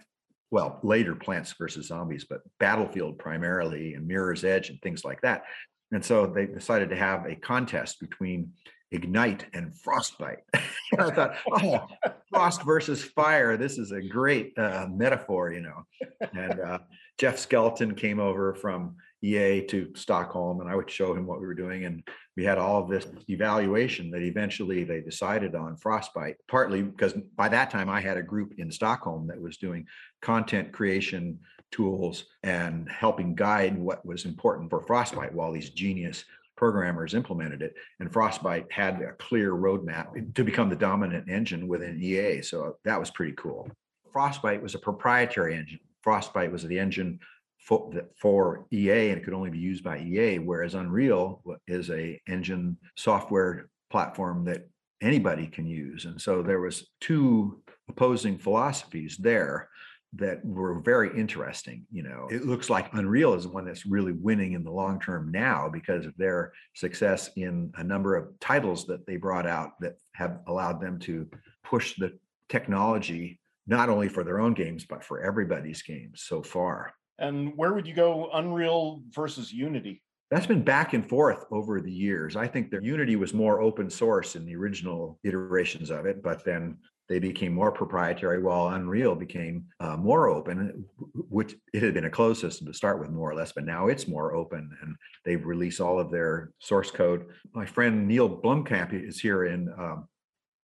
[0.50, 5.44] well, later Plants versus Zombies, but Battlefield primarily, and Mirror's Edge, and things like that.
[5.92, 8.52] And so they decided to have a contest between
[8.92, 10.40] ignite and frostbite.
[10.98, 11.86] I thought, oh,
[12.30, 13.56] frost versus fire.
[13.56, 15.84] This is a great uh, metaphor, you know.
[16.32, 16.78] And uh,
[17.18, 21.46] Jeff Skelton came over from EA to Stockholm, and I would show him what we
[21.46, 21.84] were doing.
[21.84, 22.06] And
[22.36, 27.48] we had all of this evaluation that eventually they decided on frostbite, partly because by
[27.48, 29.86] that time I had a group in Stockholm that was doing
[30.22, 31.40] content creation
[31.70, 36.24] tools and helping guide what was important for frostbite while these genius
[36.58, 37.74] programmers implemented it.
[38.00, 42.42] And Frostbite had a clear roadmap to become the dominant engine within EA.
[42.42, 43.70] So that was pretty cool.
[44.12, 45.78] Frostbite was a proprietary engine.
[46.02, 47.20] Frostbite was the engine
[47.60, 52.20] for, for EA and it could only be used by EA, whereas Unreal is a
[52.26, 54.68] engine software platform that
[55.00, 56.06] anybody can use.
[56.06, 59.68] And so there was two opposing philosophies there
[60.14, 61.86] that were very interesting.
[61.90, 65.00] You know, it looks like Unreal is the one that's really winning in the long
[65.00, 69.72] term now because of their success in a number of titles that they brought out
[69.80, 71.28] that have allowed them to
[71.62, 72.18] push the
[72.48, 76.92] technology not only for their own games but for everybody's games so far.
[77.18, 80.02] And where would you go Unreal versus Unity?
[80.30, 82.36] That's been back and forth over the years.
[82.36, 86.44] I think that Unity was more open source in the original iterations of it, but
[86.44, 86.78] then
[87.08, 90.84] they became more proprietary while Unreal became uh, more open,
[91.28, 93.88] which it had been a closed system to start with more or less, but now
[93.88, 94.94] it's more open and
[95.24, 97.26] they've released all of their source code.
[97.54, 99.68] My friend Neil Blomkamp is here in.
[99.78, 100.08] Um,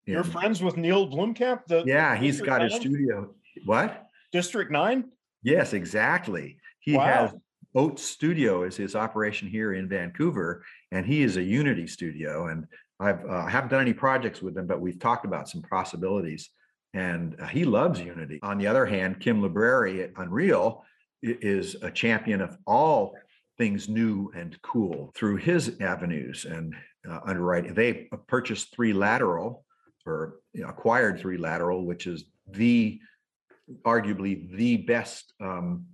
[0.07, 1.65] in You're friends with Neil Blomkamp?
[1.67, 3.35] The, yeah, the he's got his studio.
[3.65, 4.07] What?
[4.33, 5.05] District 9?
[5.43, 6.59] Yes, exactly.
[6.81, 7.05] He wow.
[7.05, 7.35] has
[7.75, 12.47] Oats Studio is his operation here in Vancouver, and he is a Unity studio.
[12.49, 12.67] And
[13.01, 16.51] I've uh, haven't done any projects with him, but we've talked about some possibilities.
[16.93, 18.39] And uh, he loves Unity.
[18.43, 20.85] On the other hand, Kim Libreri at Unreal
[21.23, 23.17] is a champion of all
[23.59, 26.75] things new and cool through his avenues and
[27.09, 27.75] uh, underwriting.
[27.75, 29.65] They purchased Three Lateral
[30.07, 33.01] or you know, acquired Three Lateral, which is the
[33.85, 35.87] arguably the best um,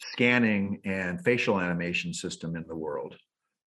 [0.00, 3.16] scanning and facial animation system in the world.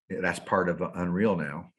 [0.09, 1.71] That's part of Unreal now.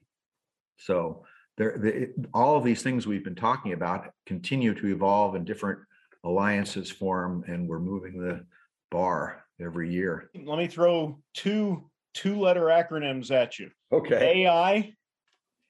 [0.80, 1.24] So
[1.56, 5.80] there, the, all of these things we've been talking about continue to evolve and different
[6.24, 8.44] alliances form, and we're moving the
[8.90, 10.30] bar every year.
[10.34, 13.70] Let me throw two two letter acronyms at you.
[13.92, 14.44] Okay.
[14.44, 14.94] AI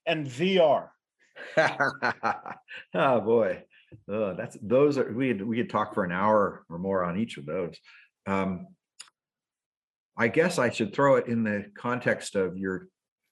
[0.06, 0.88] and VR.
[2.94, 3.62] oh boy.
[4.08, 7.36] Oh, that's those are we we could talk for an hour or more on each
[7.36, 7.76] of those.
[8.26, 8.68] Um,
[10.16, 12.88] I guess I should throw it in the context of your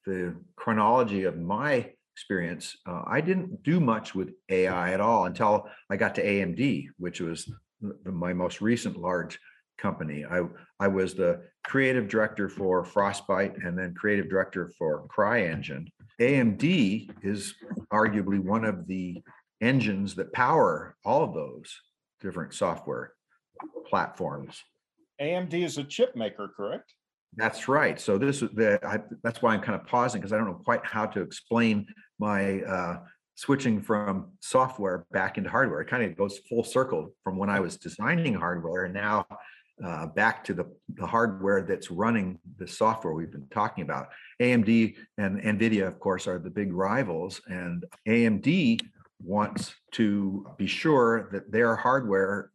[0.09, 5.69] the chronology of my experience, uh, I didn't do much with AI at all until
[5.91, 9.39] I got to AMD, which was the, my most recent large
[9.77, 10.25] company.
[10.25, 10.43] I
[10.81, 15.87] I was the creative director for Frostbite and then creative director for CryEngine.
[16.21, 17.55] AMD is
[17.93, 19.23] arguably one of the
[19.61, 21.73] engines that power all of those
[22.21, 23.13] different software
[23.87, 24.61] platforms.
[25.21, 26.95] AMD is a chip maker, correct?
[27.37, 28.01] That's right.
[28.01, 30.61] So this is the I, that's why I'm kind of pausing because I don't know
[30.65, 31.87] quite how to explain
[32.19, 32.99] my uh,
[33.37, 35.81] switching from software back into hardware.
[35.81, 39.27] It kind of goes full circle from when I was designing hardware and now
[39.85, 40.65] uh, back to the,
[40.95, 44.09] the hardware that's running the software we've been talking about.
[44.43, 48.81] AMD and NVIDIA, of course, are the big rivals, and AMD
[49.23, 52.51] wants to be sure that their hardware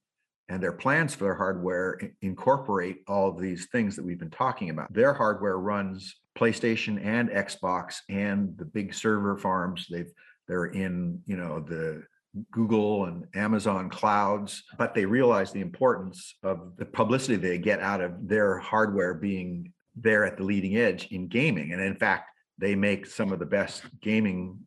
[0.50, 4.70] and their plans for their hardware incorporate all of these things that we've been talking
[4.70, 4.92] about.
[4.94, 9.88] Their hardware runs PlayStation and Xbox and the big server farms.
[9.90, 10.12] They've
[10.48, 12.04] they're in, you know, the
[12.52, 18.02] Google and Amazon clouds, but they realize the importance of the publicity they get out
[18.02, 21.72] of their hardware being they're at the leading edge in gaming.
[21.72, 24.58] And in fact, they make some of the best gaming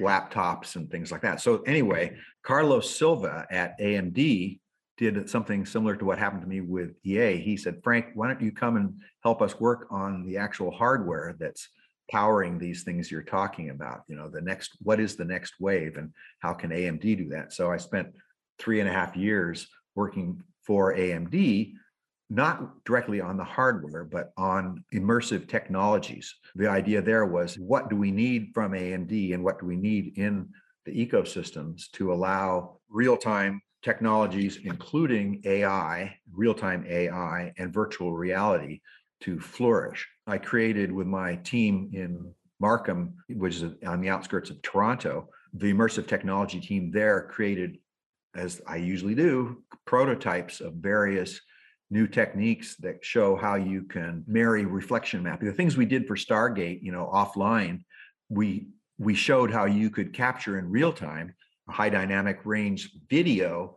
[0.00, 1.40] laptops and things like that.
[1.40, 4.60] So anyway, Carlos Silva at AMD
[4.98, 7.38] did something similar to what happened to me with EA.
[7.38, 11.36] He said, Frank, why don't you come and help us work on the actual hardware
[11.38, 11.68] that's
[12.10, 14.02] powering these things you're talking about?
[14.08, 17.52] You know, the next, what is the next wave and how can AMD do that?
[17.52, 18.08] So I spent
[18.58, 21.74] three and a half years working for AMD,
[22.28, 26.34] not directly on the hardware, but on immersive technologies.
[26.56, 30.18] The idea there was what do we need from AMD and what do we need
[30.18, 30.48] in
[30.84, 38.80] the ecosystems to allow real time technologies, including AI, real time AI, and virtual reality
[39.20, 40.06] to flourish.
[40.26, 45.72] I created with my team in Markham, which is on the outskirts of Toronto, the
[45.72, 47.78] immersive technology team there created,
[48.34, 51.40] as I usually do, prototypes of various
[51.90, 55.48] new techniques that show how you can marry reflection mapping.
[55.48, 57.80] The things we did for Stargate, you know, offline,
[58.28, 58.68] we
[58.98, 61.32] we showed how you could capture in real time
[61.68, 63.76] high dynamic range video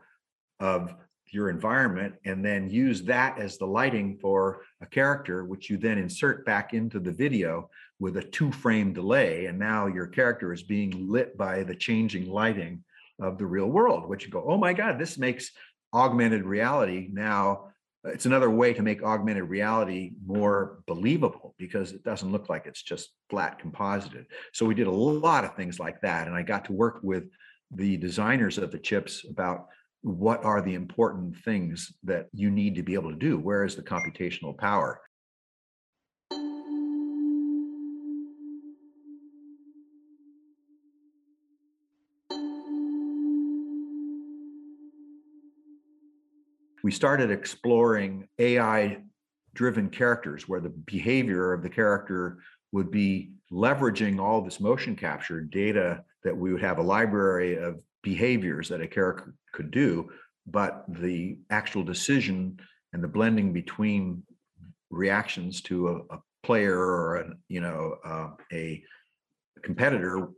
[0.59, 0.93] of
[1.27, 5.97] your environment and then use that as the lighting for a character which you then
[5.97, 7.69] insert back into the video
[7.99, 9.45] with a two frame delay.
[9.45, 12.83] And now your character is being lit by the changing lighting
[13.21, 15.51] of the real world which you go oh my god this makes
[15.93, 17.71] augmented reality now
[18.03, 22.81] it's another way to make augmented reality more believable because it doesn't look like it's
[22.81, 24.25] just flat composited.
[24.53, 26.27] So we did a lot of things like that.
[26.27, 27.25] And i got to work with
[27.73, 29.67] the designers of the chips about
[30.01, 33.37] what are the important things that you need to be able to do?
[33.37, 34.99] Where is the computational power?
[46.83, 48.97] We started exploring AI
[49.53, 52.39] driven characters where the behavior of the character
[52.71, 57.79] would be leveraging all this motion capture data that we would have a library of
[58.03, 60.09] behaviors that a character could do,
[60.47, 62.59] but the actual decision
[62.93, 64.23] and the blending between
[64.89, 68.83] reactions to a, a player or a, you know uh, a
[69.61, 70.29] competitor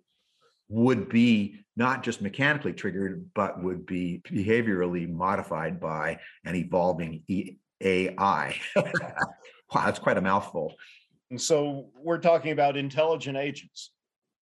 [0.70, 7.24] would be not just mechanically triggered, but would be behaviorally modified by an evolving
[7.82, 8.60] AI.
[8.76, 10.74] wow, that's quite a mouthful.
[11.32, 13.92] And so we're talking about intelligent agents.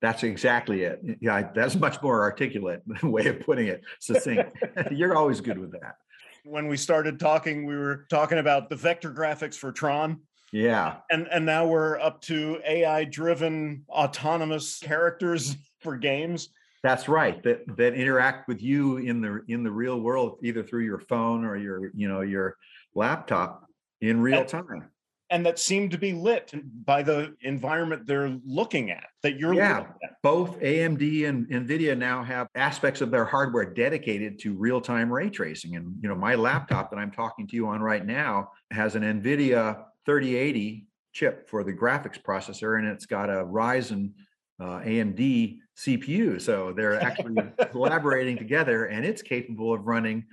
[0.01, 0.99] That's exactly it.
[1.21, 4.57] Yeah, that's much more articulate way of putting it, succinct.
[4.91, 5.95] You're always good with that.
[6.43, 10.21] When we started talking, we were talking about the vector graphics for Tron.
[10.51, 10.97] Yeah.
[11.11, 16.49] And and now we're up to AI driven autonomous characters for games.
[16.83, 17.41] That's right.
[17.43, 21.45] That that interact with you in the in the real world, either through your phone
[21.45, 22.57] or your, you know, your
[22.95, 23.67] laptop
[24.01, 24.89] in real time
[25.31, 26.53] and that seem to be lit
[26.85, 29.85] by the environment they're looking at that you're yeah.
[30.21, 35.75] both amd and nvidia now have aspects of their hardware dedicated to real-time ray tracing
[35.75, 39.03] and you know my laptop that i'm talking to you on right now has an
[39.03, 44.11] nvidia 3080 chip for the graphics processor and it's got a ryzen
[44.59, 47.41] uh, amd cpu so they're actually
[47.71, 50.25] collaborating together and it's capable of running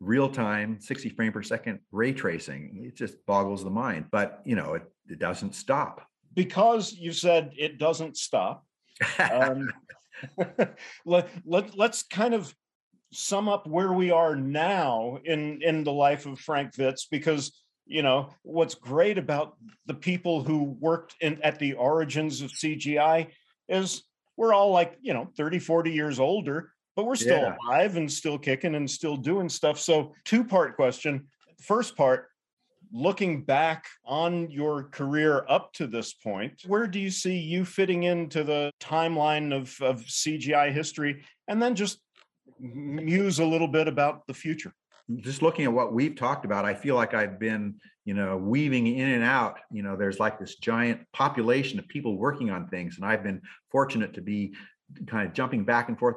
[0.00, 2.84] real time 60 frame per second ray tracing.
[2.86, 6.06] It just boggles the mind, but you know, it, it doesn't stop.
[6.34, 8.64] Because you said it doesn't stop.
[9.18, 9.70] Um,
[11.04, 12.54] let, let, let's kind of
[13.12, 17.52] sum up where we are now in, in the life of Frank Vitz, because
[17.86, 19.56] you know what's great about
[19.86, 23.28] the people who worked in at the origins of CGI
[23.68, 24.04] is
[24.36, 27.56] we're all like you know 30 40 years older but we're still yeah.
[27.66, 29.78] alive and still kicking and still doing stuff.
[29.78, 31.26] So, two part question.
[31.60, 32.28] First part,
[32.92, 38.04] looking back on your career up to this point, where do you see you fitting
[38.04, 41.24] into the timeline of, of CGI history?
[41.48, 41.98] And then just
[42.60, 44.72] muse a little bit about the future.
[45.16, 48.86] Just looking at what we've talked about, I feel like I've been, you know, weaving
[48.86, 49.58] in and out.
[49.70, 53.42] You know, there's like this giant population of people working on things, and I've been
[53.70, 54.54] fortunate to be
[55.06, 56.16] kind of jumping back and forth,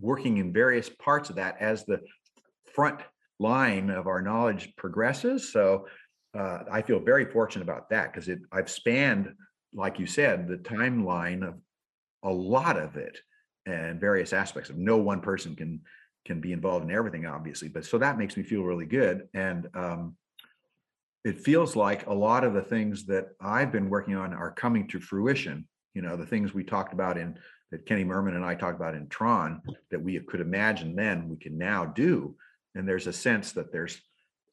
[0.00, 2.00] working in various parts of that as the
[2.74, 3.00] front
[3.38, 5.52] line of our knowledge progresses.
[5.52, 5.86] So
[6.36, 9.32] uh, I feel very fortunate about that because it I've spanned,
[9.72, 11.54] like you said, the timeline of
[12.22, 13.18] a lot of it
[13.66, 15.80] and various aspects of no one person can
[16.24, 19.68] can be involved in everything obviously but so that makes me feel really good and
[19.74, 20.16] um,
[21.24, 24.88] it feels like a lot of the things that i've been working on are coming
[24.88, 27.36] to fruition you know the things we talked about in
[27.70, 29.60] that Kenny Merman and I talked about in Tron
[29.90, 32.36] that we could imagine then we can now do.
[32.74, 34.00] And there's a sense that there's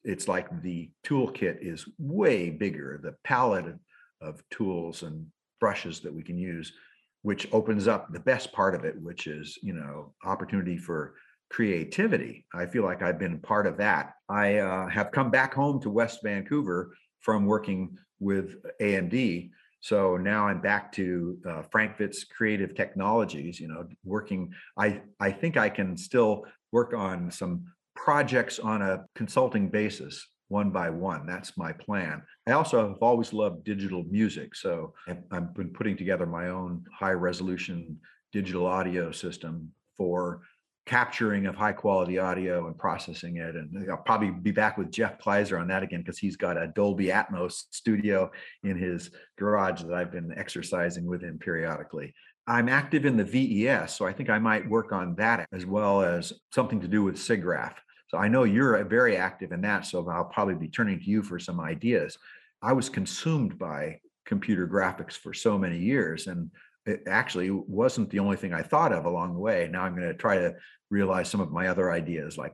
[0.04, 3.00] it's like the toolkit is way bigger.
[3.02, 3.76] The palette
[4.22, 5.28] of tools and
[5.60, 6.74] brushes that we can use,
[7.22, 11.16] which opens up the best part of it, which is, you know, opportunity for
[11.50, 12.46] creativity.
[12.54, 14.16] I feel like I've been part of that.
[14.28, 19.52] I uh, have come back home to West Vancouver from working with AMD.
[19.84, 24.50] So now I'm back to uh, Frank Vitz Creative Technologies, you know, working.
[24.78, 30.70] I, I think I can still work on some projects on a consulting basis one
[30.70, 31.26] by one.
[31.28, 32.24] That's my plan.
[32.48, 34.56] I also have always loved digital music.
[34.56, 34.94] So
[35.32, 38.00] I've been putting together my own high resolution
[38.32, 40.44] digital audio system for
[40.86, 43.56] capturing of high quality audio and processing it.
[43.56, 46.68] And I'll probably be back with Jeff Kleiser on that again because he's got a
[46.68, 48.30] Dolby Atmos studio
[48.64, 52.14] in his garage that I've been exercising with him periodically.
[52.46, 56.02] I'm active in the VES, so I think I might work on that as well
[56.02, 57.76] as something to do with SIGGRAPH.
[58.08, 61.24] So I know you're very active in that, so I'll probably be turning to you
[61.24, 62.18] for some ideas.
[62.62, 66.52] I was consumed by computer graphics for so many years, and
[66.86, 69.70] it actually wasn't the only thing I thought of along the way.
[69.72, 70.56] Now I'm going to try to
[70.90, 72.54] realize some of my other ideas like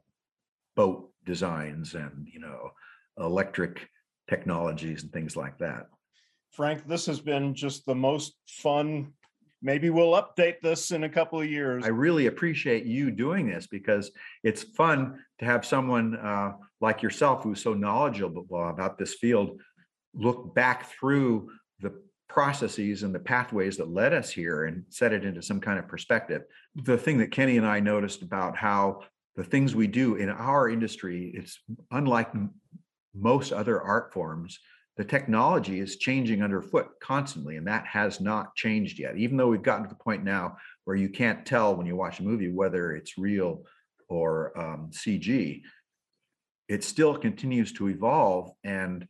[0.76, 2.72] boat designs and, you know,
[3.18, 3.88] electric
[4.30, 5.88] technologies and things like that.
[6.52, 9.14] Frank, this has been just the most fun.
[9.62, 11.84] Maybe we'll update this in a couple of years.
[11.84, 14.12] I really appreciate you doing this because
[14.44, 19.60] it's fun to have someone uh, like yourself who's so knowledgeable about this field
[20.14, 21.52] look back through
[22.30, 25.88] processes and the pathways that led us here and set it into some kind of
[25.88, 26.44] perspective.
[26.76, 29.02] The thing that Kenny and I noticed about how
[29.36, 31.60] the things we do in our industry, it's
[31.92, 32.32] unlike
[33.16, 34.60] most other art forms,
[34.96, 39.18] the technology is changing underfoot constantly, and that has not changed yet.
[39.18, 42.20] Even though we've gotten to the point now where you can't tell when you watch
[42.20, 43.64] a movie whether it's real
[44.08, 45.62] or um, CG,
[46.68, 48.52] it still continues to evolve.
[48.64, 49.08] And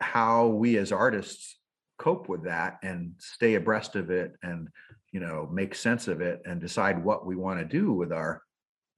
[0.00, 1.58] how we as artists
[2.02, 4.68] cope with that and stay abreast of it and
[5.12, 8.42] you know make sense of it and decide what we want to do with our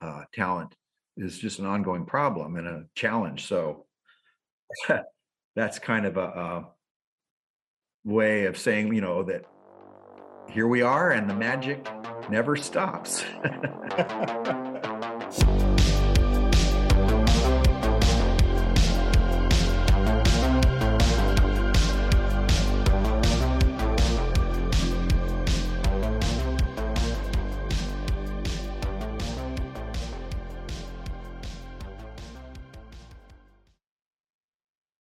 [0.01, 0.75] uh, talent
[1.19, 3.47] is just an ongoing problem and a challenge.
[3.47, 3.85] So
[5.57, 6.69] that's kind of a, a
[8.05, 9.45] way of saying you know that
[10.51, 11.87] here we are and the magic
[12.31, 13.23] never stops